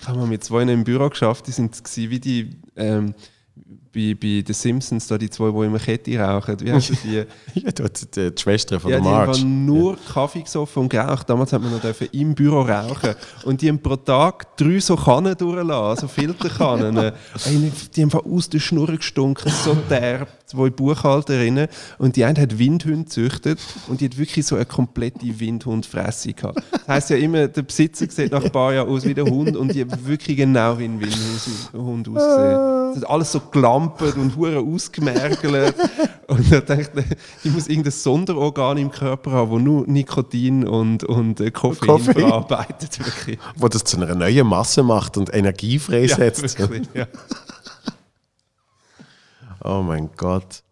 [0.00, 3.14] ich habe mal mit zwei im Büro geschafft, die sind wie die ähm,
[3.94, 6.60] bei, bei den Simpsons, da die zwei, die immer Kette rauchen.
[6.60, 7.24] Wie heißen die?
[7.54, 9.32] Ja, dort die, die Schwester von Ja, der die Marge.
[9.38, 11.30] haben nur Kaffee gesoffen und geraucht.
[11.30, 13.14] Damals hat man noch dürfen im Büro rauchen.
[13.44, 16.96] Und die haben pro Tag drei so Kannen durchgelassen, so Filterkannen.
[17.44, 21.68] Ey, die haben einfach aus der Schnur gestunken, so derb, zwei Buchhalterinnen.
[21.98, 23.58] Und die eine hat Windhunde gezüchtet
[23.88, 26.62] und die hat wirklich so eine komplette Windhundfresse gehabt.
[26.70, 29.56] Das heisst ja immer, der Besitzer sieht nach ein paar Jahren aus wie der Hund
[29.56, 32.92] und die hat wirklich genau wie ein Windhund ausgesehen.
[32.92, 35.74] Es hat alles so gelampert und hure ausgemergelt.
[36.26, 41.04] Und dann dachte ich, die muss irgendein Sonderorgan im Körper haben, wo nur Nikotin und,
[41.04, 42.14] und äh, Koffein, Koffein.
[42.14, 42.98] verarbeitet.
[42.98, 43.38] Wirklich.
[43.56, 46.58] Wo das zu einer neuen Masse macht und Energie freisetzt.
[46.58, 47.06] Ja, wirklich, ja.
[49.64, 50.62] Oh mein Gott.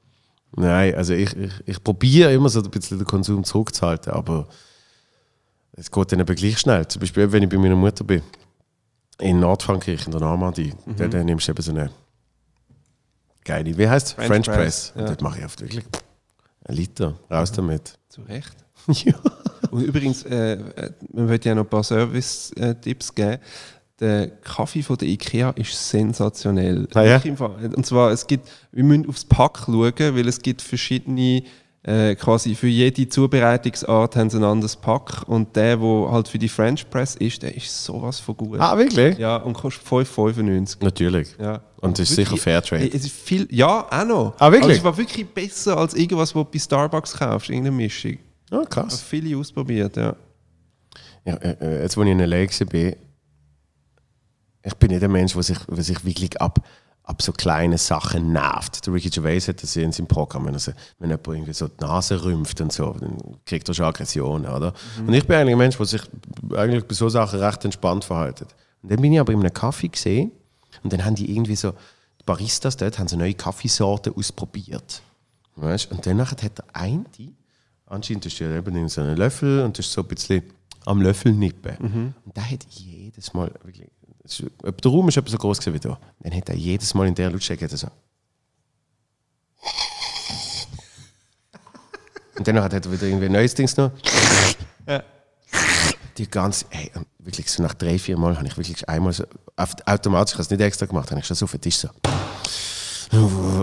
[0.55, 4.47] Nein, also ich, ich, ich probiere immer so ein bisschen den Konsum zurückzuhalten, aber
[5.73, 6.87] es geht dann eben gleich schnell.
[6.87, 8.23] Zum Beispiel, wenn ich bei meiner Mutter bin,
[9.19, 10.97] in Nordfrankreich, in der Normandie, Mhm.
[10.97, 11.91] dann, dann nimmst du eben so eine
[13.45, 14.13] geile, wie heißt es?
[14.13, 14.93] French French, Press, Press.
[14.95, 15.01] ja.
[15.01, 15.85] Und dort mache ich oft wirklich
[16.65, 17.99] einen Liter, raus damit.
[18.09, 18.55] Zu Recht.
[18.89, 19.15] ja.
[19.71, 23.39] Und übrigens, äh, äh, man wird ja noch ein paar Service-Tipps geben.
[24.01, 26.89] Der Kaffee von der Ikea ist sensationell.
[26.95, 27.23] Ah, ja?
[27.77, 31.43] Und zwar, es gibt, wir müssen aufs Pack schauen, weil es gibt verschiedene,
[31.85, 35.23] äh, quasi für jede Zubereitungsart haben sie ein anderes Pack.
[35.29, 38.59] Und der, der halt für die French Press ist, der ist sowas von gut.
[38.61, 39.19] Ah, wirklich?
[39.19, 40.79] Ja, und kostet 5,95.
[40.83, 41.37] Natürlich.
[41.41, 41.61] Ja.
[41.81, 42.89] Und es ist Wirklich, sicher Fairtrade.
[42.97, 44.35] Es ist viel, ja, auch noch.
[44.39, 44.79] Ah, wirklich?
[44.79, 48.13] Also es war wirklich besser als irgendwas, was du bei Starbucks kaufst, irgendeine Mischung.
[48.15, 48.17] Ah,
[48.51, 49.03] Ich habe krass.
[49.03, 50.17] viele ausprobiert, ja.
[51.25, 52.37] Ja, äh, äh, jetzt, als ich in L.A.
[52.39, 52.93] war,
[54.63, 56.65] ich bin nicht ein Mensch, der sich, der sich wirklich ab,
[57.05, 58.87] ab so kleinen Sachen nervt.
[58.87, 61.69] Der Ricky Gervais hat das in seinem Programm, wenn, er, so- wenn jemand irgendwie so
[61.69, 64.73] die Nase rümpft und so, dann kriegt er schon Aggressionen, oder?
[65.07, 66.03] Und ich bin eigentlich ein Mensch, der sich
[66.55, 68.43] eigentlich bei so Sachen recht entspannt verhält.
[68.83, 70.31] Und dann bin ich aber in einem Kaffee gesehen
[70.83, 75.03] und dann haben die irgendwie so, die Baristas dort haben so neue Kaffeesorten ausprobiert.
[75.57, 75.91] Weißt?
[75.91, 77.05] Und danach hat der eine,
[77.87, 80.43] anscheinend ist er eben in so einem Löffel und ist so ein bisschen
[80.87, 81.77] am Löffel nippen.
[82.25, 83.89] Und der hat jedes Mal, wirklich,
[84.25, 86.95] ist- ob der Raum ist etwa so groß gewesen wie da, dann hat er jedes
[86.95, 87.89] Mal in der Lautstärke so.
[92.37, 93.91] Und dann hat er wieder irgendwie ein neues Ding noch.
[96.19, 99.25] Die ganze, hey, und wirklich so nach drei, vier Mal habe ich wirklich einmal so,
[99.57, 101.77] auf, automatisch, ich habe es nicht extra gemacht, habe ich schon so auf den Tisch
[101.79, 101.89] so.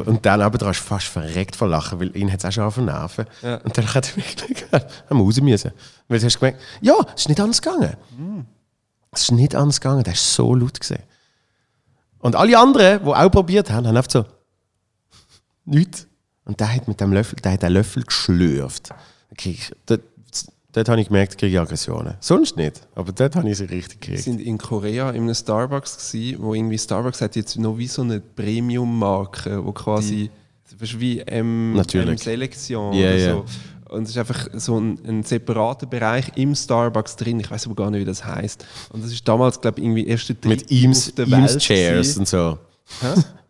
[0.05, 2.63] Und dann aber dran ist fast verreckt vor Lachen, weil ihn hat es auch schon
[2.63, 3.25] auf den Nerven.
[3.41, 3.55] Ja.
[3.57, 5.71] Und dann hat er wirklich haben wir raus müssen.
[6.07, 7.95] Weil du hast gemerkt, ja, es ist nicht anders gegangen.
[9.11, 11.03] Es ist nicht anders gegangen, der ist so laut gesehen.
[12.19, 14.25] Und alle anderen, die auch probiert haben, haben einfach so
[15.65, 16.07] nichts.
[16.45, 18.89] Und der hat mit dem Löffel, der hat den Löffel geschlürft.
[19.43, 20.01] Ich, dort,
[20.73, 22.15] dort habe ich gemerkt, kriege ich Aggressionen.
[22.19, 24.23] Sonst nicht, aber dort habe ich sie richtig Wir gekriegt.
[24.23, 28.01] sind in Korea in einem Starbucks gewesen, wo irgendwie Starbucks hat jetzt noch wie so
[28.01, 30.29] eine Premium-Marke, wo quasi
[30.63, 32.09] das ist wie M, Natürlich.
[32.09, 33.45] M Selektion Ja, oder so.
[33.89, 37.39] Und es ist einfach so ein, ein separater Bereich im Starbucks drin.
[37.39, 38.65] Ich weiß aber gar nicht, wie das heißt.
[38.91, 42.19] Und das ist damals, glaube ich, irgendwie erste Mit Eames, Eames Chairs gewesen.
[42.19, 42.57] und so.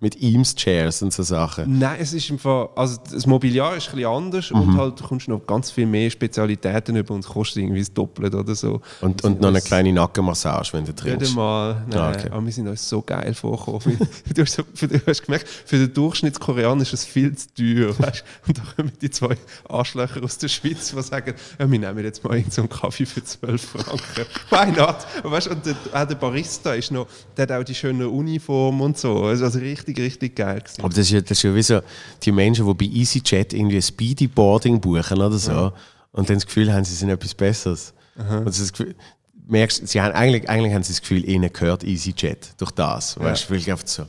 [0.01, 1.77] Mit Eames-Chairs und so Sachen.
[1.77, 4.77] Nein, es ist im Fall, also das Mobiliar ist ein bisschen anders und Mhm.
[4.77, 8.37] halt du kommst noch ganz viel mehr Spezialitäten über und es kostet irgendwie das Doppelte
[8.37, 8.79] oder so.
[9.01, 11.31] Und, und noch eine kleine Nackenmassage, wenn du Nicht trinkst.
[11.31, 12.29] einmal, nein, Ah, okay.
[12.31, 13.97] aber wir sind uns so geil vorgekommen.
[14.33, 14.63] Du, hast du
[15.05, 17.89] hast gemerkt, für den Durchschnittskoreaner ist es viel zu teuer.
[17.99, 18.23] Weißt?
[18.47, 19.35] Und da kommen die zwei
[19.67, 23.05] Arschlöcher aus der Schweiz, die sagen, ja, wir nehmen jetzt mal irgend so einen Kaffee
[23.05, 24.25] für 12 Franken.
[24.49, 24.95] Why not?
[25.23, 28.79] Und, weißt, und der, auch der Barista ist noch, der hat auch die schöne Uniform
[28.79, 29.23] und so.
[29.23, 30.59] Also, also richtig, richtig geil.
[30.59, 30.79] Gewesen.
[30.81, 31.81] Aber das ist, ja, das ist ja wie so
[32.21, 35.71] die Menschen, die bei EasyJet irgendwie Speedyboarding buchen oder so
[36.11, 37.93] und dann das Gefühl haben, sie sind etwas Besseres.
[38.15, 38.95] Und das Gefühl,
[39.47, 43.19] merkst, sie haben, eigentlich, eigentlich haben sie das Gefühl, ihnen gehört EasyJet durch das.
[43.19, 44.03] Weißt du, weil einfach so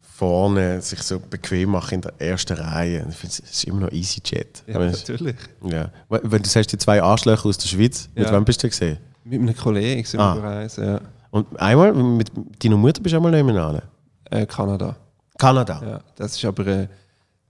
[0.00, 3.06] vorne sich so bequem machen in der ersten Reihe.
[3.08, 4.64] Ich finde, es ist immer noch EasyJet.
[4.66, 5.36] Ja, es- natürlich.
[5.64, 5.90] ja.
[6.08, 8.32] Wenn du sagst, die zwei Arschlöcher aus der Schweiz, mit Ja.
[8.32, 8.98] wem bist du gesehen?
[9.24, 10.34] Mit einem Kollegen sind Ah.
[10.34, 11.00] wir gereist, ja.
[11.30, 12.30] Und einmal mit
[12.62, 13.82] deiner Mutter bist du einmal nebenan.
[14.30, 14.96] Äh, Kanada.
[15.38, 15.80] Kanada.
[15.84, 16.88] Ja, das ist aber, äh,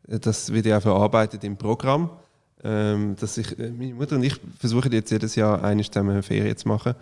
[0.06, 2.10] das wird ja auch verarbeitet im Programm.
[2.64, 6.56] Ähm, dass ich, äh, meine Mutter und ich versuchen jetzt jedes Jahr eine zusammen Ferien
[6.56, 6.94] zu machen.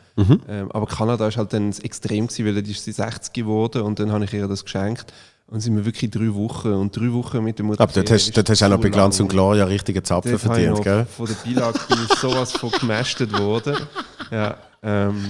[0.48, 3.81] Ähm, aber Kanada ist halt dann das extrem gewesen, weil die ist sie 60 geworden
[3.81, 5.15] und dann habe ich ihr das geschenkt.
[5.48, 7.81] Und sind wir wirklich drei Wochen und drei Wochen mit der Mutter.
[7.81, 9.28] Aber dort hast, ist dort hast du auch noch bei Glanz und.
[9.28, 11.07] Gloria richtige Zapfen Dort verdient, gell?
[11.07, 13.77] Von der Beilage bin ich sowas von gemästet worden.
[14.32, 15.24] Ja, ähm,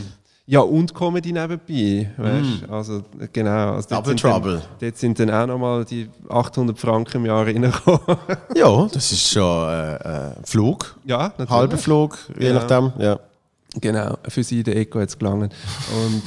[0.47, 2.11] ja, und Comedy nebenbei.
[2.17, 2.71] Weißt?
[2.71, 3.03] Also,
[3.33, 3.75] genau.
[3.75, 3.99] Also Mm.
[3.99, 4.63] Double sind dann- Trouble.
[4.81, 8.01] Dort sind dann auch nochmal die 800 Franken im Jahr reingekommen.
[8.57, 11.51] Ja, das ist schon äh, äh, Flug, ja, natürlich.
[11.51, 12.55] halber Flug, je Ja.
[12.55, 12.93] nachdem.
[12.99, 13.19] Ja.
[13.79, 15.51] Genau, für sie der Eco es gelangen.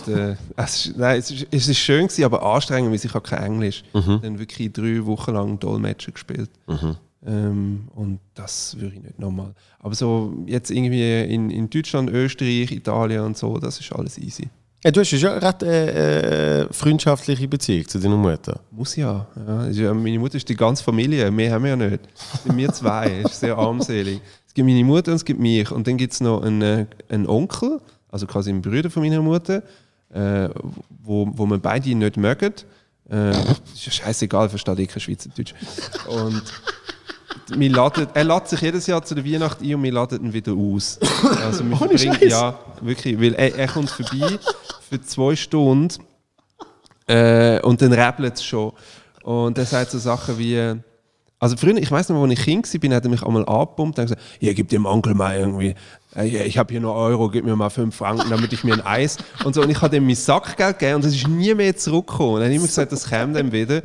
[0.06, 3.12] Und äh, es, ist, nein, es, ist, es ist schön gewesen, aber anstrengend, weil ich
[3.12, 3.84] habe kein Englisch.
[3.94, 4.20] Mhm.
[4.22, 6.52] Dann wirklich drei Wochen lang Dolmetscher gespielt.
[7.26, 9.54] Ähm, und das würde ich nicht nochmal.
[9.80, 14.48] Aber so jetzt irgendwie in, in Deutschland, Österreich, Italien und so, das ist alles easy.
[14.84, 18.62] Ja, du hast ja schon eine recht äh, äh, freundschaftliche Beziehung zu deiner Mutter.
[18.72, 19.28] Muss ja.
[19.72, 19.94] ja.
[19.94, 22.00] Meine Mutter ist die ganze Familie, mehr haben wir ja nicht.
[22.46, 24.22] Wir zwei, ist sehr armselig.
[24.48, 25.70] Es gibt meine Mutter und es gibt mich.
[25.70, 29.22] Und dann gibt es noch einen, äh, einen Onkel, also quasi einen Bruder von meiner
[29.22, 29.64] Mutter,
[30.14, 30.48] äh,
[31.04, 32.54] wo, wo wir beide nicht mögen.
[33.12, 35.54] Äh, ist ja scheißegal, versteht eh kein Schweizerdeutsch.
[36.08, 36.44] Und
[37.56, 40.34] wir laden, er lädt sich jedes Jahr zu der Weihnacht ein und wir laden ihn
[40.34, 41.00] wieder aus.
[41.44, 42.32] Also wir Ohne verbringen- Scheiß?
[42.32, 44.38] Ja, wirklich, weil er, er kommt vorbei
[44.90, 45.90] für zwei Stunden
[47.08, 48.72] äh, und dann rappelt es schon.
[49.24, 50.76] Und er sagt so Sachen wie,
[51.40, 54.06] also früher, ich weiß noch, als ich Kind war, hat er mich einmal angepumpt und
[54.06, 55.76] gesagt, ja, gib dem Onkel mal irgendwie,
[56.16, 58.74] äh, ja, ich habe hier noch Euro, gib mir mal 5 Franken, damit ich mir
[58.74, 59.62] ein Eis und so.
[59.62, 62.36] Und ich habe ihm mein Sackgeld gegeben und es ist nie mehr zurückgekommen.
[62.36, 63.82] Und er hat immer gesagt, das käme dann wieder.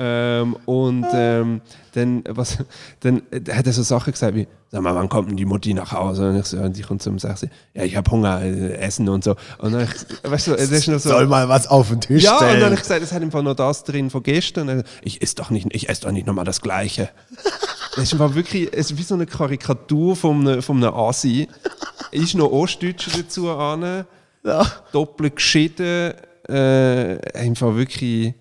[0.00, 1.60] Ähm, und ähm,
[1.94, 2.58] dann, was,
[3.00, 5.90] dann hat er so Sachen gesagt wie, sag mal, wann kommt denn die Mutti nach
[5.92, 6.28] Hause?
[6.28, 9.24] Und ich so, und die kommt zum Sagen, ja, ich habe Hunger, äh, Essen und
[9.24, 9.34] so.
[9.58, 12.22] Und dann, ich, weißt du, es ist noch so, Soll mal was auf den Tisch
[12.22, 12.64] ja, und dann stellen.
[12.64, 14.68] habe ich gesagt, es hat Fall noch das drin von gestern.
[14.68, 17.08] Und Ich esse doch nicht, ich esse doch nicht nochmal das Gleiche.
[17.96, 21.48] Ist einfach wirklich, es ist wie so eine Karikatur von von einem Asi.
[22.12, 24.04] Ist noch Ostdeutscher dazu an,
[24.44, 24.66] ja.
[24.92, 26.14] doppelt geschieden,
[26.48, 28.34] äh, einfach wirklich.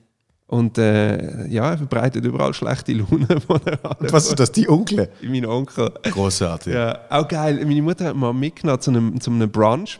[0.48, 5.10] Und äh, ja, er verbreitet überall schlechte Laune Und was ist das, die Onkel?
[5.22, 5.91] Mein Onkel.
[6.03, 6.74] Großartig.
[6.74, 7.65] Ja, auch geil.
[7.65, 9.99] Meine Mutter hat mal mitgenommen zu einem, zu einem Brunch.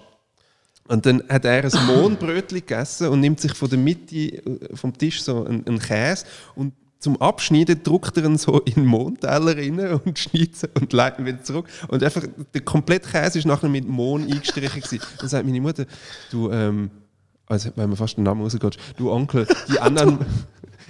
[0.88, 4.98] Und dann hat er ein Mohnbrötchen gegessen und nimmt sich von der Mitte äh, vom
[4.98, 6.26] Tisch so einen, einen Käse
[6.56, 10.94] und zum Abschneiden druckt er ihn so in den Mondteller rein und schneidet ihn und
[10.94, 11.68] leitet ihn wieder zurück.
[11.90, 14.82] Und einfach der komplette Käse ist nachher mit Mohn eingestrichen.
[14.82, 15.06] Gewesen.
[15.20, 15.86] Dann sagt meine Mutter,
[16.32, 16.90] du, ähm,
[17.48, 20.20] also wenn man fast den Namen rausgeht, du Onkel, die anderen,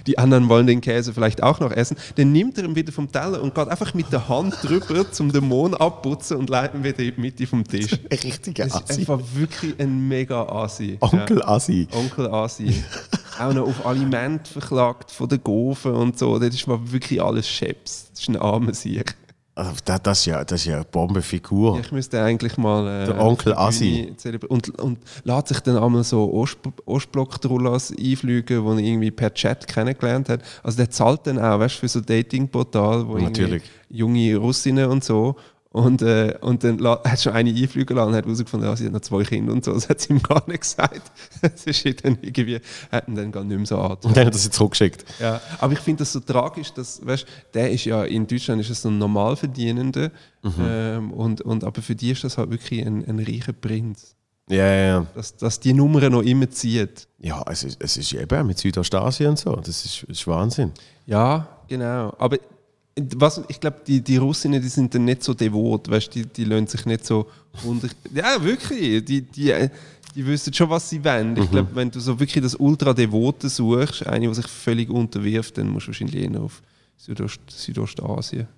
[0.06, 1.96] die anderen wollen den Käse vielleicht auch noch essen.
[2.16, 5.32] Dann nimmt er ihn wieder vom Teller und geht einfach mit der Hand drüber, um
[5.32, 7.92] den Mohn abputzen und leitet ihn wieder in die Mitte vom Tisch.
[8.10, 9.00] Richtiger Das ist Assi.
[9.00, 10.96] einfach wirklich ein mega Assi.
[11.00, 11.88] Onkel Assi.
[11.90, 11.98] Ja.
[11.98, 12.82] Onkel Assi.
[13.38, 16.38] auch noch auf Aliment verklagt von den Gofen und so.
[16.38, 18.08] Das ist mal wirklich alles Scheps.
[18.10, 19.14] Das ist ein armer Sieg.
[19.58, 21.80] Also, das, das, ist ja, das ist ja eine Bombenfigur.
[21.80, 23.02] Ich müsste eigentlich mal.
[23.02, 28.54] Äh, Der Onkel zelebr- Und, und lässt sich dann einmal so Ost Ostblock-Trullas einfliegen, die
[28.54, 30.42] er irgendwie per Chat kennengelernt hat.
[30.62, 33.64] Also der zahlt dann auch, weißt du, für so Dating-Portal, wo Natürlich.
[33.90, 35.34] junge Russinnen und so.
[35.70, 38.92] Und, äh, und dann hat schon eine einfliegen lassen und hat herausgefunden, ja, sie hat
[38.92, 39.74] noch zwei Kinder und so.
[39.74, 41.12] Das hat sie ihm gar nicht gesagt.
[41.42, 43.98] Das ist dann irgendwie, hat ihn dann gar nicht mehr so an.
[44.02, 45.04] Und dann hat er sie zurückgeschickt.
[45.20, 48.70] Ja, aber ich finde das so tragisch, dass, weißt, der ist ja in Deutschland ist
[48.70, 50.10] es so ein Normalverdienender
[50.58, 54.14] ähm, und, und aber für die ist das halt wirklich ein, ein reicher Prinz,
[54.48, 55.06] Ja, ja, ja.
[55.14, 57.06] dass, dass die Nummer noch immer zieht.
[57.18, 59.54] Ja, es ist, es ist eben mit Südostasien und so.
[59.56, 60.72] Das ist, das ist Wahnsinn.
[61.06, 62.14] Ja, genau.
[62.18, 62.38] Aber
[63.16, 66.44] was, ich glaube, die, die Russinnen, die sind dann nicht so devot, weißt, die, die
[66.44, 67.26] lassen sich nicht so
[67.64, 67.88] unter.
[68.14, 69.04] Ja, wirklich.
[69.04, 69.68] Die, die, äh,
[70.14, 71.32] die wissen schon, was sie wollen.
[71.32, 71.42] Mhm.
[71.42, 75.68] Ich glaube, wenn du so wirklich das Ultra-Devote suchst, eine, die sich völlig unterwirft, dann
[75.68, 76.62] musst du wahrscheinlich eher auf
[76.96, 78.48] Südost Südostasien.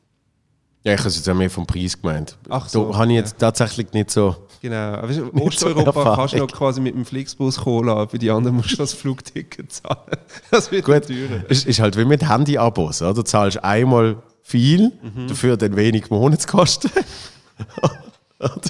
[0.82, 2.38] Ja, ich habe es jetzt auch mehr vom Preis gemeint.
[2.48, 4.34] Ach so, da habe ich jetzt tatsächlich nicht so.
[4.62, 4.76] Genau.
[4.76, 6.16] Aber weißt so Osteuropa Erfahrung.
[6.16, 9.70] kannst du noch quasi mit dem Flixbus lassen, bei den anderen musst du das Flugticket
[9.72, 10.16] zahlen.
[10.50, 11.44] Das wird Gut, teurer.
[11.50, 13.00] es ist halt wie mit Handy-Abos.
[13.00, 14.16] Du zahlst einmal
[14.50, 15.28] viel, Mhm.
[15.28, 16.90] dafür dann wenig Monatskosten.
[18.38, 18.60] oder,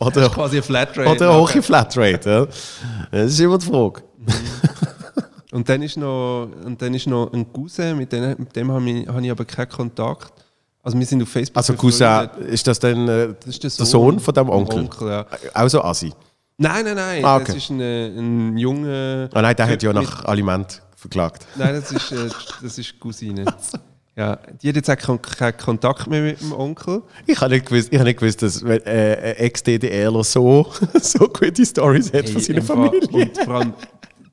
[0.00, 1.10] oder, Quasi eine Flatrate.
[1.10, 2.30] oder eine hohe Flatrate.
[2.30, 2.46] Ja?
[3.10, 4.02] Das ist immer die Frage.
[5.52, 8.90] Und dann ist noch, und dann ist noch ein Cousin, mit dem, mit dem habe
[8.90, 10.32] ich, habe ich aber keinen Kontakt.
[10.82, 11.56] Also wir sind auf Facebook.
[11.56, 14.80] Also Cousin, ist das dann äh, Das ist der der Sohn von dem Onkel?
[14.80, 15.26] Onkel ja.
[15.54, 16.12] Auch so Assi.
[16.58, 17.24] Nein, nein, nein.
[17.24, 17.46] Ah, okay.
[17.46, 19.28] Das ist ein, ein junger.
[19.32, 21.46] Ah nein, der hat ja nach Aliment verklagt.
[21.56, 22.28] Nein, das ist, äh,
[22.62, 23.44] das ist Cousine.
[24.16, 27.02] Ja, die hat jetzt auch keinen Kontakt mehr mit dem Onkel.
[27.26, 30.70] Ich habe nicht gewusst, ich habe nicht gewusst dass äh, ein Ex-DDRler so,
[31.00, 33.08] so gute Stories hat von Hey, seiner im Fall- Familie.
[33.26, 33.72] Und vor allem,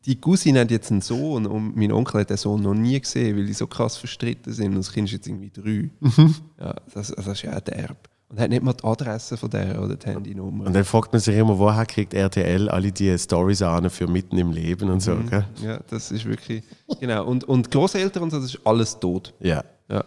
[0.06, 3.36] die Cousine hat jetzt einen Sohn und mein Onkel hat den Sohn noch nie gesehen,
[3.38, 5.90] weil die so krass verstritten sind und das Kind ist jetzt irgendwie drei.
[6.00, 6.36] Mhm.
[6.60, 7.98] Ja, das, das ist ja auch derb.
[8.32, 10.66] Und hat nicht mal die Adresse von der oder die Handynummer.
[10.66, 14.38] Und dann fragt man sich immer, woher kriegt RTL alle die Stories an für mitten
[14.38, 15.18] im Leben und so.
[15.30, 15.46] Gell?
[15.62, 16.64] Ja, das ist wirklich.
[17.02, 17.26] Genau.
[17.26, 19.34] Und, und Großeltern und so, das ist alles tot.
[19.42, 19.66] Ja.
[19.90, 20.06] Ja.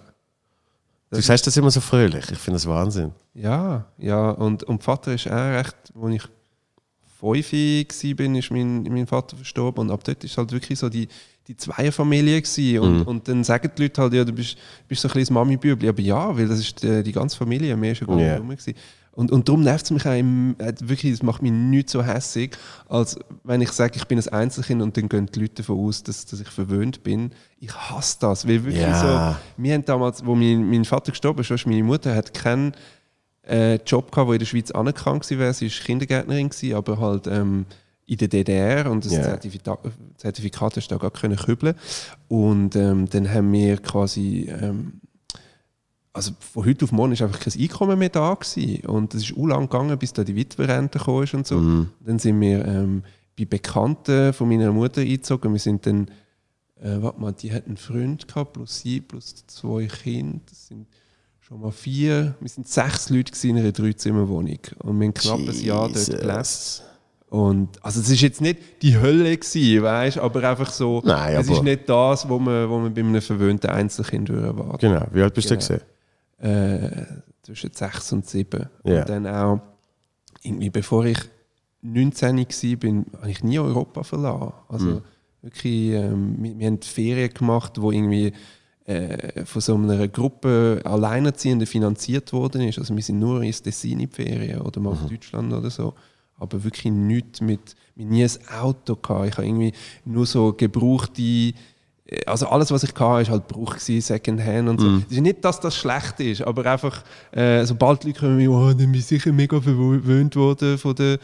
[1.10, 2.30] Du sagst das immer so fröhlich.
[2.30, 3.12] Ich finde das Wahnsinn.
[3.34, 4.30] Ja, ja.
[4.30, 6.22] Und, und Vater ist auch recht, als ich
[7.20, 9.82] fünf war, ist mein, mein Vater verstorben.
[9.82, 11.08] Und ab dort ist halt wirklich so die,
[11.48, 12.78] die Zweierfamilie gewesen.
[12.80, 14.56] Und, und dann sagen die Leute halt, ja, du bist,
[14.88, 15.88] bist so ein kleines Mami-Bübli.
[15.88, 18.36] Aber ja, weil das ist die, die ganze Familie, mehr ist ja gar nicht Ja.
[18.38, 18.74] rum gewesen.
[19.12, 22.02] Und, und darum nervt es mich auch im, äh, wirklich, es macht mich nicht so
[22.02, 22.56] hässig,
[22.88, 26.02] als wenn ich sage, ich bin ein Einzelkind und dann gehen die Leute davon aus,
[26.02, 27.30] dass, dass ich verwöhnt bin.
[27.60, 29.38] Ich hasse das, weil wirklich Ja.
[29.56, 32.72] so, wir haben damals, wo mein, mein Vater gestorben ist, weißt meine Mutter hat keinen
[33.46, 35.52] äh, Job gehabt, der in der Schweiz anerkannt wäre.
[35.54, 37.66] Sie war Kindergärtnerin, gewesen, aber halt ähm,
[38.06, 39.22] in der DDR und das Ja.
[39.22, 39.78] Zertifikat,
[40.16, 41.74] Zertifikat hast du da gar können kübeln.
[42.28, 45.00] Und ähm, dann haben wir quasi, ähm,
[46.12, 48.84] also von heute auf morgen ist einfach kein Einkommen mehr da gewesen.
[48.86, 51.56] Und es ist auch lang gegangen, bis da die Witwerrente gekommen ist und so.
[52.00, 53.02] Dann sind wir ähm,
[53.38, 55.52] bei Bekannten von meiner Mutter eingezogen.
[55.52, 56.08] Wir sind dann,
[56.80, 60.40] äh, warte mal, die hat einen Freund gehabt, plus sie, plus zwei Kinder.
[60.48, 60.86] Das sind
[61.40, 62.34] schon mal vier.
[62.38, 64.58] Wir sind sechs Leute in einer Dreizimmerwohnung.
[64.80, 66.82] Und wir haben knapp ein Jahr dort gelebt.
[67.34, 71.48] Und, also es ist jetzt nicht die Hölle gewesen, weißt, aber einfach so, Nein, es
[71.48, 75.04] aber- ist nicht das, was man, was man bei einem verwöhnten Einzelkind würde erwarten Genau.
[75.12, 75.66] Wie alt bist du Genau.
[75.66, 75.80] gesehen?
[76.38, 77.06] äh,
[77.42, 78.66] zwischen sechs und sieben.
[78.84, 79.00] Ja.
[79.00, 79.60] Und dann auch,
[80.42, 81.18] irgendwie bevor ich
[81.82, 84.52] 19 war, bin, habe ich nie Europa verlassen.
[84.68, 85.00] Also Mhm.
[85.42, 88.32] wirklich, ähm, wir, wir haben Ferien gemacht, wo irgendwie
[88.86, 92.78] äh, von so einer Gruppe Alleinerziehende finanziert worden ist.
[92.78, 95.00] Also wir sind nur ins Tessin in die Ferien oder mal Mhm.
[95.04, 95.94] auf Deutschland oder so.
[96.38, 98.30] Aber wirklich nichts mit, mit nie ein
[98.60, 99.28] Auto gehabt.
[99.28, 99.72] Ich habe irgendwie
[100.04, 101.54] nur so gebrauchte
[102.26, 104.86] also alles, was ich hatte, ist halt Bruch gewesen, Secondhand und so.
[104.86, 105.04] Mhm.
[105.08, 107.02] Es ist nicht, dass das schlecht ist, aber einfach,
[107.32, 111.18] äh, sobald die Leute kommen, oh, dann bin ich sicher mega verwöhnt worden von den,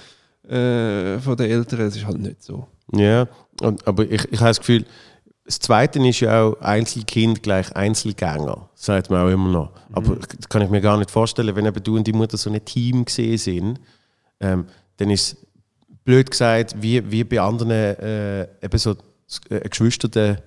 [0.49, 1.81] äh, von den Eltern.
[1.81, 2.67] Es ist halt nicht so.
[2.93, 3.29] Ja,
[3.61, 4.87] und, aber ich, ich habe das Gefühl,
[5.45, 9.73] das Zweite ist ja auch Einzelkind gleich Einzelgänger, sagt man auch immer noch.
[9.93, 12.51] Aber das kann ich mir gar nicht vorstellen, wenn eben du und die Mutter so
[12.51, 13.81] ein Team gesehen sind,
[14.41, 14.67] ähm,
[15.01, 15.37] dann ist es
[16.05, 18.97] blöd gesagt, wie, wie bei anderen äh, eben so
[19.49, 20.39] äh, geschwisterten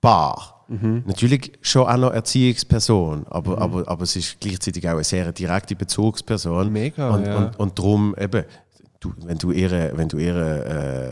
[0.00, 0.64] Paar.
[1.06, 5.76] Natürlich schon auch noch Erziehungsperson, aber, aber, aber es ist gleichzeitig auch eine sehr direkte
[5.76, 6.72] Bezugsperson.
[6.72, 7.36] Mega, und, ja.
[7.36, 8.44] und, und darum eben,
[8.98, 10.34] du, wenn du ihr, wenn du ihr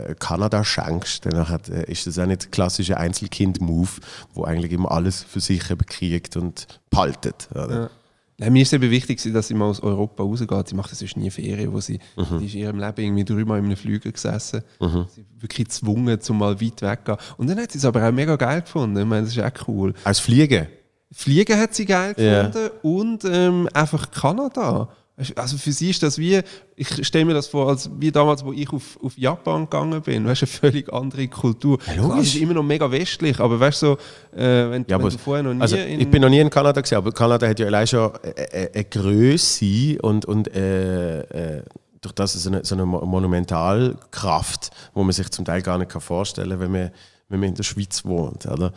[0.09, 3.91] äh, Kanada schenkst, dann hat, äh, ist das auch nicht der klassische Einzelkind-Move,
[4.33, 7.47] wo eigentlich immer alles für sich eben kriegt und behaltet.
[7.51, 7.81] Oder?
[7.83, 7.89] Ja.
[8.37, 10.67] Nein, mir ist es eben wichtig, dass sie mal aus Europa rausgeht.
[10.67, 12.39] Sie macht das sonst nie Ferien, wo sie, Mhm.
[12.39, 14.61] die ist in ihrem Leben irgendwie dreimal in einem Flüger gesessen.
[14.79, 17.17] Sie ist wirklich gezwungen, zum mal weit weggehen.
[17.37, 18.97] Und dann hat sie es aber auch mega geil gefunden.
[18.97, 19.93] Ich meine, das ist auch cool.
[20.03, 20.67] Als Fliegen.
[21.11, 24.89] Fliegen hat sie geil gefunden und ähm, einfach Kanada.
[25.37, 26.41] Also für sie ist das wie,
[26.75, 30.25] ich stelle mir das vor, als wie damals, wo ich auf, auf Japan gegangen bin.
[30.25, 31.79] Weißt du, eine völlig andere Kultur.
[31.87, 32.05] Ja, logisch.
[32.09, 35.09] Klar, es ist immer noch mega westlich, aber weißt du, so, äh, wenn, Ja, wenn
[35.09, 36.01] du vorher noch nie also, in.
[36.01, 38.71] ich bin noch nie in Kanada gewesen, aber Kanada hat ja allein schon eine, eine,
[38.73, 41.63] eine Größe und, und äh, äh,
[42.01, 45.91] durch das so eine, so eine Mo- Monumentalkraft, wo man sich zum Teil gar nicht
[45.91, 46.91] vorstellen kann, wenn man,
[47.29, 48.45] wenn man in der Schweiz wohnt.
[48.45, 48.71] Oder?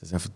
[0.00, 0.30] Das ist einfach,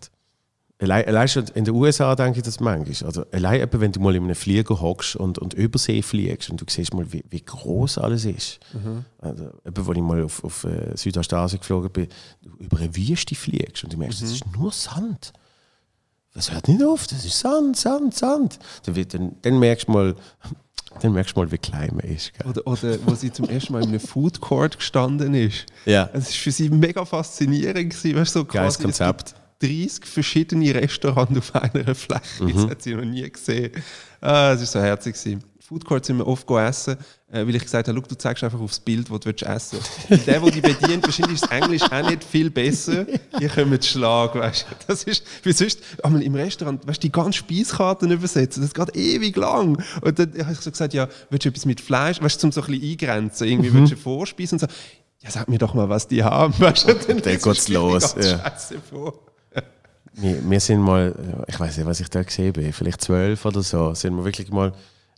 [0.79, 3.07] allein, allein schon in den USA denke ich das manchmal.
[3.07, 6.61] Also, allein eben, wenn du mal in einem Flieger hockst und, und Übersee fliegst und
[6.61, 8.59] du siehst mal, wie, wie groß alles ist.
[9.19, 12.07] Also, eben, als ich mal auf, auf äh, Südostasien geflogen bin,
[12.41, 15.33] du über eine Wüste fliegst und du merkst, das ist nur Sand.
[16.33, 18.59] Das hört nicht auf, das ist Sand, Sand, Sand.
[18.85, 20.15] Dann, wird, dann, dann merkst du mal,
[21.01, 22.33] Dann merkst du mal, wie klein man ist.
[22.33, 22.47] Gell?
[22.47, 25.65] Oder, oder wo sie zum ersten Mal in einem Food Court gestanden ist.
[25.85, 26.09] Ja.
[26.13, 27.91] Es war für sie mega faszinierend.
[27.91, 29.35] Gewesen, weißt, so Geiles Konzept.
[29.59, 32.43] Gibt 30 verschiedene Restaurants auf einer Fläche.
[32.43, 32.53] Mhm.
[32.53, 33.71] Das hat sie noch nie gesehen.
[34.21, 35.15] Ah, es war so herzig.
[35.15, 35.43] Gewesen.
[35.59, 36.95] Food Court sind wir oft essen,
[37.29, 40.25] äh, weil ich gesagt habe, «Schau, du zeigst einfach aufs Bild, wo du essen willst.
[40.25, 43.05] Der, der dich bedient, wahrscheinlich ist das Englisch auch nicht viel besser.
[43.37, 44.75] Ihr kommt Schlag, weißt du.
[44.87, 48.95] Das ist, wie sonst, einmal im Restaurant, weißt du, die ganzen Speiskarten übersetzen, das geht
[48.95, 49.83] ewig lang.
[49.99, 52.51] Und dann habe ich so gesagt, ja, willst du etwas mit Fleisch, weißt du, zum
[52.53, 54.67] so ein bisschen eingrenzen, irgendwie willst du eine Vorspeise und so,
[55.19, 56.93] ja, sag mir doch mal, was die haben, weißt du.
[56.93, 58.39] Dann dann du geht's die los, ja.
[58.39, 59.26] Scheiße vor.
[60.19, 61.13] Wir, wir sind mal,
[61.47, 64.49] ich weiß nicht, was ich da gesehen bin, vielleicht zwölf oder so, sind wir wirklich
[64.49, 64.73] mal,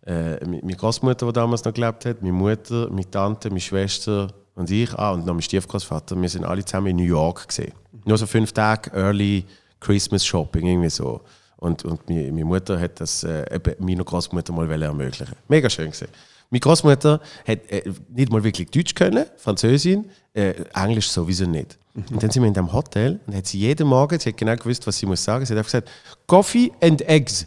[0.06, 4.70] äh, meine Großmutter, die damals noch gelebt hat, meine Mutter, meine Tante, meine Schwester und
[4.70, 7.72] ich, ah, und noch mein Stiefgroßvater, wir sind alle zusammen in New York gesehen.
[8.04, 9.46] Nur so fünf Tage Early
[9.80, 11.22] Christmas Shopping, irgendwie so.
[11.56, 15.36] Und, und meine, meine Mutter hat das äh, meiner Großmutter mal ermöglichen.
[15.48, 16.10] Mega schön gesehen.
[16.50, 21.78] Meine Großmutter hat äh, nicht mal wirklich Deutsch können, Französin, äh, Englisch sowieso nicht.
[21.96, 24.56] Und dann sind wir in dem Hotel und hat sie jeden Morgen, sie hat genau
[24.56, 25.46] gewusst, was sie muss sagen.
[25.46, 25.90] Sie hat einfach gesagt,
[26.28, 27.46] Coffee and Eggs.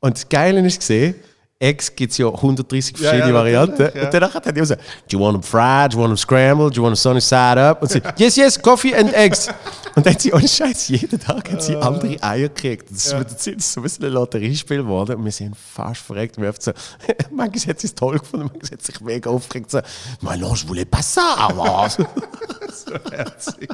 [0.00, 1.14] Und das Geile ist gesehen,
[1.58, 3.72] Eggs gibt es ja 130 Ja, verschiedene ja, Varianten.
[3.78, 4.04] natürlich, ja.
[4.04, 6.72] Und danach hat er gesagt, do you want them fried, do you want them scrambled,
[6.72, 7.82] do you want them sunny side up?
[7.82, 9.48] Und sie, yes, yes, coffee and eggs.
[9.94, 12.90] Und dann hat sie, ohne Scheiß, jeden Tag hat sie andere Eier gekriegt.
[12.90, 15.16] Das ist, das ist so ein bisschen ein Lotteriespiel geworden.
[15.16, 16.38] Und wir sind fast verreckt.
[16.38, 16.72] Wir haben so,
[17.30, 19.70] manchmal hat sie es toll gefunden, manchmal hat sie sich mega aufgeregt.
[19.70, 19.80] So,
[20.22, 21.88] mais non, je voulais pas ça, aber...
[22.72, 23.68] So herzig.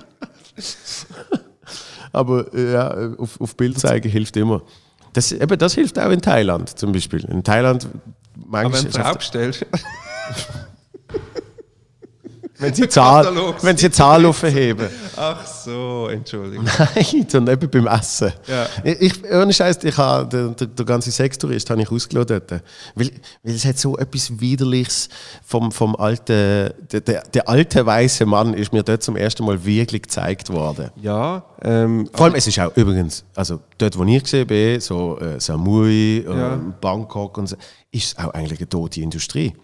[2.13, 4.63] Aber äh, ja, auf, auf Bild zeigen hilft immer.
[5.13, 7.25] Das, eben, das hilft auch in Thailand zum Beispiel.
[7.25, 9.67] In Thailand, Aber manchmal, wenn du Frau bestellst,
[12.59, 13.27] wenn sie Zahl,
[13.63, 14.89] wenn sie Zahl aufheben.
[15.17, 16.65] ach so, Entschuldigung.
[16.79, 18.33] Nein, sondern eben beim Essen.
[18.47, 18.67] Ja.
[18.85, 22.63] Ich, ohne Scheiß, ich habe den, den, den ganzen Sextourist habe ich ausgeladen dort.
[22.95, 23.11] Weil,
[23.43, 25.09] weil es hat so etwas Widerliches
[25.45, 29.65] vom, vom alten, der, der, der alte weiße Mann ist mir dort zum ersten Mal
[29.65, 30.91] wirklich gezeigt worden.
[31.01, 35.19] Ja, ähm, Vor allem, es ist auch übrigens, also dort, wo ich gesehen bin, so
[35.21, 36.59] äh, Samui, Ja.
[36.81, 37.57] Bangkok und so,
[37.91, 39.55] ist es auch eigentlich eine tote Industrie.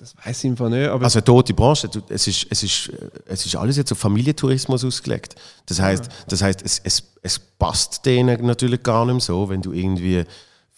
[0.00, 1.90] Das weiß ich einfach nicht, aber Also tote Branche.
[2.08, 2.90] Es ist, es ist,
[3.26, 5.34] es ist alles jetzt auf Familientourismus ausgelegt.
[5.66, 9.60] Das heißt, das heißt es, es, es passt denen natürlich gar nicht mehr so, wenn
[9.60, 10.24] du irgendwie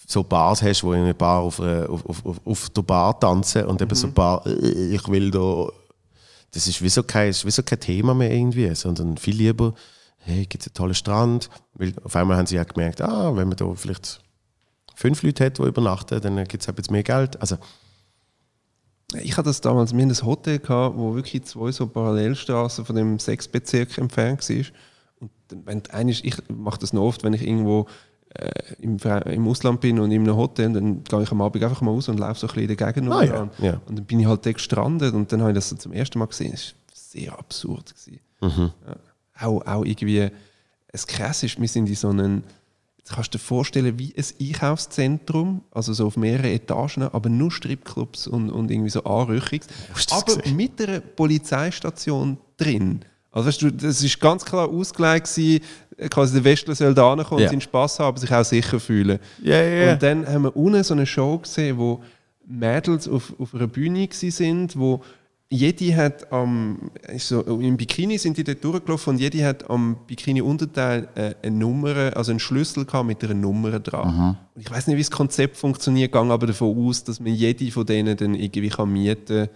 [0.09, 3.95] so Bars hast, wo eine Bar auf, auf, auf, auf, der Bar tanzen und eben
[3.95, 5.69] so ein Bar, äh, ich will da.
[6.51, 9.73] Das ist wie so kein, ist wie so kein Thema mehr irgendwie, sondern viel lieber,
[10.19, 11.49] hey, gibt es einen tollen Strand?
[11.75, 14.21] Weil auf einmal haben sie ja gemerkt, ah, wenn man da vielleicht
[14.97, 17.41] fünf Leute hat, die übernachten, dann gibt es ein bisschen mehr Geld.
[17.41, 17.57] Also,
[19.23, 22.97] ich hatte das damals, wir hatten ein Hotel, gehabt, wo wirklich zwei so Parallelstraßen von
[22.97, 24.65] dem Sechsbezirk entfernt war.
[25.21, 25.31] Und
[25.67, 27.87] wenn einmal, ich mache das noch oft, wenn ich irgendwo
[28.35, 31.81] äh, im, im Ausland bin und in einem Hotel, dann gehe ich am Abend einfach
[31.81, 33.81] mal raus und laufe so ein bisschen in der Gegend Ah, ja, ja.
[33.87, 36.19] Und dann bin ich halt dort gestrandet und dann habe ich das so zum ersten
[36.19, 36.53] Mal gesehen.
[36.53, 37.95] Das war sehr absurd.
[37.95, 38.21] Gewesen.
[38.41, 38.73] Mhm.
[38.87, 39.47] Ja.
[39.47, 40.31] Auch, auch irgendwie,
[40.89, 42.43] es krass ist, wir sind in so einem,
[43.05, 47.51] jetzt kannst du dir vorstellen, wie ein Einkaufszentrum, also so auf mehreren Etagen, aber nur
[47.51, 49.67] Stripclubs und, und irgendwie so Anrüchungs.
[49.93, 50.57] Das Aber gesehen?
[50.57, 53.01] mit einer Polizeistation drin.
[53.31, 55.65] Also weißt du, das ist ganz klar ausgelegt gewesen,
[56.11, 57.47] quasi der Westler soll da kommen Ja.
[57.47, 59.19] und seinen Spass haben, aber sich auch sicher fühlen.
[59.43, 59.93] Ja, ja.
[59.95, 62.03] Und dann haben wir unten so eine Show gesehen, wo
[62.47, 65.03] Mädels auf, auf einer Bühne sind, wo
[65.53, 69.99] jede hat am, ist so, im Bikini sind die dort durchgelaufen und jede hat am
[70.07, 74.39] Bikini-Unterteil äh, eine Nummer, also einen Schlüssel gehabt mit einer Nummer dran.
[74.55, 77.71] Und ich weiß nicht, wie das Konzept funktioniert, gehe aber davon aus, dass man jede
[77.71, 79.49] von denen dann irgendwie kann mieten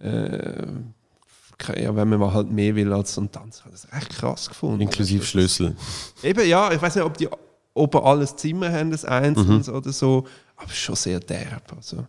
[0.00, 0.08] kann.
[0.08, 3.58] Äh, ja, wenn man mal halt mehr will als so ein Tanz.
[3.58, 4.80] Ich habe das echt krass gefunden.
[4.80, 5.76] Inklusive Schlüssel.
[6.22, 7.28] Eben, ja, ich weiß nicht, ob die
[7.72, 11.72] ob alles Zimmer haben, das einzelnes oder so, aber schon sehr derb.
[11.76, 12.06] Also.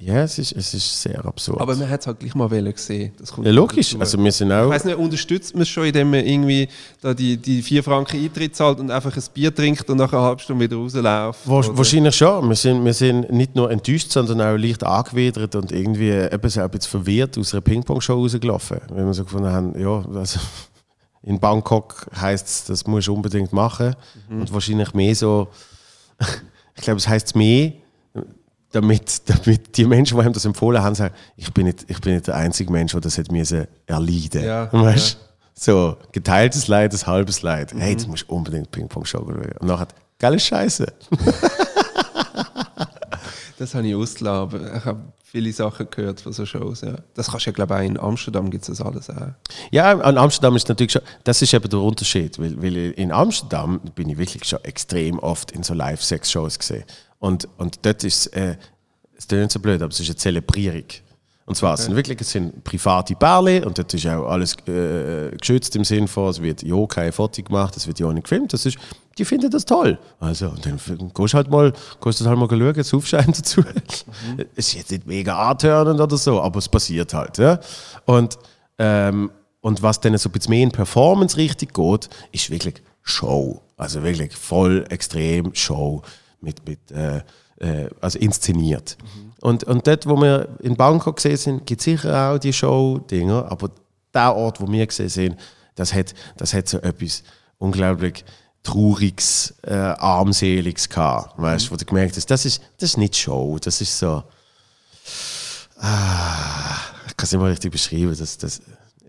[0.00, 1.60] Ja, es ist, es ist sehr absurd.
[1.60, 3.12] Aber man hat es halt gleich mal gesehen.
[3.42, 3.90] Ja, logisch.
[3.90, 4.00] dazu.
[4.00, 4.68] Also wir sind ich auch.
[4.68, 6.68] weiß nicht, unterstützt man es schon, indem man irgendwie
[7.00, 10.22] da die, die 4 Franken Eintritt zahlt und einfach ein Bier trinkt und nach einer
[10.22, 11.48] halben Stunde wieder rausläuft?
[11.48, 11.76] Wa- oder?
[11.76, 12.48] Wahrscheinlich schon.
[12.48, 16.60] Wir sind, wir sind nicht nur enttäuscht, sondern auch leicht angewidert und irgendwie eben so
[16.60, 18.78] ein bisschen verwirrt aus einer Ping-Pong-Show rausgelaufen.
[18.92, 20.38] Wenn wir so gefunden haben, ja, also
[21.24, 23.96] in Bangkok heisst es, das musst du unbedingt machen.
[24.30, 25.48] Und wahrscheinlich mehr so,
[26.76, 27.72] ich glaube, es heisst mehr,
[28.72, 32.14] damit, damit die Menschen, die ihm das empfohlen haben, sagen, ich bin nicht, ich bin
[32.14, 35.18] nicht der einzige Mensch, der das hätte müssen erleiden Ja, weißt?
[35.54, 37.74] So, geteiltes Leid, ein halbes Leid.
[37.76, 39.34] Hey, jetzt musst du unbedingt Ping-Pong schauen.
[39.58, 39.88] Und nachher,
[40.18, 40.86] geile Scheiße.
[43.58, 46.82] Das habe ich ausgelassen, ich habe viele Sachen gehört von so Shows.
[46.82, 46.96] Ja.
[47.14, 49.32] Das kannst du ja, glaube ich, auch in Amsterdam gibt es das alles auch.
[49.72, 53.80] Ja, an Amsterdam ist natürlich schon, das ist eben der Unterschied, weil, weil in Amsterdam
[53.96, 56.84] bin ich wirklich schon extrem oft in so Live-Sex-Shows gesehen.
[57.18, 58.56] Und, und dort ist äh,
[59.16, 60.84] es nicht so blöd, aber es ist eine Zelebrierung.
[61.44, 65.34] Und zwar, es sind wirklich es sind private Bärle und dort ist auch alles äh,
[65.36, 68.24] geschützt im Sinne von, es wird ja kein Foto gemacht, es wird ja auch nicht
[68.24, 68.52] gefilmt.
[68.52, 68.76] Das ist,
[69.18, 69.98] die finden das toll.
[70.20, 73.60] Also, und dann gehst du halt mal, gehst du halt mal schauen, das Aufschein dazu.
[73.60, 74.44] Mhm.
[74.54, 77.38] Es ist jetzt nicht mega antörnend oder so, aber es passiert halt.
[77.38, 77.60] Ja?
[78.06, 78.38] Und,
[78.78, 79.30] ähm,
[79.60, 83.60] und was dann so ein bisschen mehr in Performance richtig geht, ist wirklich Show.
[83.76, 86.02] Also wirklich voll extrem Show
[86.40, 87.22] mit, mit äh,
[87.60, 88.96] äh, also inszeniert.
[89.02, 89.32] Mhm.
[89.40, 93.50] Und, und dort, wo wir in Bangkok gesehen sind, gibt es sicher auch die Show-Dinger,
[93.50, 93.70] aber
[94.14, 95.36] der Ort, wo wir gesehen sind,
[95.74, 97.22] das hat, das hat so etwas
[97.58, 98.24] unglaublich
[98.62, 101.40] Trauriges, äh, Armseliges gehabt.
[101.40, 104.22] Weißt du, wo du gemerkt hast, das ist, das ist nicht Show, das ist so.
[105.78, 106.76] Ah,
[107.06, 108.14] ich kann es nicht mal richtig beschreiben.
[108.18, 108.60] Das, das,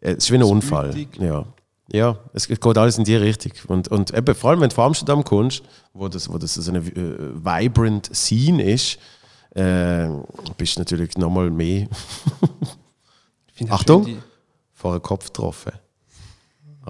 [0.02, 0.96] es ist wie ein Unfall.
[1.20, 1.46] Ja.
[1.92, 3.52] Ja, es geht alles in die Richtung.
[3.68, 5.64] Und, und eben, vor allem, wenn du von Amsterdam kommst,
[5.94, 9.00] wo das, wo das so eine äh, vibrant Scene ist,
[9.56, 10.08] äh,
[10.58, 11.88] bist du natürlich nochmal mehr.
[13.70, 14.22] Achtung!
[14.74, 15.74] Vor den Kopf getroffen.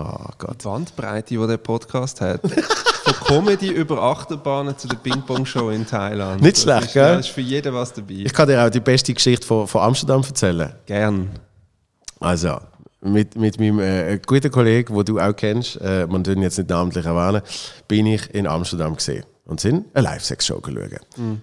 [0.02, 0.62] Oh Gott.
[0.62, 2.40] Die Bandbreite, die der Podcast hat.
[3.04, 6.42] Von Comedy über Achterbahnen zu der Ping-Pong-Show in Thailand.
[6.42, 7.14] Nicht schlecht, ist, gell?
[7.14, 8.14] Ja, ist für jeden was dabei.
[8.24, 10.74] Ich kann dir auch die beste Geschichte von, von Amsterdam erzählen.
[10.86, 11.30] Gern.
[12.22, 12.60] Also,
[13.02, 16.70] mit, mit meinem äh, guten Kollegen, den du auch kennst, äh, man tun jetzt nicht
[16.70, 17.42] namentlich erwähnen,
[17.88, 21.18] bin ich in Amsterdam gesehen und sind eine Live-Sex-Show geschaut.
[21.18, 21.42] Mhm.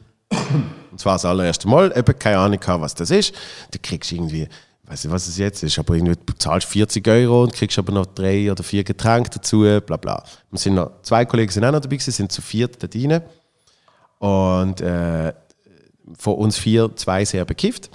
[0.91, 3.35] Und zwar das allererste Mal, eben keine Ahnung was das ist.
[3.71, 4.49] Du kriegst irgendwie,
[4.87, 7.93] weiß nicht, was es jetzt ist, aber irgendwie, du zahlst 40 Euro und kriegst aber
[7.93, 10.23] noch drei oder vier Getränke dazu, bla bla.
[10.51, 13.21] Wir sind noch, zwei Kollegen sind auch noch dabei sind zu viert da drin.
[14.19, 15.33] Und äh,
[16.19, 17.91] von uns vier, zwei sehr bekifft.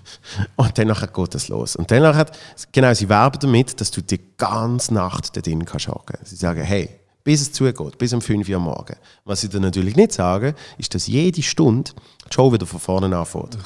[0.56, 1.76] und dann geht das los.
[1.76, 2.26] Und dann
[2.72, 6.18] genau, sie werben damit, dass du die ganze Nacht da drin kannst hocken.
[6.24, 6.90] Sie sagen, hey,
[7.24, 8.98] bis es zugeht, bis um 5 Uhr morgens.
[9.24, 11.92] Was sie dann natürlich nicht sagen, ist, dass jede Stunde
[12.28, 13.56] die Show wieder von vorne anfängt.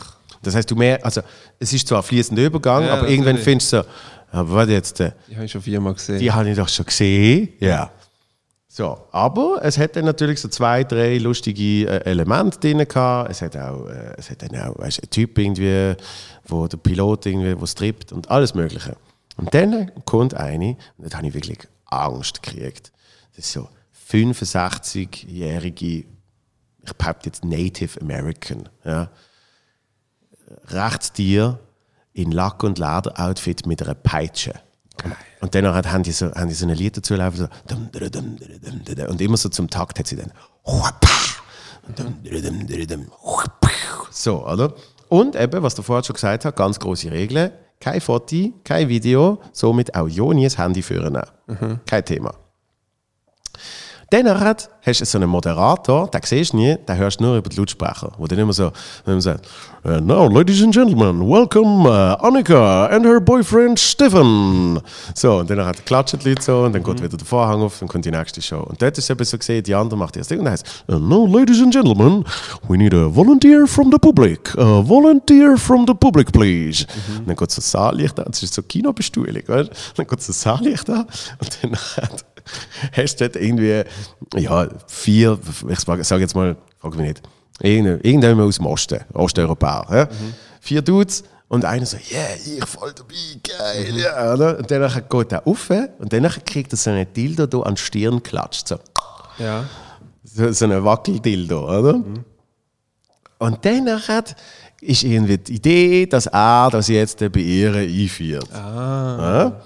[0.42, 1.20] Das heißt, du mehr, also
[1.58, 3.88] es ist zwar ein fließender Übergang, ja, aber irgendwann findest du so,
[4.32, 4.98] aber was jetzt?
[5.00, 6.18] Die habe ich schon viermal gesehen.
[6.18, 7.90] Die habe ich doch schon gesehen, ja.
[8.72, 13.28] So, aber es hat dann natürlich so zwei, drei lustige äh, Elemente drin gehabt.
[13.28, 15.96] Es hat auch, äh, es hat dann auch weißt, einen Typ irgendwie,
[16.46, 18.96] wo der Pilot irgendwie, wo strippt und alles Mögliche.
[19.36, 22.92] Und dann kommt eine, und da habe ich wirklich Angst gekriegt.
[23.34, 23.68] Das ist so
[24.08, 26.04] 65-jährige,
[26.84, 29.10] ich behaupte jetzt Native American, ja,
[30.68, 31.58] rechts dir
[32.12, 34.54] in Lack- und Leder-Outfit mit einer Peitsche.
[35.40, 39.36] Und dann haben die so, haben die so ein Lied dazu laufen, so, und immer
[39.36, 40.32] so zum Takt hat sie dann
[44.10, 44.74] so, oder?
[45.08, 47.50] Und eben, was der vorher schon gesagt hat, ganz große Regeln,
[47.80, 51.18] kein Foto, kein Video, somit auch das Handy führen.
[51.46, 51.80] Mhm.
[51.86, 52.34] Kein Thema.
[54.10, 57.48] Dann hast du so einen Moderator, den siehst du nie, den hörst du nur über
[57.48, 58.72] die Lautsprecher, wo dann immer so
[59.04, 59.46] dann sagt,
[59.84, 64.80] uh, Now, ladies and gentlemen, welcome uh, Annika and her boyfriend Stefan.
[65.14, 66.86] So, und dann hat klatschen die Leute so und dann mhm.
[66.86, 68.60] geht wieder der Vorhang auf, dann kommt die nächste Show.
[68.60, 70.84] Und dort ist es eben so gesehen, die andere macht das Ding und dann heißt
[70.90, 72.24] uh, Now, ladies and gentlemen,
[72.66, 74.58] we need a volunteer from the public.
[74.58, 76.84] A volunteer from the public, please.
[76.84, 77.18] Mhm.
[77.20, 79.70] Und dann geht so das Saallicht an, das ist so Kinobestuhlung, weißt?
[79.94, 81.06] Dann geht so das Saallicht an
[81.38, 82.24] und dann hat
[82.92, 83.82] hast du dort irgendwie,
[84.36, 87.22] ja, vier, ich sage jetzt mal, frage mich nicht,
[87.60, 89.86] irgendjemand aus dem Osten, Osteuropäer.
[89.90, 90.04] Ja?
[90.04, 90.34] Mhm.
[90.60, 93.98] Vier Dudes und einer so, yeah, ich voll dabei, geil, mhm.
[93.98, 94.34] ja.
[94.34, 94.58] Oder?
[94.58, 97.80] Und dann geht er auf und dann kriegt er so einen Dildo da an die
[97.80, 98.68] Stirn klatscht.
[98.68, 98.78] So.
[99.38, 99.64] Ja.
[100.22, 101.94] So, so einen Wackeldildo, oder?
[101.94, 102.24] Mhm.
[103.38, 104.36] Und dann hat
[104.80, 108.52] ist irgendwie die Idee, dass er das jetzt bei ihr einführt.
[108.52, 109.18] Ah.
[109.20, 109.60] Ja?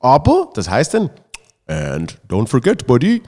[0.00, 1.10] Aber, das heißt dann,
[1.70, 3.22] And don't forget, buddy,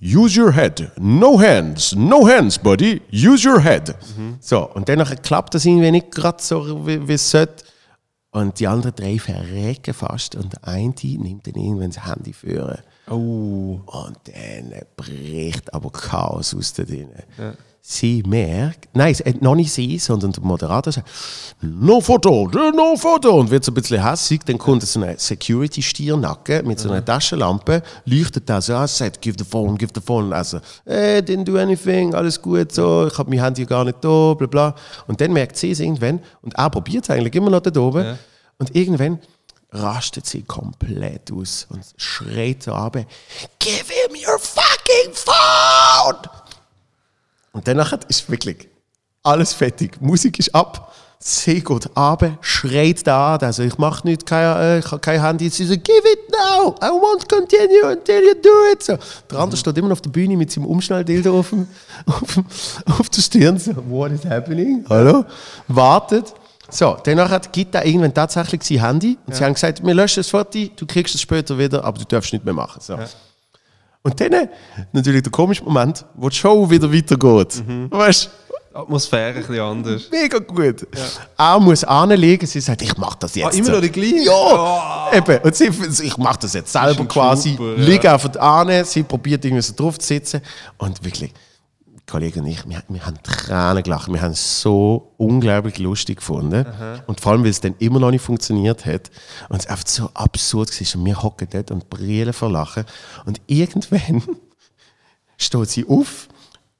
[0.00, 0.92] use your head.
[0.98, 3.00] No hands, no hands, buddy.
[3.10, 3.94] Use your head.
[4.18, 4.36] Mhm.
[4.38, 7.64] So, und dann klappt das irgendwie nicht gerade so, wie, es sollte.
[8.32, 10.36] Und die anderen drei verrecken fast.
[10.36, 12.82] Und der eine nimmt dann irgendwann das Handy führen.
[13.08, 13.80] Oh.
[13.86, 17.08] Und dann bricht aber Chaos aus da drin.
[17.38, 17.54] Ja
[17.88, 21.08] sie merkt, nein, noch nicht sie, sondern der Moderator sagt,
[21.60, 26.66] no Foto, no Foto, und wird so ein bisschen hässig, dann kommt so ein Security-Stiernacken
[26.66, 30.32] mit so einer Taschenlampe, leuchtet da so an, sagt, give the phone, give the phone,
[30.32, 34.34] also, hey, didn't do anything, alles gut, so, ich habe mein Handy gar nicht da,
[34.34, 34.74] bla bla.
[35.06, 38.18] Und dann merkt sie es irgendwann, und er probiert eigentlich immer noch da oben, ja.
[38.58, 39.20] und irgendwann
[39.70, 42.96] rastet sie komplett aus und schreit so ab,
[43.60, 46.45] give him your fucking phone!
[47.56, 48.68] Und danach ist wirklich
[49.22, 49.98] alles fertig.
[50.02, 50.92] Musik ist ab.
[51.18, 53.40] Sie geht runter, schreit da an.
[53.40, 55.48] Also, ich mache nicht, kein, äh, ich habe kein Handy.
[55.48, 58.82] Sie sagt, give it now, I won't continue until you do it.
[58.82, 58.98] So.
[59.30, 61.66] Der andere steht immer auf der Bühne mit seinem Umschnalldildo auf, dem,
[62.06, 62.44] auf, dem,
[62.98, 63.58] auf der Stirn.
[63.58, 64.84] So, what is happening?
[64.90, 65.24] Hallo?
[65.66, 66.34] Wartet.
[66.68, 70.28] So, danach hat Gita irgendwann tatsächlich sein Handy und sie haben gesagt, wir löschen das
[70.28, 72.82] Foto, du kriegst es später wieder, aber du darfst nicht mehr machen.
[72.82, 72.98] So.
[74.06, 74.48] Und dann
[74.92, 77.60] natürlich der komische Moment, wo die Show wieder weitergeht.
[77.90, 78.30] Weißt
[78.70, 80.02] Die Atmosphäre ein bisschen anders.
[80.12, 80.86] Mega gut.
[81.36, 83.52] Er muss anlegen, sie sagt, ich mache das jetzt.
[83.52, 84.22] Ah, immer noch die gleiche?
[84.26, 85.38] Ja, eben.
[85.42, 85.70] Und sie,
[86.04, 87.56] ich mache das jetzt selber quasi.
[87.56, 87.84] Trooper, ja.
[87.84, 90.40] Liege einfach an, sie probiert irgendwie so drauf zu sitzen.
[90.78, 91.32] Und wirklich,
[92.06, 94.12] Kollegen und ich, wir, wir haben Tränen gelacht.
[94.12, 96.64] Wir haben es so unglaublich lustig gefunden.
[97.06, 99.10] Und vor allem, weil es dann immer noch nicht funktioniert hat.
[99.48, 101.00] Und es einfach so absurd war.
[101.00, 102.84] Und wir hocken dort und brillen vor Lachen.
[103.24, 104.22] Und irgendwann
[105.36, 106.28] steht sie auf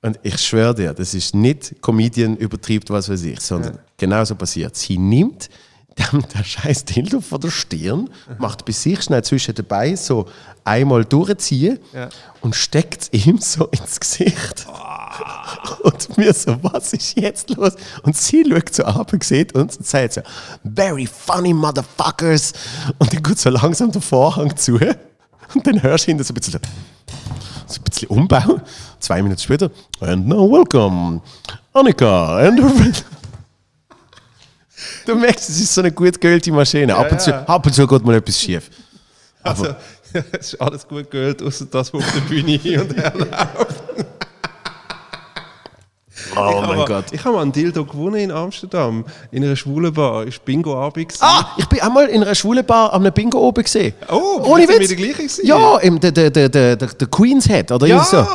[0.03, 4.37] und ich schwöre dir, das ist nicht Comedian übertreibt, was weiß ich, sondern genau so
[4.37, 4.77] passiert.
[4.77, 5.49] Sie nimmt
[5.99, 10.27] dem der scheiß Dildo von der Stirn, macht bei sich schnell zwischen Beinen so
[10.65, 12.09] einmal durchziehen Ja.
[12.43, 14.67] und steckt es ihm so ins Gesicht.
[15.83, 17.75] Und mir so, was ist jetzt los?
[18.03, 20.21] Und sie schaut so ab und sieht uns und sagt so,
[20.75, 22.53] very funny motherfuckers.
[22.99, 24.75] Und dann geht so langsam der Vorhang zu.
[25.55, 26.61] Und dann hörst du hinten so ein bisschen
[27.69, 28.61] so ein bisschen Umbau.
[29.01, 29.71] Zwei Minuten später,
[30.01, 31.21] and now welcome,
[31.73, 33.05] Annika and her friend.
[35.07, 36.95] Du merkst, es ist so eine gut geölte Maschine.
[36.95, 37.43] ab, und zu, ja.
[37.45, 38.69] ab und zu geht mal etwas schief.
[39.43, 39.69] Also,
[40.33, 43.31] es ist alles gut gehört, außer das, was auf der Bühne hin und her läuft.
[46.35, 47.05] Oh Ich mein habe- Gott.
[47.13, 50.25] Ich habe mal einen Dildo gewonnen in Amsterdam, in einer schwulen Bar.
[50.25, 51.09] Ist Bingo-Abend.
[51.09, 51.23] gewesen.
[51.23, 53.95] Ah, ich bin einmal in einer schwulen Bar am Bingo oben gesehen.
[54.09, 54.89] Oh, ohne Witz.
[54.89, 55.47] die gleiche gewesen?
[55.47, 58.27] Ja, im, der, der, der, der, der, der Queen's Head, oder irgendwie so.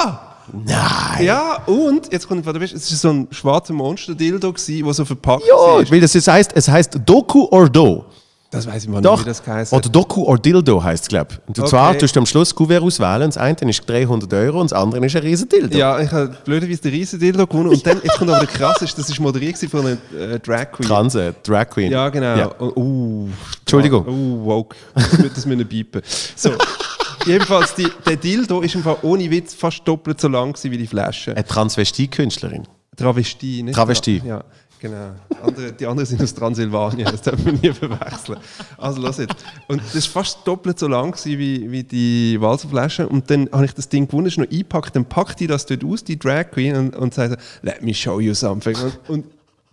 [0.68, 1.12] Ja!
[1.16, 1.26] Nein.
[1.26, 5.56] Ja, und, jetzt kommt Beste, es war so ein schwarzer Monster-Dildo, der so verpackt Ja,
[5.56, 5.92] war.
[5.92, 8.06] weil das jetzt heißt, es heißt Doku or Do.
[8.52, 9.12] Das weiß ich mal Doch.
[9.16, 11.40] nicht, wie das geheißen Oder Doku or Dildo heißt es, glaube ich.
[11.48, 11.70] Und Okay.
[11.70, 13.30] zwar tust du am Schluss Kuvert auswählen.
[13.30, 15.78] Das eine ist 300 Euro und das andere ist ein riesen Dildo.
[15.78, 17.70] Ja, ich habe blöderweise den riesen Dildo gewonnen.
[17.70, 19.98] Und dann, jetzt kommt aber der krass, ist, das war moderiert von einer
[20.34, 20.86] äh, Drag Queen.
[20.86, 21.94] Transe, Drag Queen.
[21.94, 22.36] Ja, genau.
[22.36, 22.52] Ja.
[22.60, 23.30] Oh, uh,
[23.62, 24.06] Entschuldigung.
[24.06, 24.76] Uh, woke.
[24.96, 26.02] Das müssen wir piepen.
[26.36, 26.52] So.
[27.26, 30.78] Jedenfalls, die, der Dildo ist im Fall ohne Witz fast doppelt so lang gewesen wie
[30.78, 31.32] die Flasche.
[31.32, 32.68] Eine Transvestie-Künstlerin.
[32.96, 33.76] Travestie, nicht?
[33.76, 34.22] Travestie.
[34.26, 34.44] Ja,
[34.80, 35.12] genau.
[35.42, 38.38] Andere, die anderen sind aus Transsilvanien, das darf man nie verwechseln.
[38.78, 39.36] Also, los jetzt.
[39.68, 43.08] Und das war fast doppelt so lang gewesen wie, wie die Walserflasche.
[43.08, 45.84] Und dann habe ich das Ding gewonnen, ist noch eingepackt, dann packt die das dort
[45.84, 48.76] aus, die Drag Queen, und, und sagt let me show you something.
[48.76, 49.26] Und, und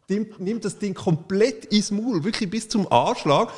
[0.08, 3.50] nimmt, nimmt das Ding komplett ins Maul, wirklich bis zum Anschlag.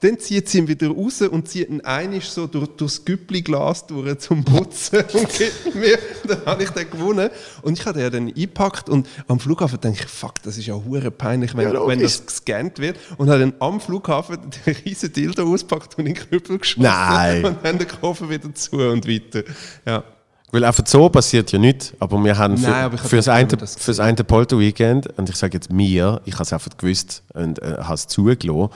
[0.00, 4.18] Dann zieht sie ihn wieder raus und zieht ihn einig so durch, durchs Güppli-Glas durch
[4.20, 5.98] zum Putzen und gibt mir.
[6.26, 7.30] Dann habe ich den gewonnen.
[7.62, 10.66] Und ich habe den ja dann eingepackt und am Flughafen denke ich, fuck, das ist
[10.66, 12.96] ja hure peinlich, wenn, Ja, wenn das gescannt wird.
[13.16, 16.82] Und habe dann am Flughafen den riesen Dildo ausgepackt und in den Knüppel geschossen.
[16.82, 17.44] Nein.
[17.44, 19.42] Und dann den Koffer wieder zu und weiter.
[19.84, 20.04] Ja.
[20.50, 23.76] Weil einfach so passiert ja nichts, aber wir haben für, Nein, für, das, eine, das
[23.76, 27.60] für das eine Polter-Weekend, und ich sage jetzt mir, ich habe es einfach gewusst und
[27.60, 28.70] äh, habe es zugelassen,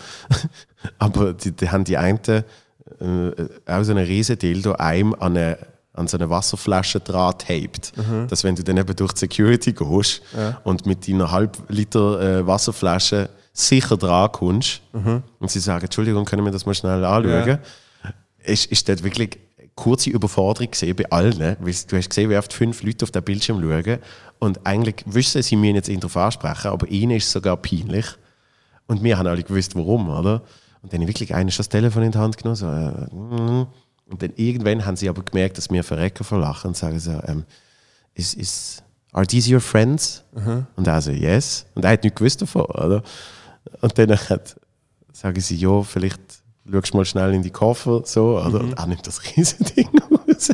[0.98, 2.42] aber die, die haben die einen äh,
[3.66, 5.58] auch so einen riesen Dildo einem an, eine,
[5.94, 8.28] an so eine Wasserflasche dran taped, Mhm.
[8.28, 10.20] dass wenn du dann eben durch die Security gehst
[10.64, 15.22] und mit deiner halb Liter äh, Wasserflasche sicher dran kommst Mhm.
[15.38, 17.58] und sie sagen, Entschuldigung, können wir das mal schnell anschauen,
[18.44, 19.38] ist, ist dort wirklich
[19.74, 23.22] kurze Überforderung gesehen bei allen, weil du hast gesehen, wie oft fünf Leute auf den
[23.22, 23.98] Bildschirm schauen
[24.38, 28.06] und eigentlich wissen, sie müssen jetzt ihn darauf ansprechen, aber ihnen ist es sogar peinlich.
[28.86, 30.42] Und wir haben alle gewusst, warum, oder?
[30.82, 33.66] Und dann wirklich einer das Telefon in die Hand genommen, so, äh, mm.
[34.10, 37.12] und dann irgendwann haben sie aber gemerkt, dass wir verrecken vor Lachen und sagen so,
[37.26, 37.44] ähm,
[38.14, 38.82] is, is,
[39.12, 40.24] are these your friends?
[40.76, 41.66] Und er so, yes.
[41.74, 43.02] Und er hat nichts gewusst davon, oder?
[43.80, 44.56] Und dann hat,
[45.12, 48.60] sagen sie, ja, vielleicht schaust mal schnell in die Koffer, so, oder?
[48.60, 50.50] Und er nimmt das riesige Ding raus.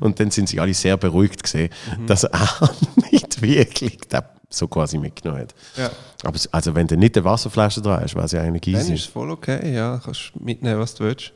[0.00, 1.70] Und dann sind sie alle sehr beruhigt gesehen,
[2.06, 2.70] dass er
[3.10, 5.54] nicht wirklich das so quasi mitgenommen hat.
[5.76, 5.90] Ja.
[6.24, 8.94] Aber also wenn du nicht eine Wasserflasche dran hast, war es ja eigentlich Dann easy.
[8.94, 10.00] ist es voll okay, ja.
[10.04, 11.32] Kannst mitnehmen, was du willst.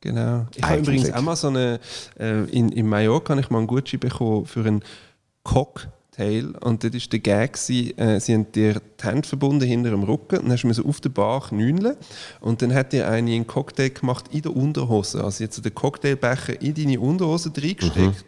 [0.00, 0.46] Genau.
[0.54, 1.80] Ich habe übrigens auch mal so eine,
[2.18, 4.82] äh, in, in Mallorca habe ich mal einen Gutschein bekommen für einen
[6.18, 10.02] Cocktail und das war der Gag, äh, sie haben dir die Hände verbunden hinter dem
[10.02, 11.96] Rücken und dann hast du auf der Bar knüneln
[12.40, 16.60] und dann hat dir eine einen Cocktail gemacht in der Unterhose, also jetzt den Cocktailbecher
[16.60, 18.24] in deine Unterhose reingesteckt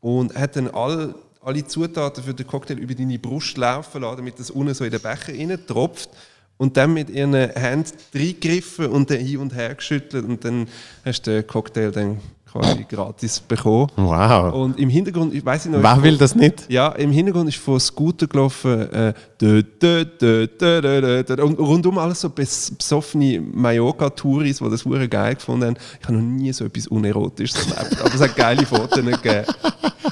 [0.00, 4.38] und hat dann all, alle Zutaten für den Cocktail über deine Brust laufen lassen, damit
[4.38, 6.10] das unten so in den Becher rein tropft.
[6.56, 10.24] Und dann mit ihren Händen reingegriffen und dann hin und her geschüttelt.
[10.24, 10.68] Und dann
[11.04, 12.20] hast du den Cocktail dann
[12.54, 13.88] quasi gratis bekommen.
[13.96, 14.54] Wow.
[14.54, 16.70] Und im Hintergrund, ich weiß nicht Wer will das nicht?
[16.70, 21.42] ja, im Hintergrund ist von Scooter gelaufen äh, dö, dö, dö, dö, dö, dö, dö,
[21.42, 25.76] und rundum alles so bes besoffene Mallorca-Touris, die das hure geil gefunden haben.
[26.00, 29.46] Ich habe noch nie so etwas Unerotisches erlebt, aber es hat geile Fotos gegeben.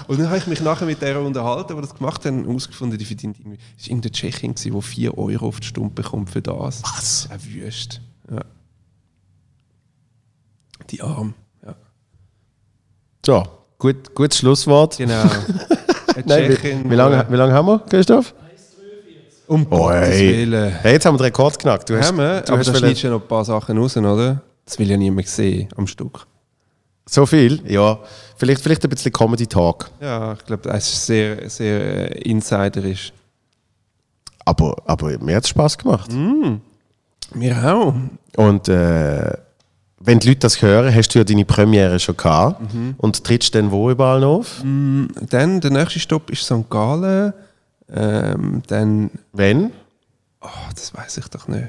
[0.08, 2.98] Und dann habe ich mich nachher mit der unterhalten, die das gemacht haben, und herausgefunden,
[2.98, 6.42] die verdient irgendwie, es war irgendeine Tschechin, die 4 Euro auf die Stunde bekommt für
[6.42, 6.82] das.
[6.82, 7.28] Was?
[7.30, 7.98] Eine Wüste.
[8.30, 8.44] Ja.
[10.90, 11.34] Die Arm.
[13.24, 13.44] So,
[13.78, 14.96] gut, gutes Schlusswort.
[14.96, 15.22] Genau.
[16.24, 18.34] Nein, wie, wie, lange, wie lange haben wir, Christoph?
[19.46, 20.28] Um Gottes Oi.
[20.28, 20.72] Willen.
[20.72, 21.88] Hey, jetzt haben wir den Rekord geknackt.
[21.88, 22.40] Du hast, Haben wir?
[22.40, 24.42] du Aber da schneidest ja noch ein paar Sachen raus, oder?
[24.64, 26.26] Das will ja niemand sehen am Stück.
[27.06, 27.62] so viel?
[27.70, 28.00] Ja.
[28.36, 29.90] Vielleicht, vielleicht ein bisschen Comedy Talk.
[30.00, 33.12] Ja, ich glaube, das ist sehr, sehr äh, insiderisch.
[34.44, 36.10] Aber, aber mir hat es Spass gemacht.
[37.34, 37.94] Mir auch.
[38.36, 39.32] Und äh,
[40.04, 42.60] wenn die Leute das hören, hast du ja deine Premiere schon gehabt.
[42.98, 44.60] Und trittst dann wo überall auf?
[44.62, 46.68] Dann, der nächste Stopp ist St.
[46.70, 47.32] Gallen.
[47.94, 49.70] Ähm, dann, Wenn?
[50.40, 51.68] oh, das weiß ich doch nicht.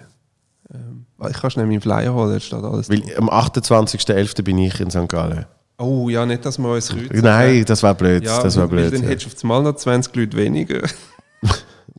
[0.74, 3.18] Ähm, ich kann schnell meinen Flyer holen, jetzt steht alles Weil drauf.
[3.18, 4.42] am 28.11.
[4.44, 5.10] bin ich in St.
[5.10, 5.46] Gallen.
[5.78, 7.20] Oh ja, nicht, dass wir uns kreuzen.
[7.22, 8.24] Nein, das war blöd.
[8.24, 8.94] ja, das war blöd.
[8.94, 9.10] Dann ja.
[9.10, 10.82] hättest du auf einmal noch 20 Leute weniger.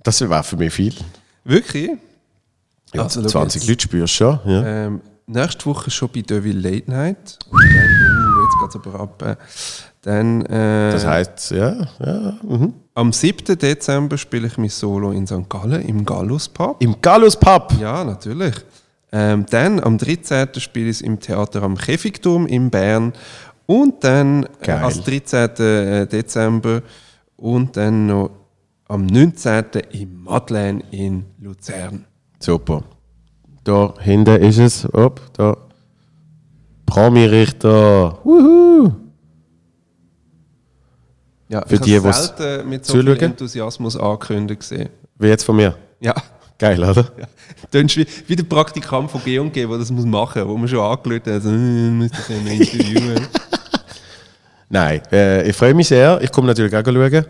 [0.02, 0.94] Das war für mich viel.
[1.44, 1.90] Wirklich?
[2.92, 3.68] Ja, Also, schau 20 jetzt.
[3.70, 4.38] Leute spürst du schon.
[4.44, 4.66] Ja.
[4.66, 7.38] Ähm, nächste Woche schon bei Deville Late Night.
[7.50, 9.22] Und dann, uh, jetzt geht es aber ab.
[9.22, 9.36] Äh,
[10.02, 12.34] dann, äh, Das heisst, ja, ja.
[12.42, 12.74] Mhm.
[12.94, 13.58] am 7.
[13.58, 15.48] Dezember spiele ich mein Solo in St.
[15.48, 16.76] Gallen im Gallus Pub.
[16.80, 17.72] Im Gallus Pub.
[17.80, 18.54] Ja, natürlich.
[19.12, 20.48] Ähm, dann am 13.
[20.58, 23.12] spiele ich es im Theater am Käfigturm in Bern.
[23.66, 26.08] Und dann äh, als 13.
[26.08, 26.82] Dezember
[27.36, 28.30] und dann noch
[28.88, 29.64] am 19.
[29.92, 32.04] im Madeleine in Luzern.
[32.38, 32.82] Super.
[33.64, 34.94] Da hinten ist es.
[34.94, 35.56] Op, da.
[36.86, 38.18] Promi-Richter.
[38.22, 38.92] Wuhu.
[41.48, 43.30] Ja, Für ich die, wo's selten mit so viel zuschauen.
[43.30, 44.90] Enthusiasmus angekündigt gesehen.
[45.18, 45.76] Wie jetzt von mir.
[46.00, 46.14] Ja.
[46.58, 47.04] Geil, oder?
[47.18, 47.26] Ja.
[47.70, 50.78] Tönst wie, wie der Praktikant von G&G, der das muss machen muss, wo man schon
[50.80, 53.26] angelötet hat, so, äh, müsste ja noch interviewen.
[54.68, 56.20] Nein, äh, ich freue mich sehr.
[56.22, 57.24] Ich komme natürlich auch schauen.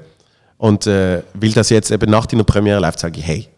[0.59, 3.49] Und äh, weil das jetzt eben nach deiner Premiere läuft, sage ich, hey,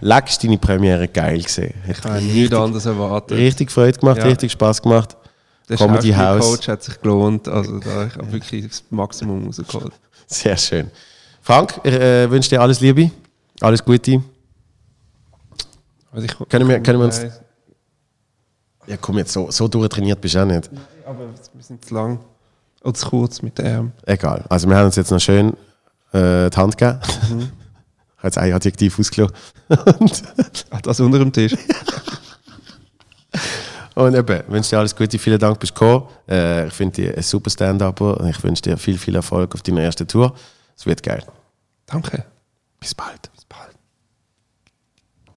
[0.00, 1.74] leckst deine Premiere geil gesehen.
[1.88, 3.36] Ich habe nichts anderes erwartet.
[3.38, 4.24] Richtig Freude gemacht, Ja.
[4.24, 5.16] richtig Spaß gemacht.
[5.68, 6.40] Der Comedy House.
[6.44, 7.46] Coach hat sich gelohnt.
[7.48, 9.92] Also da ich habe wirklich das Maximum rausgeholt.
[10.26, 10.90] Sehr schön.
[11.42, 13.10] Frank, ich äh, wünsche dir alles Liebe,
[13.60, 14.22] alles Gute.
[16.12, 17.20] Also ich, Können wir- können wir uns-
[18.86, 20.70] Ja, komm jetzt, so, so durchtrainiert bist du auch nicht.
[21.06, 21.18] aber
[21.52, 22.18] wir sind zu lang.
[22.82, 23.92] Oder zu kurz mit der Arm.
[24.06, 24.44] Egal.
[24.48, 25.52] Also wir haben uns jetzt noch schön
[26.12, 27.52] äh, die Hand gegeben.
[28.18, 29.36] Ich habe jetzt ein Adjektiv ausgelassen.
[30.00, 30.24] und,
[30.70, 31.54] Ach, das unter dem Tisch.
[33.94, 36.08] und eben, wünsche dir alles Gute, vielen Dank, bist du gekommen.
[36.28, 39.62] Äh, ich finde dich ein super Stand-Upper und ich wünsche dir viel, viel Erfolg auf
[39.62, 40.34] deiner ersten Tour.
[40.76, 41.22] Es wird geil.
[41.86, 42.24] Danke.
[42.80, 43.30] Bis bald.